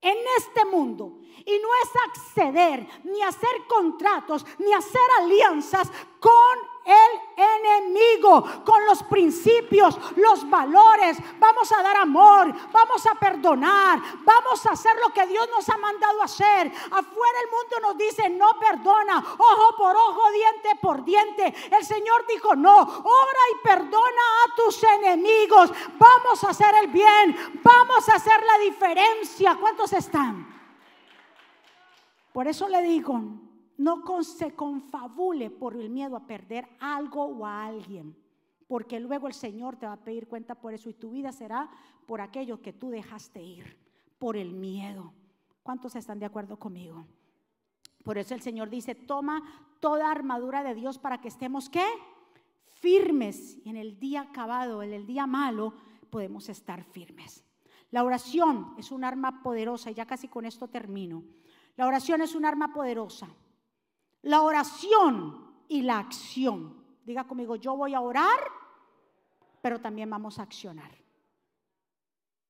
en 0.00 0.16
este 0.38 0.64
mundo. 0.64 1.18
Y 1.20 1.58
no 1.58 1.68
es 1.82 1.90
acceder, 2.08 2.88
ni 3.04 3.20
hacer 3.22 3.66
contratos, 3.68 4.46
ni 4.58 4.72
hacer 4.72 5.00
alianzas 5.20 5.90
con 6.18 6.58
el 6.88 7.20
enemigo, 7.36 8.42
con 8.64 8.84
los 8.86 9.02
principios, 9.04 9.98
los 10.16 10.48
valores. 10.48 11.18
Vamos 11.38 11.70
a 11.72 11.82
dar 11.82 11.96
amor, 11.98 12.52
vamos 12.72 13.06
a 13.06 13.14
perdonar, 13.14 14.00
vamos 14.24 14.64
a 14.66 14.72
hacer 14.72 14.96
lo 14.96 15.12
que 15.12 15.26
Dios 15.26 15.48
nos 15.50 15.68
ha 15.68 15.76
mandado 15.76 16.22
hacer. 16.22 16.72
Afuera 16.90 17.38
el 17.44 17.50
mundo 17.50 17.76
nos 17.82 17.98
dice, 17.98 18.30
no 18.30 18.58
perdona, 18.58 19.18
ojo 19.18 19.76
por 19.76 19.94
ojo, 19.94 20.32
diente 20.32 20.70
por 20.80 21.04
diente. 21.04 21.54
El 21.70 21.84
Señor 21.84 22.26
dijo, 22.26 22.56
no, 22.56 22.80
obra 22.80 23.40
y 23.52 23.66
perdona 23.66 24.22
a 24.46 24.54
tus 24.56 24.82
enemigos. 24.82 25.70
Vamos 25.98 26.42
a 26.44 26.50
hacer 26.50 26.74
el 26.76 26.88
bien, 26.88 27.60
vamos 27.62 28.08
a 28.08 28.14
hacer 28.14 28.42
la 28.42 28.58
diferencia. 28.58 29.56
¿Cuántos 29.60 29.92
están? 29.92 30.56
Por 32.32 32.46
eso 32.46 32.68
le 32.68 32.82
digo, 32.82 33.20
no 33.78 34.02
se 34.24 34.54
confabule 34.54 35.50
por 35.50 35.76
el 35.76 35.88
miedo 35.88 36.16
a 36.16 36.26
perder 36.26 36.68
algo 36.80 37.24
o 37.24 37.46
a 37.46 37.64
alguien, 37.64 38.16
porque 38.66 39.00
luego 39.00 39.28
el 39.28 39.34
Señor 39.34 39.76
te 39.76 39.86
va 39.86 39.92
a 39.92 40.04
pedir 40.04 40.26
cuenta 40.26 40.56
por 40.56 40.74
eso 40.74 40.90
y 40.90 40.94
tu 40.94 41.12
vida 41.12 41.32
será 41.32 41.70
por 42.04 42.20
aquello 42.20 42.60
que 42.60 42.72
tú 42.72 42.90
dejaste 42.90 43.40
ir, 43.40 43.78
por 44.18 44.36
el 44.36 44.52
miedo. 44.52 45.14
¿Cuántos 45.62 45.94
están 45.94 46.18
de 46.18 46.26
acuerdo 46.26 46.58
conmigo? 46.58 47.06
Por 48.02 48.18
eso 48.18 48.34
el 48.34 48.40
Señor 48.40 48.68
dice, 48.68 48.94
toma 48.96 49.42
toda 49.80 50.10
armadura 50.10 50.64
de 50.64 50.74
Dios 50.74 50.98
para 50.98 51.20
que 51.20 51.28
estemos 51.28 51.70
qué? 51.70 51.84
Firmes. 52.66 53.58
Y 53.64 53.70
en 53.70 53.76
el 53.76 54.00
día 54.00 54.22
acabado, 54.22 54.82
en 54.82 54.92
el 54.92 55.06
día 55.06 55.26
malo, 55.26 55.74
podemos 56.10 56.48
estar 56.48 56.82
firmes. 56.82 57.44
La 57.90 58.02
oración 58.02 58.74
es 58.76 58.90
un 58.90 59.04
arma 59.04 59.42
poderosa 59.42 59.90
y 59.90 59.94
ya 59.94 60.04
casi 60.04 60.26
con 60.26 60.46
esto 60.46 60.68
termino. 60.68 61.22
La 61.76 61.86
oración 61.86 62.22
es 62.22 62.34
un 62.34 62.44
arma 62.44 62.72
poderosa. 62.72 63.28
La 64.22 64.42
oración 64.42 65.48
y 65.68 65.82
la 65.82 65.98
acción. 65.98 66.84
Diga 67.04 67.26
conmigo, 67.26 67.56
yo 67.56 67.76
voy 67.76 67.94
a 67.94 68.00
orar, 68.00 68.40
pero 69.62 69.80
también 69.80 70.10
vamos 70.10 70.38
a 70.38 70.42
accionar. 70.42 70.90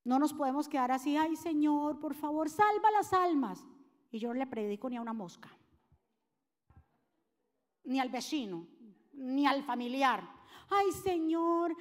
No 0.04 0.18
nos 0.18 0.32
podemos 0.32 0.68
quedar 0.68 0.90
así, 0.90 1.16
ay 1.16 1.36
Señor, 1.36 2.00
por 2.00 2.14
favor, 2.14 2.48
salva 2.48 2.90
las 2.90 3.12
almas. 3.12 3.66
Y 4.10 4.18
yo 4.18 4.28
no 4.28 4.34
le 4.34 4.46
predico 4.46 4.88
ni 4.88 4.96
a 4.96 5.02
una 5.02 5.12
mosca, 5.12 5.54
ni 7.84 8.00
al 8.00 8.08
vecino, 8.08 8.66
ni 9.12 9.46
al 9.46 9.62
familiar. 9.64 10.26
Ay 10.70 10.90
Señor, 10.92 11.76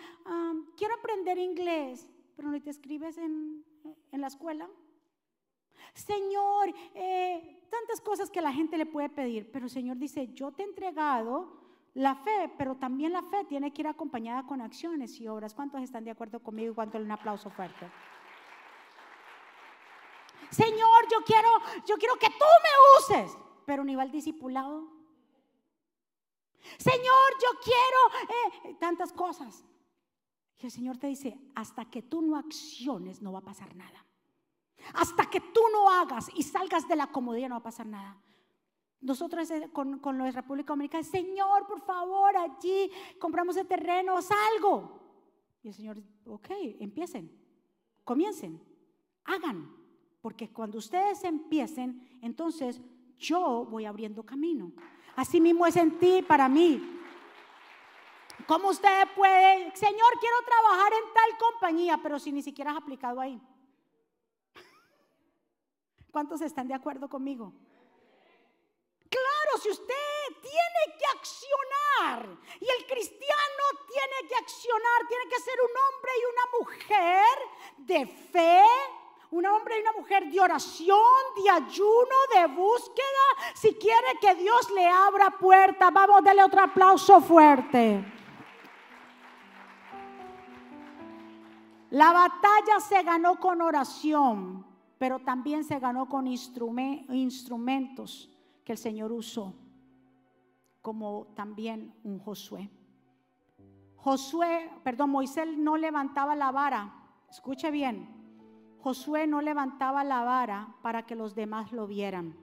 quiero 0.76 0.96
aprender 0.96 1.38
inglés, 1.38 2.10
pero 2.36 2.52
no 2.52 2.62
te 2.62 2.70
escribes 2.70 3.18
en, 3.18 3.64
en 4.12 4.22
la 4.22 4.28
escuela. 4.28 4.70
Señor, 5.94 6.74
eh, 6.94 7.57
tantas 7.70 8.02
cosas 8.02 8.30
que 8.30 8.42
la 8.42 8.52
gente 8.52 8.78
le 8.78 8.86
puede 8.86 9.10
pedir, 9.10 9.52
pero 9.52 9.66
el 9.66 9.72
Señor 9.72 9.98
dice, 9.98 10.28
yo 10.34 10.52
te 10.52 10.64
he 10.64 10.66
entregado 10.66 11.58
la 11.94 12.16
fe, 12.16 12.52
pero 12.58 12.76
también 12.76 13.14
la 13.14 13.24
fe 13.24 13.44
tiene 13.46 13.74
que 13.74 13.82
ir 13.82 13.88
acompañada 13.88 14.46
con 14.46 14.62
acciones 14.62 15.20
y 15.20 15.28
obras. 15.28 15.54
¿Cuántos 15.54 15.82
están 15.82 16.04
de 16.04 16.12
acuerdo 16.12 16.40
conmigo? 16.40 16.76
¿Cuánto 16.76 16.98
un 16.98 17.12
aplauso 17.12 17.50
fuerte? 17.50 17.90
Señor, 20.52 21.08
yo 21.12 21.24
quiero, 21.26 21.50
yo 21.86 21.98
quiero 21.98 22.16
que 22.16 22.28
tú 22.28 22.46
me 22.64 23.18
uses, 23.18 23.38
pero 23.66 23.84
ni 23.84 23.96
va 23.96 24.04
el 24.04 24.12
discipulado. 24.12 24.88
Señor, 26.78 27.32
yo 27.42 27.60
quiero 27.64 28.70
eh, 28.70 28.78
tantas 28.80 29.12
cosas. 29.12 29.66
Y 30.60 30.66
el 30.66 30.72
Señor 30.72 30.98
te 30.98 31.08
dice, 31.08 31.40
hasta 31.56 31.86
que 31.86 32.02
tú 32.02 32.22
no 32.22 32.38
acciones, 32.38 33.22
no 33.22 33.32
va 33.32 33.40
a 33.40 33.44
pasar 33.44 33.76
nada. 33.76 34.07
Hasta 34.94 35.30
que 35.30 35.40
tú 35.40 35.62
no 35.72 35.90
hagas 35.90 36.30
y 36.36 36.44
salgas 36.44 36.88
de 36.88 36.96
la 36.96 37.08
comodidad 37.08 37.50
no 37.50 37.56
va 37.56 37.60
a 37.60 37.64
pasar 37.64 37.86
nada. 37.86 38.22
Nosotros 39.02 39.50
eh, 39.52 39.70
con, 39.72 40.00
con 40.00 40.18
la 40.18 40.32
República 40.32 40.74
Dominicana, 40.74 41.04
Señor, 41.04 41.68
por 41.68 41.82
favor, 41.82 42.36
allí 42.36 42.92
compramos 43.20 43.56
el 43.58 43.68
terreno, 43.68 44.22
salgo. 44.22 45.00
Y 45.62 45.70
el 45.70 45.74
Señor, 45.74 45.98
ok, 46.26 46.50
empiecen, 46.80 47.32
comiencen, 48.04 48.62
hagan. 49.26 49.76
Porque 50.22 50.52
cuando 50.52 50.80
ustedes 50.80 51.24
empiecen, 51.24 52.20
entonces 52.22 52.82
yo 53.18 53.66
voy 53.66 53.86
abriendo 53.86 54.26
camino. 54.26 54.72
Así 55.16 55.40
mismo 55.40 55.66
es 55.66 55.76
en 55.76 55.98
ti 56.00 56.22
para 56.22 56.50
mí. 56.50 56.82
¿Cómo 58.46 58.70
usted 58.70 59.08
puede, 59.16 59.76
Señor, 59.76 60.20
quiero 60.20 60.36
trabajar 60.46 60.94
en 60.94 61.14
tal 61.14 61.38
compañía, 61.40 62.00
pero 62.02 62.20
si 62.20 62.32
ni 62.32 62.42
siquiera 62.42 62.72
has 62.72 62.78
aplicado 62.78 63.20
ahí? 63.20 63.42
¿Cuántos 66.18 66.42
están 66.42 66.68
de 66.68 66.74
acuerdo 66.74 67.08
conmigo? 67.08 67.54
Claro, 69.08 69.62
si 69.62 69.70
usted 69.70 69.94
tiene 70.42 70.98
que 70.98 71.06
accionar 71.16 72.40
y 72.60 72.66
el 72.66 72.88
cristiano 72.88 73.64
tiene 73.88 74.28
que 74.28 74.36
accionar, 74.36 75.08
tiene 75.08 75.26
que 75.30 75.40
ser 75.40 75.54
un 75.62 75.70
hombre 75.78 76.12
y 76.18 76.26
una 76.26 76.60
mujer 76.60 77.38
de 77.78 78.08
fe, 78.08 78.64
un 79.30 79.46
hombre 79.46 79.78
y 79.78 79.82
una 79.82 79.92
mujer 79.92 80.26
de 80.26 80.42
oración, 80.42 80.98
de 81.36 81.52
ayuno, 81.52 82.16
de 82.34 82.48
búsqueda, 82.48 83.54
si 83.54 83.76
quiere 83.76 84.18
que 84.20 84.34
Dios 84.34 84.72
le 84.72 84.88
abra 84.88 85.30
puerta. 85.40 85.92
Vamos, 85.92 86.24
darle 86.24 86.44
otro 86.44 86.62
aplauso 86.62 87.22
fuerte. 87.22 88.04
La 91.92 92.12
batalla 92.12 92.80
se 92.80 93.04
ganó 93.04 93.40
con 93.40 93.62
oración 93.62 94.67
pero 94.98 95.20
también 95.20 95.64
se 95.64 95.80
ganó 95.80 96.10
con 96.10 96.28
instrumentos 96.28 98.30
que 98.64 98.72
el 98.72 98.78
Señor 98.78 99.12
usó, 99.12 99.54
como 100.82 101.28
también 101.36 101.94
un 102.04 102.20
Josué. 102.20 102.70
Josué, 103.96 104.70
perdón, 104.84 105.12
Moisés 105.12 105.48
no 105.58 105.78
levantaba 105.78 106.36
la 106.36 106.52
vara, 106.52 106.94
escuche 107.30 107.72
bien, 107.72 108.10
Josué 108.80 109.28
no 109.28 109.42
levantaba 109.42 110.04
la 110.04 110.24
vara 110.24 110.76
para 110.82 111.06
que 111.06 111.16
los 111.16 111.36
demás 111.36 111.72
lo 111.72 111.88
vieran, 111.88 112.36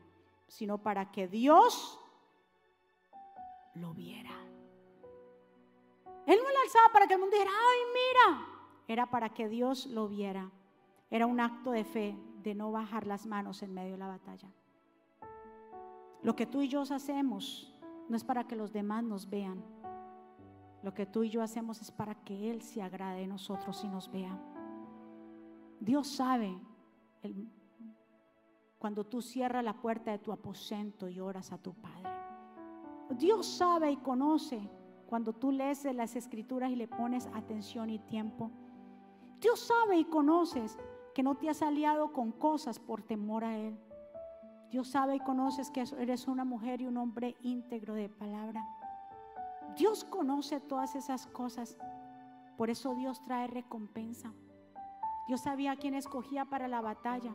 sino 0.46 0.78
para 0.78 1.10
que 1.10 1.26
Dios 1.26 1.98
lo 3.74 3.94
viera. 3.94 4.30
Él 6.26 6.38
no 6.42 6.50
la 6.50 6.60
alzaba 6.64 6.92
para 6.92 7.06
que 7.06 7.14
el 7.14 7.20
mundo 7.20 7.36
dijera, 7.36 7.52
ay, 7.52 7.78
mira, 7.92 8.46
era 8.88 9.10
para 9.10 9.30
que 9.30 9.48
Dios 9.48 9.86
lo 9.86 10.08
viera. 10.08 10.50
Era 11.10 11.26
un 11.26 11.40
acto 11.40 11.70
de 11.70 11.84
fe, 11.84 12.16
de 12.44 12.54
no 12.54 12.70
bajar 12.70 13.06
las 13.06 13.26
manos 13.26 13.62
en 13.62 13.72
medio 13.72 13.92
de 13.92 13.98
la 13.98 14.08
batalla. 14.08 14.52
Lo 16.22 16.36
que 16.36 16.46
tú 16.46 16.62
y 16.62 16.68
yo 16.68 16.82
hacemos 16.82 17.74
no 18.08 18.16
es 18.16 18.22
para 18.22 18.44
que 18.44 18.54
los 18.54 18.72
demás 18.72 19.02
nos 19.02 19.28
vean. 19.28 19.64
Lo 20.82 20.92
que 20.92 21.06
tú 21.06 21.24
y 21.24 21.30
yo 21.30 21.42
hacemos 21.42 21.80
es 21.80 21.90
para 21.90 22.14
que 22.14 22.50
Él 22.50 22.60
se 22.60 22.82
agrade 22.82 23.20
de 23.20 23.26
nosotros 23.26 23.82
y 23.82 23.88
nos 23.88 24.10
vea. 24.10 24.38
Dios 25.80 26.06
sabe 26.08 26.58
cuando 28.78 29.04
tú 29.04 29.22
cierras 29.22 29.64
la 29.64 29.80
puerta 29.80 30.10
de 30.12 30.18
tu 30.18 30.30
aposento 30.30 31.08
y 31.08 31.20
oras 31.20 31.50
a 31.52 31.58
tu 31.58 31.72
Padre. 31.72 32.10
Dios 33.18 33.46
sabe 33.46 33.90
y 33.90 33.96
conoce 33.96 34.70
cuando 35.06 35.32
tú 35.32 35.50
lees 35.50 35.84
las 35.94 36.16
escrituras 36.16 36.70
y 36.70 36.76
le 36.76 36.88
pones 36.88 37.28
atención 37.32 37.88
y 37.88 37.98
tiempo. 37.98 38.50
Dios 39.40 39.60
sabe 39.60 39.98
y 39.98 40.04
conoces 40.04 40.78
que 41.14 41.22
no 41.22 41.36
te 41.36 41.48
has 41.48 41.62
aliado 41.62 42.12
con 42.12 42.32
cosas 42.32 42.78
por 42.78 43.02
temor 43.02 43.44
a 43.44 43.56
Él. 43.56 43.78
Dios 44.70 44.88
sabe 44.88 45.16
y 45.16 45.20
conoces 45.20 45.70
que 45.70 45.84
eres 45.98 46.26
una 46.26 46.44
mujer 46.44 46.80
y 46.80 46.86
un 46.86 46.96
hombre 46.96 47.36
íntegro 47.42 47.94
de 47.94 48.08
palabra. 48.08 48.66
Dios 49.76 50.04
conoce 50.04 50.60
todas 50.60 50.96
esas 50.96 51.26
cosas. 51.26 51.78
Por 52.56 52.70
eso 52.70 52.94
Dios 52.94 53.22
trae 53.22 53.46
recompensa. 53.46 54.32
Dios 55.26 55.42
sabía 55.42 55.76
quién 55.76 55.94
escogía 55.94 56.44
para 56.44 56.68
la 56.68 56.80
batalla, 56.80 57.34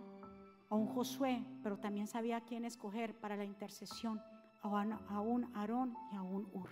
a 0.70 0.76
un 0.76 0.88
Josué, 0.88 1.44
pero 1.64 1.80
también 1.80 2.08
sabía 2.08 2.42
quién 2.42 2.66
escoger 2.66 3.20
para 3.20 3.36
la 3.36 3.46
intercesión, 3.46 4.22
a 4.62 5.22
un 5.22 5.50
Aarón 5.56 5.98
y 6.12 6.16
a 6.16 6.22
un 6.22 6.48
Ur. 6.54 6.70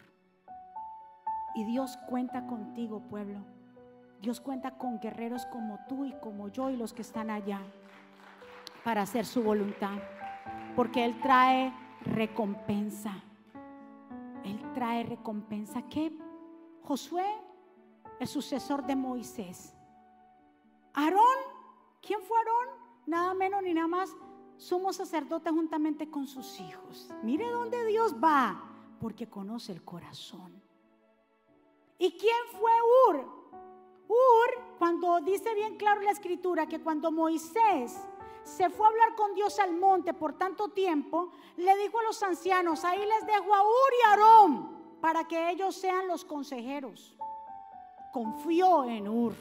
Y 1.56 1.64
Dios 1.64 1.98
cuenta 2.08 2.46
contigo, 2.46 3.02
pueblo. 3.08 3.57
Dios 4.22 4.42
cuenta 4.42 4.78
con 4.78 5.00
guerreros 5.00 5.46
como 5.46 5.80
tú 5.88 6.06
y 6.06 6.14
como 6.20 6.50
yo 6.50 6.70
y 6.70 6.76
los 6.76 6.94
que 6.94 7.02
están 7.02 7.30
allá 7.30 7.62
para 8.84 9.04
hacer 9.04 9.26
su 9.26 9.44
voluntad. 9.44 9.98
Porque 10.76 11.06
Él 11.06 11.20
trae 11.22 11.74
recompensa. 12.02 13.24
Él 14.44 14.60
trae 14.74 15.04
recompensa. 15.04 15.82
¿Qué? 15.84 16.12
Josué, 16.84 17.26
el 18.20 18.28
sucesor 18.28 18.86
de 18.86 18.96
Moisés. 18.96 19.74
Aarón, 20.94 21.22
¿quién 22.02 22.22
fue 22.22 22.38
Aarón? 22.38 22.88
Nada 23.06 23.34
menos 23.34 23.62
ni 23.62 23.74
nada 23.74 23.88
más. 23.88 24.16
Somos 24.58 24.96
sacerdotes 24.96 25.52
juntamente 25.54 26.10
con 26.10 26.26
sus 26.26 26.60
hijos. 26.60 27.12
Mire 27.24 27.48
dónde 27.50 27.86
Dios 27.86 28.16
va, 28.16 28.64
porque 29.00 29.30
conoce 29.30 29.72
el 29.72 29.84
corazón. 29.84 30.62
¿Y 32.00 32.12
quién 32.12 32.60
fue 32.60 32.72
Ur? 33.10 33.37
Ur, 34.08 34.78
cuando 34.80 35.20
dice 35.22 35.54
bien 35.54 35.76
claro 35.78 36.02
la 36.02 36.12
escritura 36.12 36.68
que 36.68 36.80
cuando 36.80 37.12
Moisés 37.12 38.00
se 38.44 38.70
fue 38.70 38.86
a 38.86 38.90
hablar 38.90 39.16
con 39.16 39.34
Dios 39.34 39.60
al 39.60 39.74
monte 39.76 40.14
por 40.14 40.34
tanto 40.34 40.70
tiempo, 40.70 41.32
le 41.58 41.76
dijo 41.78 42.00
a 42.00 42.04
los 42.04 42.22
ancianos, 42.24 42.86
ahí 42.86 43.00
les 43.00 43.26
dejo 43.26 43.54
a 43.54 43.62
Ur 43.62 43.94
y 44.00 44.08
Aarón 44.10 44.78
para 45.02 45.26
que 45.26 45.50
ellos 45.50 45.76
sean 45.76 46.08
los 46.08 46.24
consejeros. 46.24 47.18
Confió 48.14 48.86
en 48.86 49.08
Ur. 49.08 49.34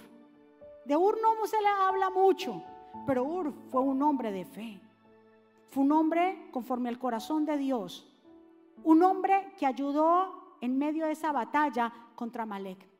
De 0.84 0.96
Ur 0.96 1.18
no 1.22 1.46
se 1.46 1.60
le 1.60 1.68
habla 1.68 2.10
mucho, 2.10 2.62
pero 3.06 3.24
Ur 3.24 3.52
fue 3.70 3.80
un 3.80 4.02
hombre 4.02 4.32
de 4.32 4.44
fe. 4.44 4.80
Fue 5.70 5.84
un 5.84 5.92
hombre 5.92 6.48
conforme 6.52 6.88
al 6.88 6.98
corazón 6.98 7.44
de 7.44 7.56
Dios. 7.56 8.06
Un 8.82 9.02
hombre 9.02 9.52
que 9.58 9.66
ayudó 9.66 10.56
en 10.60 10.78
medio 10.78 11.06
de 11.06 11.12
esa 11.12 11.32
batalla 11.32 11.92
contra 12.14 12.46
Malek. 12.46 12.95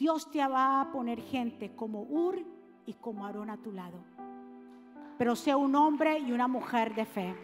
Dios 0.00 0.30
te 0.30 0.38
va 0.38 0.80
a 0.80 0.90
poner 0.90 1.20
gente 1.20 1.76
como 1.76 2.04
Ur 2.04 2.42
y 2.86 2.94
como 2.94 3.26
Aarón 3.26 3.50
a 3.50 3.58
tu 3.58 3.70
lado. 3.70 4.02
Pero 5.18 5.36
sea 5.36 5.58
un 5.58 5.76
hombre 5.76 6.18
y 6.20 6.32
una 6.32 6.48
mujer 6.48 6.94
de 6.94 7.04
fe. 7.04 7.36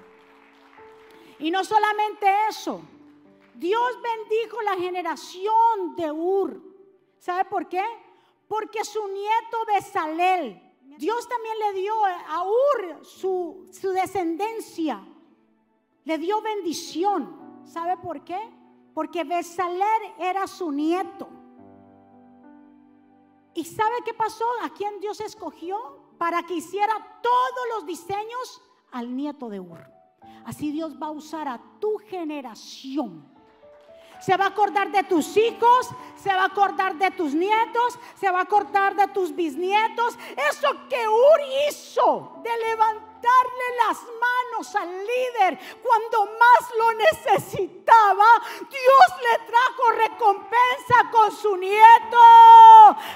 Y 1.38 1.50
no 1.50 1.62
solamente 1.64 2.26
eso, 2.48 2.80
Dios 3.56 3.98
bendijo 4.02 4.62
la 4.62 4.74
generación 4.76 5.96
de 5.98 6.10
Ur. 6.10 6.62
¿Sabe 7.18 7.44
por 7.44 7.68
qué? 7.68 7.84
Porque 8.48 8.82
su 8.84 9.06
nieto 9.06 9.58
Besalel, 9.74 10.58
Dios 10.96 11.28
también 11.28 11.58
le 11.58 11.78
dio 11.78 11.92
a 12.06 12.42
Ur 12.42 13.04
su, 13.04 13.68
descendencia, 13.94 15.06
le 16.04 16.16
dio 16.16 16.40
bendición. 16.40 17.60
¿Sabe 17.66 17.98
por 17.98 18.24
qué? 18.24 18.40
Porque 18.94 19.24
Besalel 19.24 20.14
era 20.18 20.46
su 20.46 20.72
nieto. 20.72 21.28
¿Y 23.56 23.64
sabe 23.64 23.96
qué 24.04 24.12
pasó? 24.12 24.44
¿A 24.62 24.68
quién 24.68 25.00
Dios 25.00 25.18
escogió? 25.20 25.76
Para 26.18 26.42
que 26.42 26.54
hiciera 26.54 26.92
todos 27.22 27.66
los 27.74 27.86
diseños 27.86 28.62
al 28.92 29.16
nieto 29.16 29.48
de 29.48 29.60
Ur. 29.60 29.90
Así 30.44 30.70
Dios 30.70 30.96
va 31.02 31.06
a 31.06 31.12
usar 31.12 31.48
a 31.48 31.60
tu 31.80 31.96
generación. 31.96 33.26
Se 34.20 34.36
va 34.36 34.44
a 34.44 34.48
acordar 34.48 34.90
de 34.90 35.02
tus 35.04 35.36
hijos, 35.36 35.90
se 36.22 36.30
va 36.30 36.42
a 36.42 36.46
acordar 36.46 36.96
de 36.96 37.10
tus 37.12 37.34
nietos, 37.34 37.98
se 38.18 38.30
va 38.30 38.40
a 38.40 38.42
acordar 38.42 38.96
de 38.96 39.06
tus 39.08 39.34
bisnietos. 39.34 40.18
Eso 40.50 40.68
que 40.88 41.08
Ur 41.08 41.40
hizo 41.68 42.40
de 42.42 42.50
levantarle 42.68 43.66
las 43.86 43.98
manos 44.02 44.74
al 44.74 44.88
líder 44.88 45.58
cuando 45.82 46.26
más 46.26 46.70
lo 46.78 46.92
necesitaba, 46.94 48.26
Dios 48.58 49.22
le 49.22 49.46
trajo 49.46 49.92
recompensa 49.92 51.10
con 51.12 51.30
su 51.30 51.56
nieto. 51.56 52.18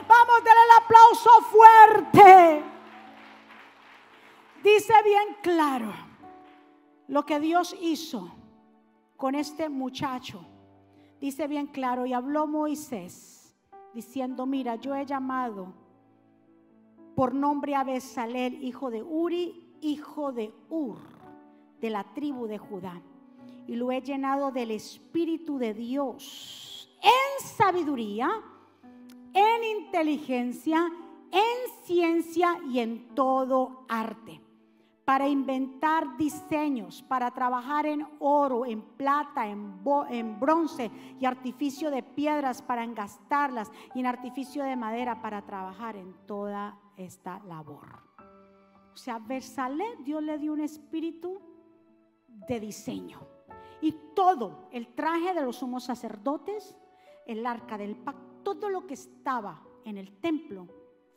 Vamos, 0.07 0.41
a 0.41 0.45
darle 0.45 0.63
el 0.63 0.85
aplauso 0.85 1.31
fuerte. 1.51 2.65
Dice 4.63 4.95
bien 5.05 5.37
claro 5.43 5.93
lo 7.09 7.25
que 7.25 7.41
Dios 7.41 7.75
hizo 7.81 8.31
con 9.17 9.35
este 9.35 9.69
muchacho. 9.69 10.47
Dice 11.21 11.47
bien 11.47 11.67
claro, 11.67 12.07
y 12.07 12.13
habló 12.13 12.47
Moisés 12.47 13.55
diciendo, 13.95 14.47
mira, 14.47 14.77
yo 14.77 14.95
he 14.95 15.05
llamado 15.05 15.73
por 17.15 17.35
nombre 17.35 17.75
a 17.75 17.85
Besalel, 17.85 18.63
hijo 18.65 18.91
de 18.91 19.03
Uri, 19.03 19.77
hijo 19.83 20.33
de 20.33 20.53
Ur, 20.71 20.99
de 21.81 21.91
la 21.91 22.05
tribu 22.15 22.47
de 22.47 22.59
Judá, 22.59 23.03
y 23.67 23.77
lo 23.77 23.93
he 23.93 24.01
llenado 24.01 24.51
del 24.51 24.71
Espíritu 24.71 25.59
de 25.59 25.75
Dios 25.75 26.89
en 27.03 27.47
sabiduría 27.47 28.31
en 29.35 29.65
inteligencia, 29.65 30.91
en 31.31 31.85
ciencia 31.85 32.59
y 32.69 32.81
en 32.81 33.15
todo 33.15 33.85
arte, 33.89 34.41
para 35.11 35.27
inventar 35.27 36.17
diseños, 36.17 37.03
para 37.03 37.33
trabajar 37.33 37.85
en 37.85 38.07
oro, 38.21 38.65
en 38.65 38.81
plata, 38.81 39.45
en, 39.45 40.39
bronce 40.39 40.89
y 41.19 41.25
artificio 41.27 41.91
de 41.91 42.05
piedras 42.05 42.63
para 42.63 42.85
engastarlas 42.85 43.73
y 43.93 43.99
en 43.99 44.07
artificio 44.07 44.63
de 44.63 44.77
madera 44.77 45.21
para 45.21 45.45
trabajar 45.45 45.97
en 45.97 46.15
toda 46.29 46.79
esta 46.97 47.41
labor. 47.41 48.05
O 48.95 48.97
sea, 48.97 49.19
Versalé 49.19 49.97
Dios 50.05 50.23
le 50.23 50.39
dio 50.39 50.53
un 50.53 50.61
espíritu 50.61 51.41
de 52.47 52.61
diseño. 52.61 53.19
Y 53.81 53.91
todo, 54.15 54.69
el 54.71 54.95
traje 54.95 55.35
de 55.35 55.43
los 55.43 55.57
sumos 55.57 55.83
sacerdotes, 55.83 56.79
el 57.27 57.45
arca 57.47 57.77
del 57.77 57.97
pacto, 57.97 58.45
todo 58.45 58.71
lo 58.71 58.87
que 58.87 58.95
estaba 58.95 59.61
en 59.85 59.99
el 59.99 60.21
templo 60.21 60.69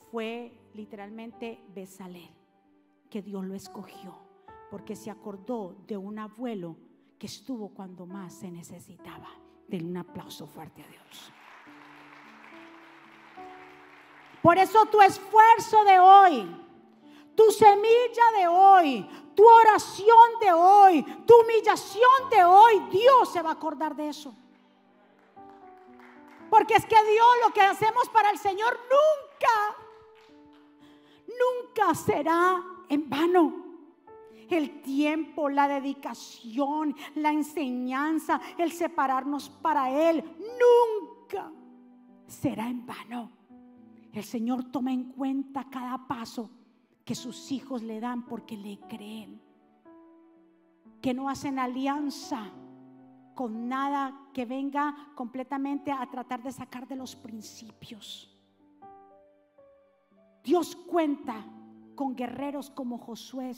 fue 0.10 0.72
literalmente 0.74 1.64
Besalel, 1.76 2.32
que 3.14 3.22
Dios 3.22 3.46
lo 3.46 3.54
escogió, 3.54 4.18
porque 4.72 4.96
se 4.96 5.12
acordó 5.12 5.76
de 5.86 5.96
un 5.96 6.18
abuelo 6.18 6.76
que 7.20 7.28
estuvo 7.28 7.70
cuando 7.70 8.08
más 8.08 8.34
se 8.34 8.50
necesitaba. 8.50 9.30
Denle 9.68 9.92
un 9.92 9.98
aplauso 9.98 10.48
fuerte 10.48 10.82
a 10.82 10.88
Dios. 10.88 11.32
Por 14.42 14.58
eso 14.58 14.88
tu 14.88 15.00
esfuerzo 15.00 15.84
de 15.84 16.00
hoy, 16.00 16.66
tu 17.36 17.52
semilla 17.52 18.32
de 18.40 18.48
hoy, 18.48 19.08
tu 19.36 19.48
oración 19.48 20.40
de 20.42 20.52
hoy, 20.52 21.04
tu 21.28 21.36
humillación 21.40 22.30
de 22.32 22.44
hoy, 22.44 22.80
Dios 22.90 23.32
se 23.32 23.44
va 23.44 23.50
a 23.50 23.54
acordar 23.54 23.96
de 23.96 24.10
eso. 24.10 24.34
Porque 26.50 26.74
es 26.74 26.86
que 26.88 26.96
Dios 26.96 27.28
lo 27.46 27.54
que 27.54 27.62
hacemos 27.62 28.10
para 28.10 28.32
el 28.32 28.40
Señor 28.40 28.76
nunca, 28.90 29.78
nunca 31.28 31.94
será 31.94 32.73
en 32.90 33.10
vano. 33.10 33.64
El 34.50 34.82
tiempo, 34.82 35.50
la 35.50 35.68
dedicación, 35.68 36.96
la 37.16 37.32
enseñanza, 37.32 38.40
el 38.58 38.72
separarnos 38.72 39.50
para 39.50 39.90
Él, 40.10 40.24
nunca 40.38 41.52
será 42.28 42.68
en 42.68 42.86
vano. 42.86 43.32
El 44.12 44.24
Señor 44.24 44.66
toma 44.66 44.92
en 44.92 45.06
cuenta 45.06 45.70
cada 45.70 46.08
paso 46.08 46.50
que 47.04 47.16
sus 47.16 47.52
hijos 47.52 47.82
le 47.82 48.00
dan 48.00 48.26
porque 48.26 48.56
le 48.56 48.80
creen, 48.80 49.42
que 51.02 51.14
no 51.14 51.30
hacen 51.30 51.58
alianza 51.58 52.52
con 53.34 53.68
nada 53.68 54.30
que 54.34 54.46
venga 54.46 55.12
completamente 55.16 55.92
a 55.92 56.06
tratar 56.10 56.44
de 56.44 56.52
sacar 56.52 56.88
de 56.88 56.96
los 56.96 57.16
principios. 57.16 58.30
Dios 60.44 60.76
cuenta 60.76 61.44
con 61.96 62.16
guerreros 62.16 62.70
como 62.70 62.98
Josué, 62.98 63.54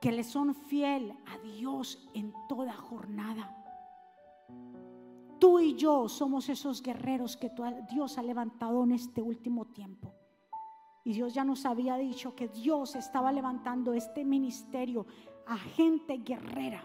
que 0.00 0.12
le 0.12 0.24
son 0.24 0.54
fiel 0.54 1.12
a 1.26 1.38
Dios 1.38 2.08
en 2.14 2.32
toda 2.48 2.72
jornada. 2.74 3.56
Tú 5.38 5.60
y 5.60 5.74
yo 5.74 6.08
somos 6.08 6.48
esos 6.48 6.82
guerreros 6.82 7.36
que 7.36 7.50
Dios 7.90 8.16
ha 8.18 8.22
levantado 8.22 8.84
en 8.84 8.92
este 8.92 9.20
último 9.20 9.66
tiempo. 9.66 10.14
Y 11.04 11.12
Dios 11.12 11.34
ya 11.34 11.44
nos 11.44 11.64
había 11.66 11.96
dicho 11.96 12.34
que 12.34 12.48
Dios 12.48 12.96
estaba 12.96 13.30
levantando 13.30 13.92
este 13.92 14.24
ministerio 14.24 15.06
a 15.46 15.56
gente 15.56 16.18
guerrera. 16.18 16.82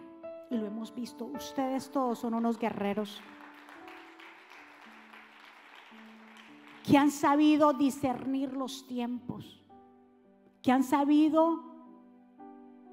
Y 0.49 0.57
lo 0.57 0.67
hemos 0.67 0.93
visto. 0.93 1.25
Ustedes 1.25 1.89
todos 1.89 2.19
son 2.19 2.33
unos 2.33 2.59
guerreros. 2.59 3.21
Que 6.83 6.97
han 6.97 7.09
sabido 7.09 7.73
discernir 7.73 8.53
los 8.53 8.85
tiempos. 8.85 9.60
Que 10.61 10.71
han 10.71 10.83
sabido 10.83 11.71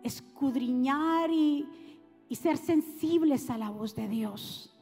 escudriñar 0.03 1.31
y, 1.31 1.67
ser 2.31 2.57
sensibles 2.57 3.51
a 3.51 3.59
la 3.59 3.71
voz 3.71 3.95
de 3.95 4.09
Dios. 4.09 4.75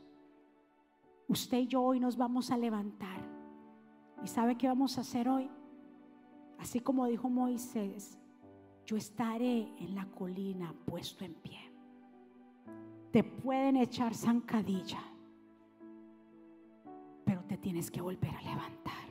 Usted 1.28 1.59
y 1.59 1.66
yo 1.66 1.82
hoy 1.82 2.01
nos 2.01 2.16
vamos 2.16 2.51
a 2.51 2.57
levantar. 2.57 3.20
¿Y 4.22 4.28
sabe 4.28 4.57
qué 4.57 4.68
vamos 4.68 4.99
a 4.99 5.03
hacer 5.03 5.28
hoy? 5.28 5.49
Así 6.59 6.80
como 6.80 7.07
dijo 7.07 7.28
Moisés, 7.28 8.18
yo 8.84 8.97
estaré 8.97 9.72
en 9.78 9.95
la 9.95 10.07
colina 10.07 10.74
puesto 10.84 11.24
en 11.24 11.34
pie. 11.34 11.72
Te 13.12 13.24
pueden 13.24 13.76
echar 13.76 14.14
zancadilla, 14.14 15.03
pero 17.24 17.45
te 17.45 17.57
tienes 17.57 17.91
que 17.91 18.01
volver 18.01 18.34
a 18.34 18.43
levantar. 18.43 19.06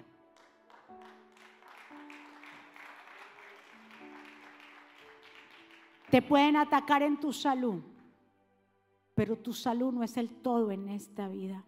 Te 6.09 6.21
pueden 6.21 6.55
atacar 6.55 7.01
en 7.01 7.19
tu 7.19 7.33
salud, 7.33 7.81
pero 9.13 9.37
tu 9.37 9.53
salud 9.53 9.91
no 9.93 10.03
es 10.03 10.17
el 10.17 10.29
todo 10.29 10.71
en 10.71 10.89
esta 10.89 11.27
vida. 11.27 11.63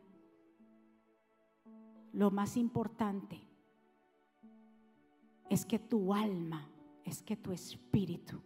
Lo 2.14 2.32
más 2.32 2.58
importante 2.58 3.42
es 5.50 5.66
que 5.66 5.80
tu 5.80 6.14
alma, 6.14 6.70
es 7.04 7.22
que 7.22 7.38
tu 7.38 7.52
espíritu 7.52 8.42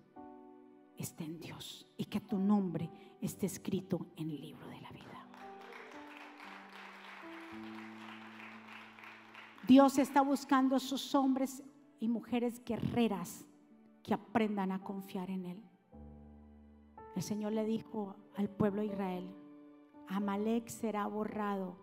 esté 0.98 1.24
en 1.24 1.40
Dios 1.40 1.88
y 1.98 2.06
que 2.06 2.22
tu 2.22 2.38
nombre 2.38 2.90
esté 3.22 3.46
escrito 3.48 4.08
en 4.16 4.30
el 4.30 4.42
libro 4.42 4.68
de 4.68 4.82
la 4.82 4.92
vida. 4.92 5.28
Dios 9.68 9.98
está 10.00 10.22
buscando 10.22 10.76
a 10.76 10.78
esos 10.78 11.16
hombres 11.16 11.64
y 12.00 12.08
mujeres 12.08 12.62
guerreras 12.66 13.46
que 14.04 14.14
aprendan 14.14 14.72
a 14.72 14.84
confiar 14.84 15.30
en 15.30 15.46
Él. 15.46 15.71
El 17.16 17.24
Señor 17.24 17.52
le 17.52 17.66
dijo 17.66 18.16
al 18.36 18.50
pueblo 18.50 18.82
de 18.82 18.88
Israel, 18.88 19.36
Amalek 20.08 20.68
será 20.68 21.08
borrado, 21.08 21.76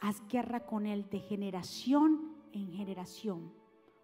haz 0.00 0.22
guerra 0.28 0.66
con 0.66 0.86
él 0.86 1.08
de 1.10 1.20
generación 1.20 2.34
en 2.52 2.72
generación 2.72 3.60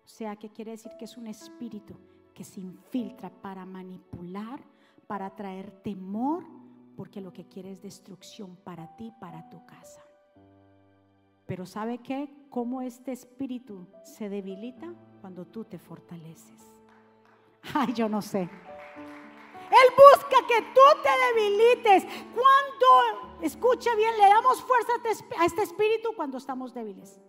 o 0.06 0.08
sea, 0.08 0.36
¿qué 0.36 0.48
quiere 0.50 0.70
decir? 0.70 0.92
Que 0.96 1.04
es 1.04 1.16
un 1.16 1.26
espíritu 1.26 1.96
que 2.32 2.44
se 2.44 2.60
infiltra 2.60 3.28
para 3.28 3.66
manipular, 3.66 4.60
para 5.08 5.34
traer 5.34 5.72
temor, 5.82 6.44
porque 6.96 7.20
lo 7.20 7.32
que 7.32 7.48
quiere 7.48 7.72
es 7.72 7.82
destrucción 7.82 8.54
para 8.54 8.94
ti, 8.94 9.12
para 9.20 9.50
tu 9.50 9.66
casa. 9.66 10.00
Pero 11.44 11.66
¿sabe 11.66 11.98
qué? 11.98 12.32
¿Cómo 12.50 12.82
este 12.82 13.10
espíritu 13.10 13.88
se 14.04 14.28
debilita? 14.28 14.94
Cuando 15.20 15.44
tú 15.44 15.64
te 15.64 15.76
fortaleces. 15.76 16.62
Ay, 17.74 17.92
yo 17.92 18.08
no 18.08 18.22
sé. 18.22 18.48
Que 20.46 20.62
tú 20.62 20.80
te 21.02 21.42
debilites. 21.42 22.04
Cuando, 22.34 23.40
escuche 23.42 23.94
bien, 23.96 24.16
le 24.16 24.28
damos 24.28 24.62
fuerza 24.62 24.92
a 25.38 25.44
este 25.44 25.62
espíritu 25.62 26.10
cuando 26.14 26.38
estamos 26.38 26.72
débiles. 26.72 27.20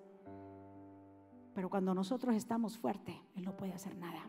Pero 1.53 1.69
cuando 1.69 1.93
nosotros 1.93 2.35
estamos 2.35 2.77
fuertes, 2.77 3.15
Él 3.35 3.43
no 3.43 3.57
puede 3.57 3.73
hacer 3.73 3.95
nada. 3.95 4.21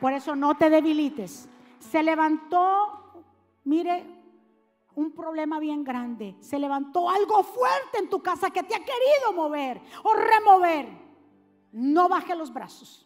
Por 0.00 0.12
eso 0.12 0.36
no 0.36 0.56
te 0.56 0.68
debilites. 0.68 1.48
Se 1.78 2.02
levantó, 2.02 3.24
mire, 3.64 4.04
un 4.96 5.12
problema 5.12 5.60
bien 5.60 5.84
grande. 5.84 6.36
Se 6.40 6.58
levantó 6.58 7.08
algo 7.08 7.42
fuerte 7.42 7.98
en 7.98 8.08
tu 8.10 8.22
casa 8.22 8.50
que 8.50 8.62
te 8.62 8.74
ha 8.74 8.78
querido 8.78 9.32
mover 9.34 9.80
o 10.02 10.14
remover. 10.14 10.88
No 11.72 12.08
bajes 12.08 12.36
los 12.36 12.52
brazos. 12.52 13.05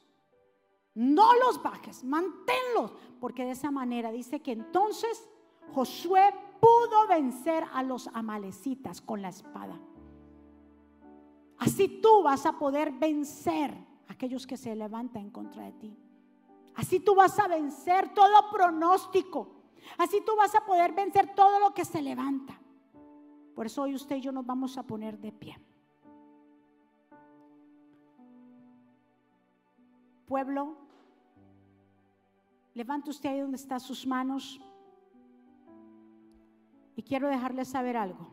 No 0.94 1.34
los 1.34 1.62
bajes, 1.62 2.04
manténlos. 2.04 2.92
Porque 3.20 3.44
de 3.44 3.52
esa 3.52 3.70
manera 3.70 4.10
dice 4.10 4.40
que 4.40 4.52
entonces 4.52 5.28
Josué 5.72 6.34
pudo 6.60 7.06
vencer 7.08 7.64
a 7.72 7.82
los 7.82 8.08
amalecitas 8.08 9.00
con 9.00 9.22
la 9.22 9.28
espada. 9.28 9.78
Así 11.58 12.00
tú 12.00 12.22
vas 12.22 12.46
a 12.46 12.58
poder 12.58 12.92
vencer 12.92 13.70
a 14.08 14.12
aquellos 14.12 14.46
que 14.46 14.56
se 14.56 14.74
levantan 14.74 15.24
en 15.24 15.30
contra 15.30 15.64
de 15.64 15.72
ti. 15.72 15.96
Así 16.74 17.00
tú 17.00 17.14
vas 17.14 17.38
a 17.38 17.48
vencer 17.48 18.14
todo 18.14 18.50
pronóstico. 18.50 19.60
Así 19.98 20.22
tú 20.24 20.36
vas 20.36 20.54
a 20.54 20.64
poder 20.64 20.92
vencer 20.92 21.34
todo 21.34 21.60
lo 21.60 21.74
que 21.74 21.84
se 21.84 22.00
levanta. 22.00 22.58
Por 23.54 23.66
eso 23.66 23.82
hoy 23.82 23.94
usted 23.94 24.16
y 24.16 24.20
yo 24.22 24.32
nos 24.32 24.46
vamos 24.46 24.78
a 24.78 24.86
poner 24.86 25.18
de 25.18 25.32
pie. 25.32 25.58
Pueblo, 30.30 30.76
levante 32.74 33.10
usted 33.10 33.30
ahí 33.30 33.40
donde 33.40 33.56
están 33.56 33.80
sus 33.80 34.06
manos. 34.06 34.60
Y 36.94 37.02
quiero 37.02 37.26
dejarle 37.26 37.64
saber 37.64 37.96
algo. 37.96 38.30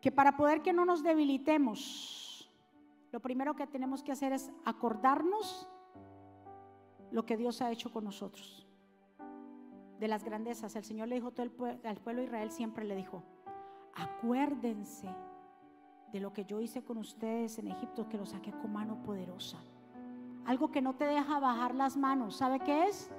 que 0.00 0.12
para 0.12 0.36
poder 0.36 0.60
que 0.62 0.72
no 0.72 0.84
nos 0.84 1.02
debilitemos, 1.02 2.52
lo 3.10 3.20
primero 3.20 3.56
que 3.56 3.66
tenemos 3.66 4.02
que 4.04 4.12
hacer 4.12 4.34
es 4.34 4.52
acordarnos 4.66 5.66
lo 7.10 7.24
que 7.24 7.38
Dios 7.38 7.60
ha 7.62 7.72
hecho 7.72 7.90
con 7.90 8.04
nosotros. 8.04 8.68
De 9.98 10.06
las 10.06 10.22
grandezas. 10.22 10.76
El 10.76 10.84
Señor 10.84 11.08
le 11.08 11.14
dijo 11.14 11.32
todo 11.32 11.46
al 11.84 11.96
pueblo 11.96 12.20
de 12.20 12.26
Israel, 12.26 12.50
siempre 12.52 12.84
le 12.84 12.94
dijo, 12.94 13.24
acuérdense 13.94 15.08
de 16.14 16.20
lo 16.20 16.32
que 16.32 16.44
yo 16.44 16.60
hice 16.60 16.80
con 16.84 16.98
ustedes 16.98 17.58
en 17.58 17.66
Egipto, 17.66 18.08
que 18.08 18.16
lo 18.16 18.24
saqué 18.24 18.52
con 18.52 18.72
mano 18.72 19.02
poderosa. 19.02 19.58
Algo 20.46 20.70
que 20.70 20.80
no 20.80 20.94
te 20.94 21.06
deja 21.06 21.40
bajar 21.40 21.74
las 21.74 21.96
manos. 21.96 22.36
¿Sabe 22.36 22.60
qué 22.60 22.84
es? 22.84 23.10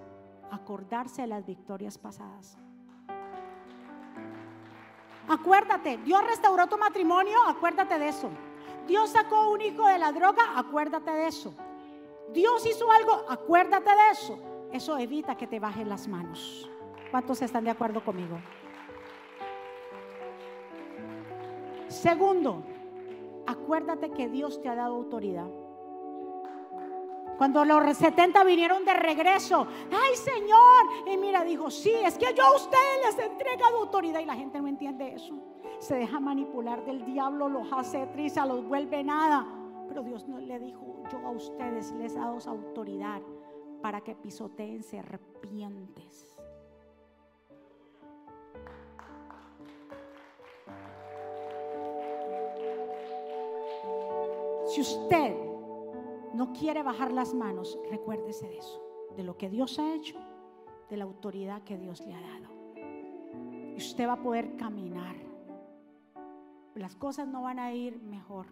Acordarse 0.50 1.24
de 1.24 1.28
las 1.28 1.46
victorias 1.46 1.98
pasadas. 1.98 2.58
Acuérdate, 5.28 5.98
Dios 6.06 6.26
restauró 6.26 6.68
tu 6.68 6.78
matrimonio, 6.78 7.38
acuérdate 7.46 8.00
de 8.00 8.08
eso. 8.08 8.30
Dios 8.88 9.10
sacó 9.10 9.52
un 9.52 9.60
hijo 9.60 9.86
de 9.88 9.98
la 9.98 10.14
droga, 10.14 10.58
acuérdate 10.58 11.12
de 11.12 11.28
eso. 11.28 11.54
Dios 12.32 12.66
hizo 12.66 12.90
algo, 12.90 13.26
acuérdate 13.28 13.90
de 13.90 14.10
eso. 14.14 14.40
Eso 14.72 14.98
evita 14.98 15.36
que 15.36 15.48
te 15.48 15.60
bajen 15.60 15.90
las 15.90 16.08
manos. 16.08 16.72
¿Cuántos 17.12 17.42
están 17.42 17.66
de 17.66 17.72
acuerdo 17.72 18.02
conmigo? 18.06 18.40
Segundo, 21.90 22.64
acuérdate 23.48 24.12
que 24.12 24.30
Dios 24.30 24.62
te 24.62 24.70
ha 24.70 24.76
dado 24.76 24.96
autoridad. 24.96 25.50
Cuando 27.38 27.66
los 27.66 27.98
70 27.98 28.44
vinieron 28.46 28.86
de 28.86 28.94
regreso, 28.94 29.68
ay 29.92 30.16
Señor, 30.16 31.10
y 31.12 31.18
mira, 31.18 31.44
dijo, 31.44 31.70
sí, 31.70 31.92
es 32.06 32.18
que 32.18 32.34
yo 32.34 32.44
a 32.46 32.56
ustedes 32.56 33.06
les 33.06 33.20
he 33.20 33.26
entregado 33.26 33.80
autoridad 33.80 34.22
y 34.22 34.26
la 34.26 34.36
gente 34.36 34.62
no 34.62 34.68
entiende 34.68 35.14
eso. 35.14 35.34
Se 35.80 35.96
deja 35.96 36.20
manipular 36.22 36.86
del 36.86 37.04
diablo, 37.04 37.50
los 37.50 37.68
hace 37.74 38.08
trisa, 38.08 38.46
los 38.46 38.66
vuelve 38.66 39.04
nada. 39.04 39.46
Pero 39.90 40.02
Dios 40.04 40.28
no 40.28 40.40
le 40.40 40.60
dijo, 40.60 41.04
yo 41.12 41.20
a 41.20 41.32
ustedes 41.32 41.92
les 41.94 42.16
he 42.16 42.20
dado 42.20 42.38
autoridad 42.48 43.22
para 43.82 44.02
que 44.02 44.16
pisoteen 44.16 44.82
serpientes. 44.82 46.35
Si 54.76 54.82
usted 54.82 55.34
no 56.34 56.52
quiere 56.52 56.84
bajar 56.84 57.14
las 57.14 57.34
manos, 57.34 57.80
recuérdese 57.90 58.46
de 58.50 58.58
eso, 58.58 58.84
de 59.16 59.24
lo 59.24 59.38
que 59.38 59.50
Dios 59.50 59.80
ha 59.80 59.94
hecho, 59.94 60.18
de 60.90 60.98
la 60.98 61.06
autoridad 61.06 61.64
que 61.64 61.78
Dios 61.78 62.06
le 62.06 62.14
ha 62.14 62.20
dado. 62.20 62.50
Y 63.74 63.78
usted 63.78 64.06
va 64.06 64.14
a 64.16 64.22
poder 64.22 64.58
caminar. 64.58 65.16
Las 66.74 66.94
cosas 66.94 67.26
no 67.26 67.44
van 67.44 67.58
a 67.58 67.74
ir 67.74 68.02
mejor, 68.02 68.48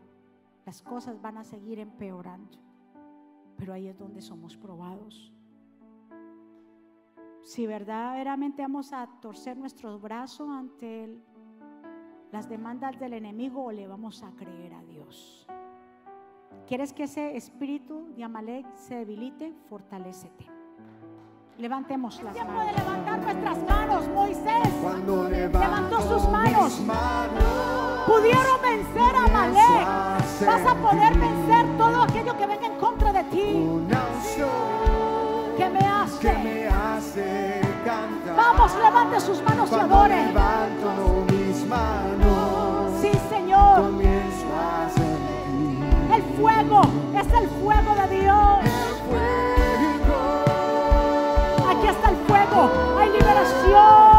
las 0.66 0.82
cosas 0.82 1.22
van 1.22 1.40
a 1.40 1.44
seguir 1.44 1.80
empeorando, 1.80 2.58
pero 3.58 3.74
ahí 3.74 3.90
es 3.90 4.00
donde 4.00 4.22
somos 4.22 4.56
probados. 4.56 5.34
Si 7.42 7.68
verdaderamente 7.68 8.62
vamos 8.62 8.94
a 8.94 9.10
torcer 9.20 9.58
nuestros 9.58 10.02
brazos 10.02 10.48
ante 10.48 11.18
las 12.32 12.48
demandas 12.48 12.98
del 12.98 13.12
enemigo 13.12 13.66
o 13.66 13.74
le 13.74 13.90
vamos 13.90 14.24
a 14.24 14.32
creer 14.38 14.74
a 14.74 14.84
Dios 14.84 15.46
¿Quieres 16.68 16.94
que 16.94 17.04
ese 17.04 17.36
espíritu 17.36 18.14
de 18.16 18.24
Amalek 18.24 18.66
se 18.76 18.96
debilite? 18.96 19.54
Fortalécete. 19.70 20.48
Levantemos 21.58 22.22
las 22.24 22.36
manos. 22.36 22.52
Tiempo 22.52 22.60
de 22.66 22.74
levantar 22.74 23.20
nuestras 23.20 23.64
manos, 23.70 24.08
Moisés. 24.08 24.70
Cuando 24.82 25.30
Levantó 25.30 26.02
sus 26.02 26.30
manos. 26.30 26.82
Pudieron 28.08 28.62
vencer 28.62 29.16
a 29.16 29.24
Amalek. 29.26 29.88
Vas 30.46 30.66
a 30.66 30.76
poder 30.76 31.18
vencer 31.18 31.78
todo 31.78 32.02
aquello 32.02 32.38
que 32.38 32.48
venga 32.48 32.68
en 32.68 32.80
contra 32.80 33.14
de 33.14 33.24
ti. 33.26 33.70
Que 35.58 35.70
me 35.70 35.80
que 35.80 35.86
hace. 35.86 36.34
me 36.44 36.68
hace 36.68 37.62
cantar. 37.86 38.36
Vamos, 38.36 38.76
levante 38.76 39.20
sus 39.20 39.42
manos 39.44 39.72
y 39.72 39.76
adore. 39.76 40.26
levanto 40.26 41.26
mis 41.32 41.66
manos, 41.68 42.23
fuego 46.38 46.82
es 47.16 47.34
el 47.34 47.48
fuego 47.62 47.96
de 47.96 48.20
Dios. 48.20 48.60
Aquí 51.70 51.88
está 51.88 52.10
el 52.10 52.18
fuego. 52.28 52.72
Hay 53.00 53.10
liberación. 53.10 54.14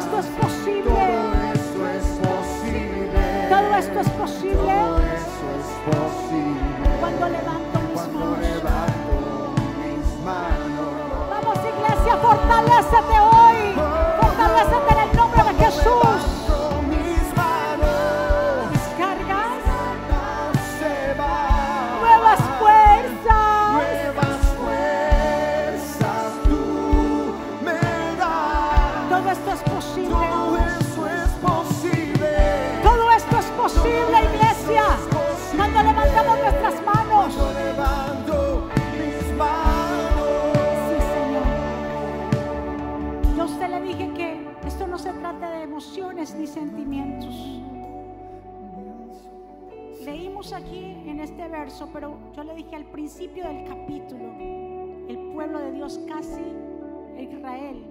Esto 0.00 0.18
es 0.18 0.26
posible. 0.26 0.92
Todo 3.48 3.76
eso 3.76 4.00
es 4.00 4.08
posible. 4.10 4.74
Cuando 7.00 7.28
levanto 7.28 7.49
iglesia, 12.50 12.90
fortalécete 12.90 13.20
hoy. 13.20 13.39
Emociones 46.20 46.34
ni 46.34 46.46
sentimientos. 46.46 47.34
Leímos 50.04 50.52
aquí 50.52 50.84
en 51.06 51.20
este 51.20 51.48
verso, 51.48 51.88
pero 51.92 52.16
yo 52.34 52.44
le 52.44 52.54
dije 52.54 52.76
al 52.76 52.84
principio 52.86 53.44
del 53.44 53.64
capítulo, 53.66 54.32
el 55.08 55.32
pueblo 55.34 55.58
de 55.60 55.72
Dios 55.72 55.98
casi, 56.08 56.42
Israel, 57.18 57.84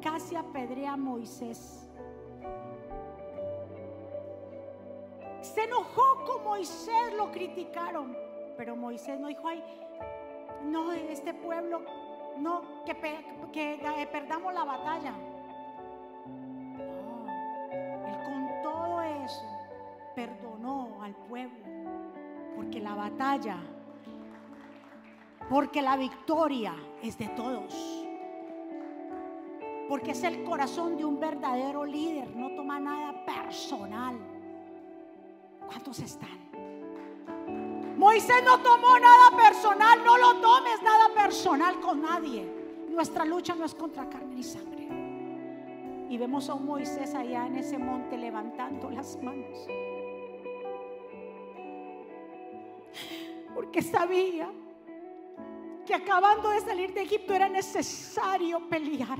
casi 0.00 0.36
apedrea 0.36 0.92
a 0.92 0.96
Moisés. 0.96 1.88
Se 5.40 5.64
enojó 5.64 6.24
con 6.26 6.44
Moisés, 6.44 7.14
lo 7.16 7.30
criticaron, 7.30 8.16
pero 8.56 8.76
Moisés 8.76 9.18
no 9.20 9.28
dijo, 9.28 9.46
ay, 9.46 9.62
no, 10.64 10.92
este 10.92 11.32
pueblo, 11.34 11.80
no, 12.38 12.84
que, 12.84 12.94
pe- 12.94 13.24
que 13.52 14.08
perdamos 14.10 14.52
la 14.52 14.64
batalla. 14.64 15.14
Perdonó 20.18 21.00
al 21.00 21.14
pueblo, 21.14 21.64
porque 22.56 22.80
la 22.80 22.96
batalla, 22.96 23.56
porque 25.48 25.80
la 25.80 25.96
victoria 25.96 26.74
es 27.00 27.16
de 27.18 27.28
todos. 27.28 28.04
Porque 29.88 30.10
es 30.10 30.24
el 30.24 30.42
corazón 30.42 30.96
de 30.96 31.04
un 31.04 31.20
verdadero 31.20 31.84
líder, 31.84 32.34
no 32.34 32.50
toma 32.56 32.80
nada 32.80 33.24
personal. 33.24 34.16
¿Cuántos 35.68 36.00
están? 36.00 36.36
Moisés 37.96 38.42
no 38.44 38.58
tomó 38.58 38.98
nada 38.98 39.36
personal, 39.36 40.04
no 40.04 40.18
lo 40.18 40.40
tomes 40.40 40.82
nada 40.82 41.14
personal 41.14 41.78
con 41.78 42.02
nadie. 42.02 42.44
Nuestra 42.90 43.24
lucha 43.24 43.54
no 43.54 43.64
es 43.64 43.74
contra 43.76 44.10
carne 44.10 44.34
ni 44.34 44.42
sangre. 44.42 44.88
Y 46.10 46.18
vemos 46.18 46.50
a 46.50 46.54
un 46.54 46.66
Moisés 46.66 47.14
allá 47.14 47.46
en 47.46 47.54
ese 47.54 47.78
monte 47.78 48.18
levantando 48.18 48.90
las 48.90 49.16
manos. 49.22 49.68
Porque 53.58 53.82
sabía 53.82 54.48
que 55.84 55.92
acabando 55.92 56.48
de 56.50 56.60
salir 56.60 56.94
de 56.94 57.02
Egipto 57.02 57.34
era 57.34 57.48
necesario 57.48 58.60
pelear. 58.68 59.18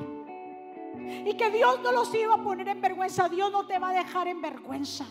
Y 1.26 1.36
que 1.36 1.50
Dios 1.50 1.80
no 1.80 1.90
los 1.90 2.14
iba 2.14 2.34
a 2.34 2.44
poner 2.44 2.68
en 2.68 2.80
vergüenza. 2.80 3.28
Dios 3.28 3.50
no 3.50 3.66
te 3.66 3.80
va 3.80 3.88
a 3.88 3.94
dejar 3.94 4.28
en 4.28 4.40
vergüenza. 4.40 5.04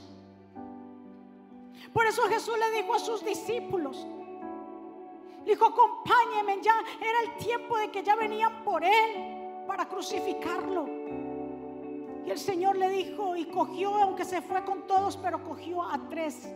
Por 1.92 2.06
eso 2.06 2.22
Jesús 2.30 2.54
le 2.58 2.82
dijo 2.82 2.94
a 2.94 3.00
sus 3.00 3.26
discípulos, 3.26 4.08
dijo, 5.46 5.66
acompáñenme, 5.66 6.62
ya 6.62 6.76
era 7.02 7.20
el 7.26 7.46
tiempo 7.46 7.78
de 7.80 7.92
que 7.92 8.04
ya 8.04 8.16
venían 8.16 8.64
por 8.64 8.82
él 8.82 9.66
para 9.68 9.90
crucificarlo. 9.90 10.88
Y 12.26 12.32
el 12.32 12.40
Señor 12.40 12.78
le 12.78 12.88
dijo, 12.88 13.36
y 13.36 13.44
cogió, 13.48 13.94
aunque 13.94 14.24
se 14.24 14.42
fue 14.42 14.64
con 14.64 14.88
todos, 14.88 15.18
pero 15.18 15.44
cogió 15.44 15.84
a 15.84 16.00
tres 16.08 16.48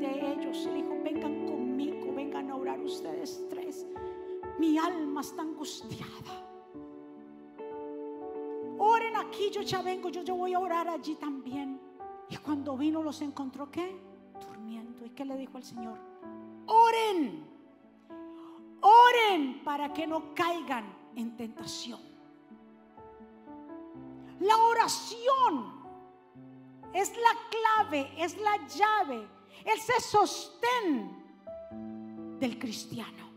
de 0.00 0.32
ellos. 0.32 0.56
Y 0.56 0.70
le 0.70 0.74
dijo, 0.76 0.96
vengan 1.04 1.49
ustedes 2.78 3.46
tres. 3.48 3.86
Mi 4.58 4.78
alma 4.78 5.20
está 5.20 5.42
angustiada. 5.42 6.46
Oren 8.78 9.16
aquí, 9.16 9.50
yo 9.50 9.62
ya 9.62 9.82
vengo, 9.82 10.08
yo, 10.08 10.22
yo 10.22 10.36
voy 10.36 10.54
a 10.54 10.58
orar 10.60 10.88
allí 10.88 11.14
también. 11.16 11.80
Y 12.28 12.36
cuando 12.36 12.76
vino 12.76 13.02
los 13.02 13.20
encontró, 13.20 13.70
¿qué? 13.70 14.00
Durmiendo. 14.46 15.04
¿Y 15.04 15.10
qué 15.10 15.24
le 15.24 15.36
dijo 15.36 15.56
al 15.56 15.64
Señor? 15.64 15.98
Oren, 16.66 17.44
oren 18.80 19.64
para 19.64 19.92
que 19.92 20.06
no 20.06 20.34
caigan 20.34 20.84
en 21.16 21.36
tentación. 21.36 22.00
La 24.40 24.56
oración 24.56 25.80
es 26.94 27.12
la 27.16 27.36
clave, 27.50 28.10
es 28.16 28.38
la 28.40 28.66
llave, 28.66 29.28
es 29.64 29.88
el 29.90 30.00
sostén 30.00 31.19
del 32.40 32.58
cristiano. 32.58 33.30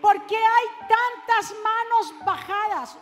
Porque 0.00 0.36
hay 0.36 0.66
tantas 0.86 1.54
manos 1.64 2.14
bajadas, 2.24 2.98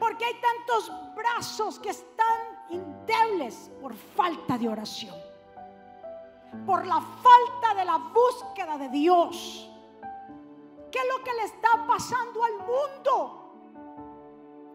porque 0.00 0.24
hay 0.24 0.34
tantos 0.40 0.90
brazos 1.14 1.78
que 1.78 1.90
están 1.90 2.40
indebles 2.70 3.70
por 3.80 3.94
falta 3.94 4.58
de 4.58 4.68
oración, 4.68 5.14
por 6.66 6.84
la 6.86 7.00
falta 7.00 7.74
de 7.74 7.84
la 7.84 7.98
búsqueda 7.98 8.78
de 8.78 8.88
Dios. 8.88 9.70
¿Qué 10.90 10.98
es 10.98 11.08
lo 11.16 11.22
que 11.22 11.34
le 11.34 11.44
está 11.44 11.86
pasando 11.86 12.42
al 12.42 12.56
mundo? 12.58 13.42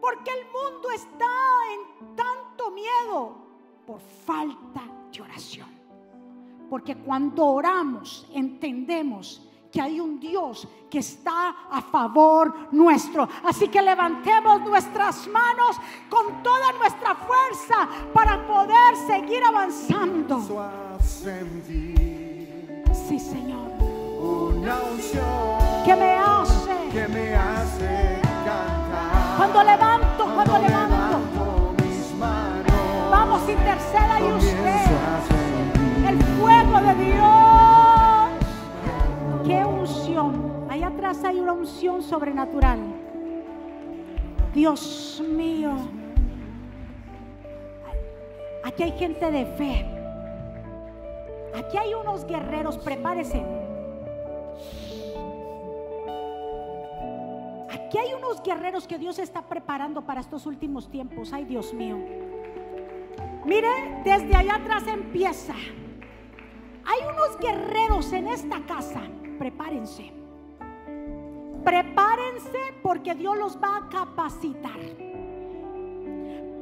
Porque 0.00 0.30
el 0.30 0.46
mundo 0.46 0.90
está 0.90 1.30
en 1.72 2.16
tanto 2.16 2.70
miedo 2.70 3.36
por 3.86 4.00
falta 4.00 4.82
de 5.12 5.20
oración. 5.20 5.81
Porque 6.72 6.96
cuando 6.96 7.44
oramos 7.48 8.26
entendemos 8.32 9.46
que 9.70 9.78
hay 9.78 10.00
un 10.00 10.18
Dios 10.18 10.66
que 10.90 11.00
está 11.00 11.50
a 11.70 11.82
favor 11.82 12.68
nuestro. 12.72 13.28
Así 13.44 13.68
que 13.68 13.82
levantemos 13.82 14.62
nuestras 14.62 15.28
manos 15.28 15.76
con 16.08 16.42
toda 16.42 16.72
nuestra 16.78 17.14
fuerza 17.14 17.86
para 18.14 18.46
poder 18.46 18.96
seguir 19.06 19.44
avanzando. 19.44 20.40
Sí, 23.06 23.18
Señor. 23.18 23.68
una 24.22 24.76
unción 24.94 25.84
Que 25.84 25.94
me 25.94 26.12
hace 26.14 26.88
que 26.90 27.08
me 27.08 27.34
hace 27.34 28.18
cantar. 28.46 29.36
cuando 29.36 29.62
levanto, 29.62 30.24
cuando 30.24 30.58
levanto. 30.58 31.18
levanto 31.18 31.74
mis 31.84 32.18
manos, 32.18 33.10
Vamos, 33.10 33.42
interceda 33.46 34.20
y 34.20 34.32
usted. 34.32 34.61
De 36.80 36.94
Dios. 37.04 38.30
Qué 39.46 39.64
unción. 39.64 40.66
Ahí 40.70 40.82
atrás 40.82 41.22
hay 41.24 41.38
una 41.38 41.52
unción 41.52 42.02
sobrenatural. 42.02 42.78
Dios 44.54 45.22
mío. 45.28 45.72
Aquí 48.64 48.82
hay 48.84 48.92
gente 48.92 49.30
de 49.30 49.44
fe. 49.44 49.86
Aquí 51.54 51.76
hay 51.76 51.92
unos 51.94 52.24
guerreros, 52.24 52.78
prepárese. 52.78 53.44
Aquí 57.70 57.98
hay 57.98 58.14
unos 58.14 58.42
guerreros 58.42 58.86
que 58.86 58.98
Dios 58.98 59.18
está 59.18 59.42
preparando 59.42 60.02
para 60.02 60.20
estos 60.20 60.46
últimos 60.46 60.88
tiempos. 60.88 61.32
Ay, 61.34 61.44
Dios 61.44 61.74
mío. 61.74 61.98
Mire, 63.44 63.68
desde 64.04 64.34
allá 64.34 64.54
atrás 64.54 64.86
empieza. 64.86 65.54
Hay 66.84 67.00
unos 67.12 67.38
guerreros 67.38 68.12
en 68.12 68.28
esta 68.28 68.64
casa. 68.66 69.02
Prepárense. 69.38 70.12
Prepárense 71.64 72.58
porque 72.82 73.14
Dios 73.14 73.36
los 73.36 73.56
va 73.56 73.76
a 73.78 73.88
capacitar. 73.88 74.80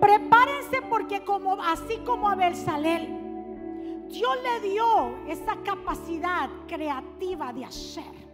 Prepárense 0.00 0.82
porque 0.88 1.24
como 1.24 1.60
así 1.62 1.98
como 2.06 2.28
a 2.28 2.34
Belsalel, 2.34 4.08
Dios 4.08 4.36
le 4.42 4.68
dio 4.68 5.26
esa 5.28 5.56
capacidad 5.62 6.50
creativa 6.66 7.52
de 7.52 7.64
hacer. 7.64 8.30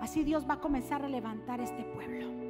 Así 0.00 0.22
Dios 0.22 0.48
va 0.48 0.54
a 0.54 0.60
comenzar 0.60 1.04
a 1.04 1.08
levantar 1.08 1.60
este 1.60 1.82
pueblo. 1.84 2.45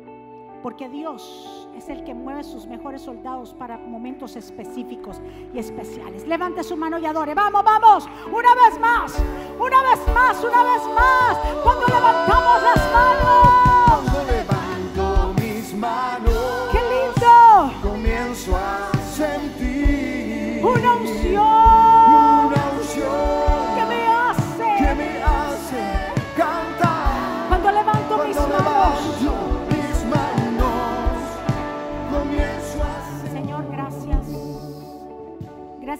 Porque 0.67 0.89
Dios 0.89 1.69
es 1.77 1.89
el 1.91 2.03
que 2.03 2.13
mueve 2.13 2.43
sus 2.43 2.67
mejores 2.67 3.03
soldados 3.03 3.55
para 3.55 3.79
momentos 3.79 4.35
específicos 4.35 5.21
y 5.55 5.61
especiales. 5.61 6.27
Levante 6.27 6.65
su 6.65 6.77
mano 6.77 6.99
y 6.99 7.07
adore. 7.07 7.37
Vamos, 7.37 7.63
vamos. 7.63 8.09
Una 8.27 8.53
vez 8.57 8.81
más. 8.81 9.15
Una 9.61 9.81
vez 9.83 10.01
más. 10.13 10.43
Una 10.43 10.65
vez 10.65 10.83
más. 10.93 11.39
Cuando 11.63 11.87
levantamos 11.87 12.63
las 12.65 12.93
manos. 12.93 13.49
Cuando 13.87 14.33
levanto 14.33 15.35
mis 15.41 15.73
manos, 15.75 16.46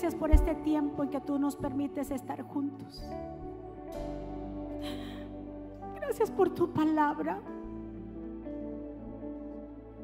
Gracias 0.07 0.21
por 0.21 0.31
este 0.31 0.55
tiempo 0.63 1.03
en 1.03 1.11
que 1.11 1.21
tú 1.21 1.37
nos 1.37 1.57
permites 1.57 2.13
estar 2.13 2.41
juntos. 2.41 3.03
Gracias 5.97 6.31
por 6.31 6.49
tu 6.51 6.73
palabra. 6.73 7.41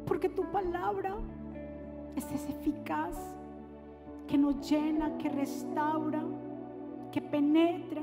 Porque 0.04 0.28
tu 0.28 0.42
palabra 0.50 1.14
es 2.16 2.24
eficaz, 2.32 3.16
que 4.26 4.36
nos 4.36 4.68
llena, 4.68 5.16
que 5.18 5.28
restaura, 5.28 6.24
que 7.12 7.22
penetra, 7.22 8.02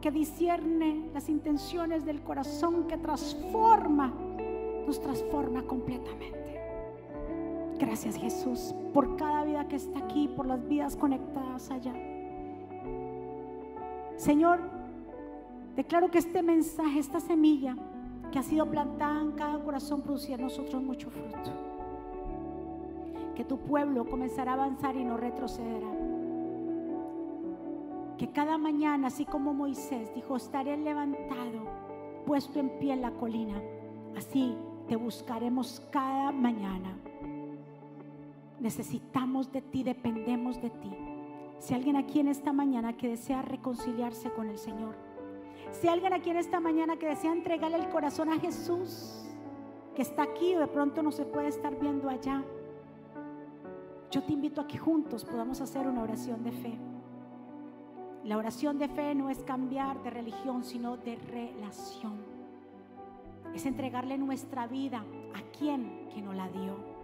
que 0.00 0.10
discierne 0.10 1.10
las 1.14 1.28
intenciones 1.28 2.04
del 2.04 2.24
corazón, 2.24 2.88
que 2.88 2.96
transforma, 2.96 4.12
nos 4.84 5.00
transforma 5.00 5.62
completamente. 5.62 6.37
Gracias 7.78 8.16
Jesús 8.16 8.74
por 8.92 9.16
cada 9.16 9.44
vida 9.44 9.68
que 9.68 9.76
está 9.76 10.00
aquí, 10.00 10.28
por 10.28 10.46
las 10.46 10.66
vidas 10.66 10.96
conectadas 10.96 11.70
allá. 11.70 11.94
Señor, 14.16 14.58
declaro 15.76 16.10
que 16.10 16.18
este 16.18 16.42
mensaje, 16.42 16.98
esta 16.98 17.20
semilla 17.20 17.76
que 18.32 18.38
ha 18.40 18.42
sido 18.42 18.66
plantada 18.66 19.20
en 19.20 19.32
cada 19.32 19.62
corazón 19.62 20.02
producirá 20.02 20.34
en 20.34 20.42
nosotros 20.42 20.82
mucho 20.82 21.08
fruto. 21.08 21.52
Que 23.36 23.44
tu 23.44 23.58
pueblo 23.58 24.04
comenzará 24.04 24.52
a 24.52 24.54
avanzar 24.54 24.96
y 24.96 25.04
no 25.04 25.16
retrocederá. 25.16 25.86
Que 28.18 28.28
cada 28.32 28.58
mañana, 28.58 29.06
así 29.06 29.24
como 29.24 29.54
Moisés 29.54 30.12
dijo, 30.16 30.34
estaré 30.34 30.76
levantado, 30.76 31.60
puesto 32.26 32.58
en 32.58 32.70
pie 32.80 32.94
en 32.94 33.02
la 33.02 33.12
colina. 33.12 33.62
Así 34.16 34.56
te 34.88 34.96
buscaremos 34.96 35.80
cada 35.92 36.32
mañana. 36.32 36.96
Necesitamos 38.60 39.52
de 39.52 39.62
ti, 39.62 39.82
dependemos 39.82 40.60
de 40.60 40.70
ti. 40.70 40.90
Si 41.60 41.74
alguien 41.74 41.96
aquí 41.96 42.20
en 42.20 42.28
esta 42.28 42.52
mañana 42.52 42.96
que 42.96 43.08
desea 43.08 43.42
reconciliarse 43.42 44.30
con 44.30 44.48
el 44.48 44.58
Señor, 44.58 44.96
si 45.72 45.88
alguien 45.88 46.12
aquí 46.12 46.30
en 46.30 46.36
esta 46.36 46.60
mañana 46.60 46.96
que 46.96 47.08
desea 47.08 47.32
entregarle 47.32 47.78
el 47.78 47.88
corazón 47.88 48.30
a 48.30 48.38
Jesús, 48.38 49.24
que 49.94 50.02
está 50.02 50.22
aquí 50.22 50.54
o 50.54 50.60
de 50.60 50.66
pronto 50.66 51.02
no 51.02 51.12
se 51.12 51.24
puede 51.24 51.48
estar 51.48 51.78
viendo 51.78 52.08
allá, 52.08 52.42
yo 54.10 54.22
te 54.22 54.32
invito 54.32 54.60
a 54.60 54.66
que 54.66 54.78
juntos 54.78 55.24
podamos 55.24 55.60
hacer 55.60 55.86
una 55.86 56.02
oración 56.02 56.42
de 56.42 56.52
fe. 56.52 56.78
La 58.24 58.36
oración 58.38 58.78
de 58.78 58.88
fe 58.88 59.14
no 59.14 59.30
es 59.30 59.42
cambiar 59.42 60.02
de 60.02 60.10
religión, 60.10 60.64
sino 60.64 60.96
de 60.96 61.16
relación. 61.16 62.16
Es 63.54 63.66
entregarle 63.66 64.18
nuestra 64.18 64.66
vida 64.66 65.04
a 65.34 65.42
quien 65.56 66.08
que 66.12 66.22
nos 66.22 66.34
la 66.34 66.48
dio 66.48 66.97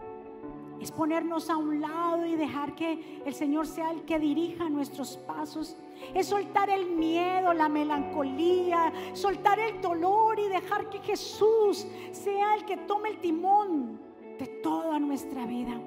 es 0.84 0.92
ponernos 0.92 1.48
a 1.48 1.56
un 1.56 1.80
lado 1.80 2.26
y 2.26 2.36
dejar 2.36 2.74
que 2.74 3.22
el 3.24 3.32
Señor 3.32 3.66
sea 3.66 3.90
el 3.90 4.02
que 4.02 4.18
dirija 4.18 4.68
nuestros 4.68 5.16
pasos. 5.16 5.78
Es 6.12 6.26
soltar 6.26 6.68
el 6.68 6.90
miedo, 6.90 7.54
la 7.54 7.70
melancolía, 7.70 8.92
soltar 9.14 9.58
el 9.58 9.80
dolor 9.80 10.38
y 10.38 10.48
dejar 10.48 10.90
que 10.90 10.98
Jesús 10.98 11.86
sea 12.12 12.56
el 12.56 12.66
que 12.66 12.76
tome 12.76 13.08
el 13.08 13.18
timón 13.18 13.98
de 14.38 14.46
toda 14.62 14.98
nuestra 14.98 15.46
vida. 15.46 15.80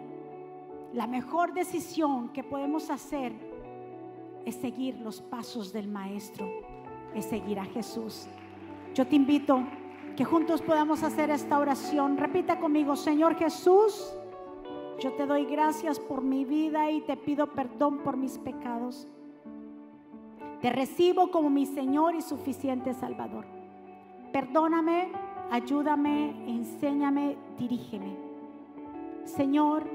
La 0.94 1.06
mejor 1.06 1.54
decisión 1.54 2.30
que 2.30 2.44
podemos 2.44 2.90
hacer 2.90 3.34
es 4.46 4.56
seguir 4.56 4.96
los 4.96 5.22
pasos 5.22 5.72
del 5.72 5.88
Maestro, 5.88 6.50
es 7.14 7.26
seguir 7.26 7.60
a 7.60 7.66
Jesús. 7.66 8.28
Yo 8.96 9.06
te 9.06 9.16
invito 9.16 9.64
que 10.16 10.26
juntos 10.26 10.64
podamos 10.64 11.04
hacer 11.04 11.30
esta 11.30 11.60
oración. 11.60 12.18
Repita 12.18 12.60
conmigo, 12.60 12.96
Señor 12.96 13.36
Jesús. 13.36 14.18
Yo 15.00 15.14
te 15.14 15.28
doy 15.28 15.46
gracias 15.46 16.00
por 16.00 16.24
mi 16.24 16.44
vida 16.44 16.90
y 16.90 17.02
te 17.02 17.18
pido 17.18 17.48
perdón 17.48 18.00
por 18.00 18.18
mis 18.18 18.40
pecados. 18.40 19.08
Te 20.62 20.72
recibo 20.72 21.30
como 21.30 21.52
mi 21.52 21.68
Señor 21.68 22.16
y 22.16 22.22
suficiente 22.22 22.96
Salvador. 22.96 23.46
Perdóname, 24.34 25.12
ayúdame, 25.52 26.32
enséñame, 26.48 27.38
dirígeme. 27.60 28.16
Señor, 29.26 29.88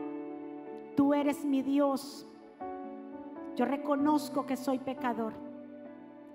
tú 0.96 1.14
eres 1.14 1.44
mi 1.44 1.62
Dios. 1.62 2.24
Yo 3.56 3.64
reconozco 3.64 4.46
que 4.46 4.56
soy 4.56 4.78
pecador, 4.78 5.32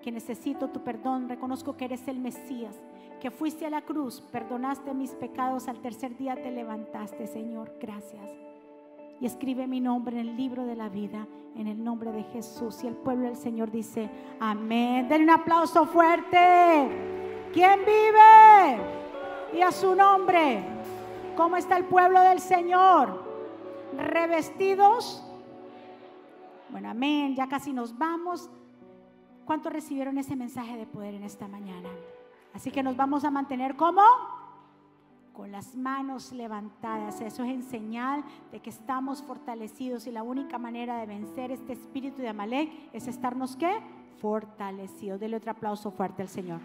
que 0.01 0.11
necesito 0.11 0.71
tu 0.71 0.83
perdón. 0.83 1.29
Reconozco 1.29 1.77
que 1.77 1.85
eres 1.85 2.05
el 2.09 2.19
Mesías, 2.19 2.75
que 3.21 3.31
fuiste 3.31 3.65
a 3.65 3.69
la 3.69 3.83
cruz, 3.83 4.19
perdonaste 4.29 4.93
mis 4.93 5.15
pecados, 5.15 5.69
al 5.69 5.79
tercer 5.79 6.17
día 6.17 6.35
te 6.35 6.51
levantaste, 6.51 7.27
Señor. 7.27 7.73
Gracias 7.79 8.46
y 9.19 9.25
escribe 9.25 9.67
mi 9.67 9.79
nombre 9.79 10.19
en 10.19 10.29
el 10.29 10.37
libro 10.37 10.65
de 10.65 10.75
la 10.75 10.89
vida, 10.89 11.27
en 11.55 11.67
el 11.67 11.83
nombre 11.83 12.11
de 12.11 12.23
Jesús. 12.23 12.83
Y 12.83 12.87
el 12.87 12.95
pueblo 12.95 13.25
del 13.25 13.35
Señor 13.35 13.71
dice, 13.71 14.09
amén. 14.39 15.07
Den 15.09 15.23
un 15.23 15.29
aplauso 15.31 15.85
fuerte. 15.85 17.49
¿Quién 17.53 17.79
vive? 17.79 18.77
Y 19.53 19.61
a 19.61 19.71
su 19.71 19.95
nombre. 19.95 20.63
¿Cómo 21.35 21.57
está 21.57 21.77
el 21.77 21.85
pueblo 21.85 22.19
del 22.21 22.39
Señor? 22.39 23.23
Revestidos. 23.97 25.23
Bueno, 26.69 26.89
amén. 26.89 27.35
Ya 27.35 27.47
casi 27.47 27.73
nos 27.73 27.97
vamos. 27.97 28.49
¿Cuántos 29.45 29.71
recibieron 29.71 30.17
ese 30.17 30.35
mensaje 30.35 30.77
de 30.77 30.85
poder 30.85 31.15
en 31.15 31.23
esta 31.23 31.47
mañana? 31.47 31.89
Así 32.53 32.69
que 32.69 32.83
nos 32.83 32.97
vamos 32.97 33.23
a 33.23 33.31
mantener 33.31 33.75
como 33.75 34.01
con 35.37 35.51
las 35.51 35.75
manos 35.75 36.31
levantadas. 36.31 37.21
Eso 37.21 37.43
es 37.43 37.49
en 37.51 37.61
señal 37.61 38.23
de 38.51 38.59
que 38.59 38.71
estamos 38.71 39.21
fortalecidos 39.21 40.07
y 40.07 40.11
la 40.11 40.23
única 40.23 40.57
manera 40.57 40.97
de 40.97 41.05
vencer 41.05 41.51
este 41.51 41.73
espíritu 41.73 42.23
de 42.23 42.29
Amalek 42.29 42.71
es 42.91 43.07
estarnos 43.07 43.55
qué? 43.55 43.79
Fortalecidos. 44.19 45.19
Dele 45.19 45.37
otro 45.37 45.51
aplauso 45.51 45.91
fuerte 45.91 46.23
al 46.23 46.27
Señor. 46.27 46.59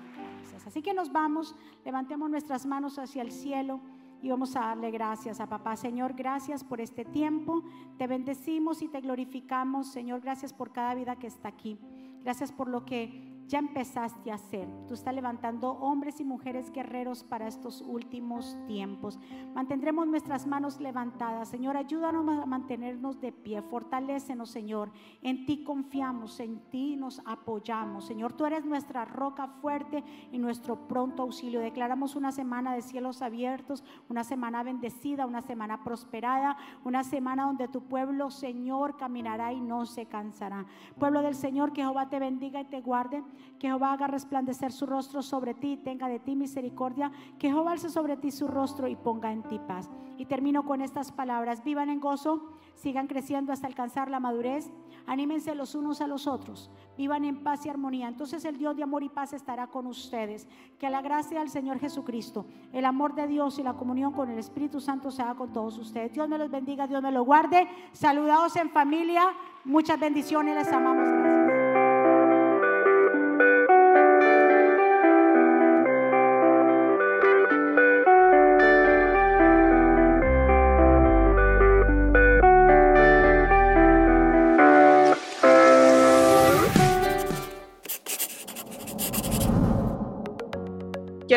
Así 0.67 0.81
que 0.81 0.95
nos 0.95 1.13
vamos, 1.13 1.55
levantemos 1.85 2.31
nuestras 2.31 2.65
manos 2.65 2.99
hacia 2.99 3.21
el 3.21 3.31
cielo 3.31 3.79
y 4.23 4.31
vamos 4.31 4.57
a 4.57 4.61
darle 4.61 4.91
gracias 4.91 5.39
a 5.39 5.47
papá. 5.47 5.77
Señor, 5.77 6.15
gracias 6.15 6.65
por 6.65 6.81
este 6.81 7.05
tiempo. 7.05 7.63
Te 7.99 8.07
bendecimos 8.07 8.81
y 8.81 8.89
te 8.89 9.03
glorificamos. 9.03 9.89
Señor, 9.89 10.23
gracias 10.23 10.55
por 10.55 10.73
cada 10.73 10.95
vida 10.95 11.17
que 11.17 11.27
está 11.27 11.49
aquí. 11.49 11.79
Gracias 12.23 12.51
por 12.51 12.69
lo 12.69 12.87
que 12.87 13.32
ya 13.49 13.59
empezaste 13.59 14.31
a 14.31 14.37
hacer. 14.37 14.69
Tú 14.87 14.95
estás 14.95 15.15
levantando 15.15 15.73
hombres 15.73 16.21
y 16.21 16.25
mujeres 16.25 16.71
guerreros 16.73 17.23
para 17.25 17.47
estos 17.47 17.83
últimos 17.83 18.57
tiempos. 18.67 19.19
Mantendremos 19.55 20.07
nuestras 20.07 20.47
manos 20.47 20.81
levantadas. 20.81 21.49
Señor, 21.49 21.77
ayúdanos 21.77 22.27
a 22.29 22.47
mantenernos 22.47 23.21
de 23.21 23.33
pie. 23.33 23.63
Fortalécenos, 23.63 24.51
Señor. 24.51 24.91
En 25.23 25.47
ti 25.47 25.65
confiamos, 25.65 26.41
en 26.41 26.61
ti 26.71 26.97
nos 26.97 27.21
apoyamos. 27.25 28.07
Señor, 28.07 28.33
tú 28.33 28.47
eres 28.47 28.65
nuestra 28.65 29.05
roca 29.05 29.47
fuerte 29.47 30.03
y 30.31 30.39
nuestro 30.39 30.89
pronto 30.89 31.23
auxilio. 31.23 31.61
Declaramos 31.61 32.17
una 32.17 32.33
semana 32.33 32.75
de 32.75 32.83
cielos 32.83 33.23
abiertos, 33.23 33.85
una 34.09 34.25
semana 34.25 34.63
bendecida, 34.63 35.27
una 35.27 35.43
semana 35.43 35.83
prosperada, 35.85 36.57
una 36.85 37.05
semana 37.05 37.47
donde 37.47 37.69
tu 37.69 37.83
pueblo, 37.83 38.31
Señor, 38.31 38.97
caminará 38.97 39.53
y 39.53 39.61
no 39.61 39.87
se 39.87 40.07
cansará. 40.07 40.67
Pueblo 40.99 41.23
del 41.23 41.35
Señor, 41.35 41.73
que 41.73 41.83
Jehová 41.83 42.09
te 42.09 42.19
bendiga 42.19 42.61
y 42.61 42.65
te 42.65 42.81
guarde 42.81 43.23
que 43.59 43.69
Jehová 43.69 43.93
haga 43.93 44.07
resplandecer 44.07 44.73
su 44.73 44.87
rostro 44.87 45.23
sobre 45.23 45.55
ti, 45.55 45.77
tenga 45.77 46.09
de 46.09 46.19
ti 46.19 46.37
misericordia, 46.37 47.13
que 47.39 47.49
Jehová 47.49 47.73
alce 47.73 47.91
sobre 47.91 48.17
ti 48.17 48.31
su 48.31 48.49
rostro 48.49 48.89
y 48.89 48.97
ponga 48.97 49.33
en 49.33 49.43
ti 49.43 49.59
paz. 49.59 49.91
Y 50.19 50.27
termino 50.27 50.65
con 50.65 50.83
estas 50.83 51.13
palabras, 51.13 51.65
vivan 51.65 51.89
en 51.89 52.01
gozo, 52.01 52.53
sigan 52.75 53.07
creciendo 53.07 53.53
hasta 53.53 53.67
alcanzar 53.67 54.11
la 54.11 54.21
madurez, 54.21 54.71
anímense 55.07 55.55
los 55.55 55.75
unos 55.75 56.01
a 56.01 56.07
los 56.07 56.27
otros, 56.27 56.71
vivan 56.97 57.25
en 57.25 57.43
paz 57.43 57.65
y 57.67 57.69
armonía. 57.69 58.09
Entonces 58.09 58.45
el 58.45 58.57
Dios 58.57 58.77
de 58.77 58.83
amor 58.83 59.03
y 59.03 59.09
paz 59.09 59.33
estará 59.33 59.67
con 59.67 59.87
ustedes. 59.87 60.49
Que 60.79 60.91
la 60.91 61.03
gracia 61.03 61.41
del 61.41 61.49
Señor 61.49 61.79
Jesucristo, 61.79 62.47
el 62.73 62.85
amor 62.85 63.15
de 63.15 63.27
Dios 63.27 63.59
y 63.59 63.63
la 63.63 63.75
comunión 63.75 64.13
con 64.13 64.31
el 64.31 64.39
Espíritu 64.39 64.81
Santo 64.81 65.11
sea 65.11 65.35
con 65.35 65.53
todos 65.53 65.79
ustedes. 65.79 66.13
Dios 66.13 66.29
me 66.29 66.39
los 66.39 66.51
bendiga, 66.51 66.87
Dios 66.87 67.03
me 67.03 67.13
los 67.13 67.25
guarde. 67.25 67.69
Saludados 67.93 68.57
en 68.57 68.71
familia, 68.71 69.33
muchas 69.65 69.99
bendiciones, 69.99 70.55
les 70.55 70.73
amamos. 70.73 71.22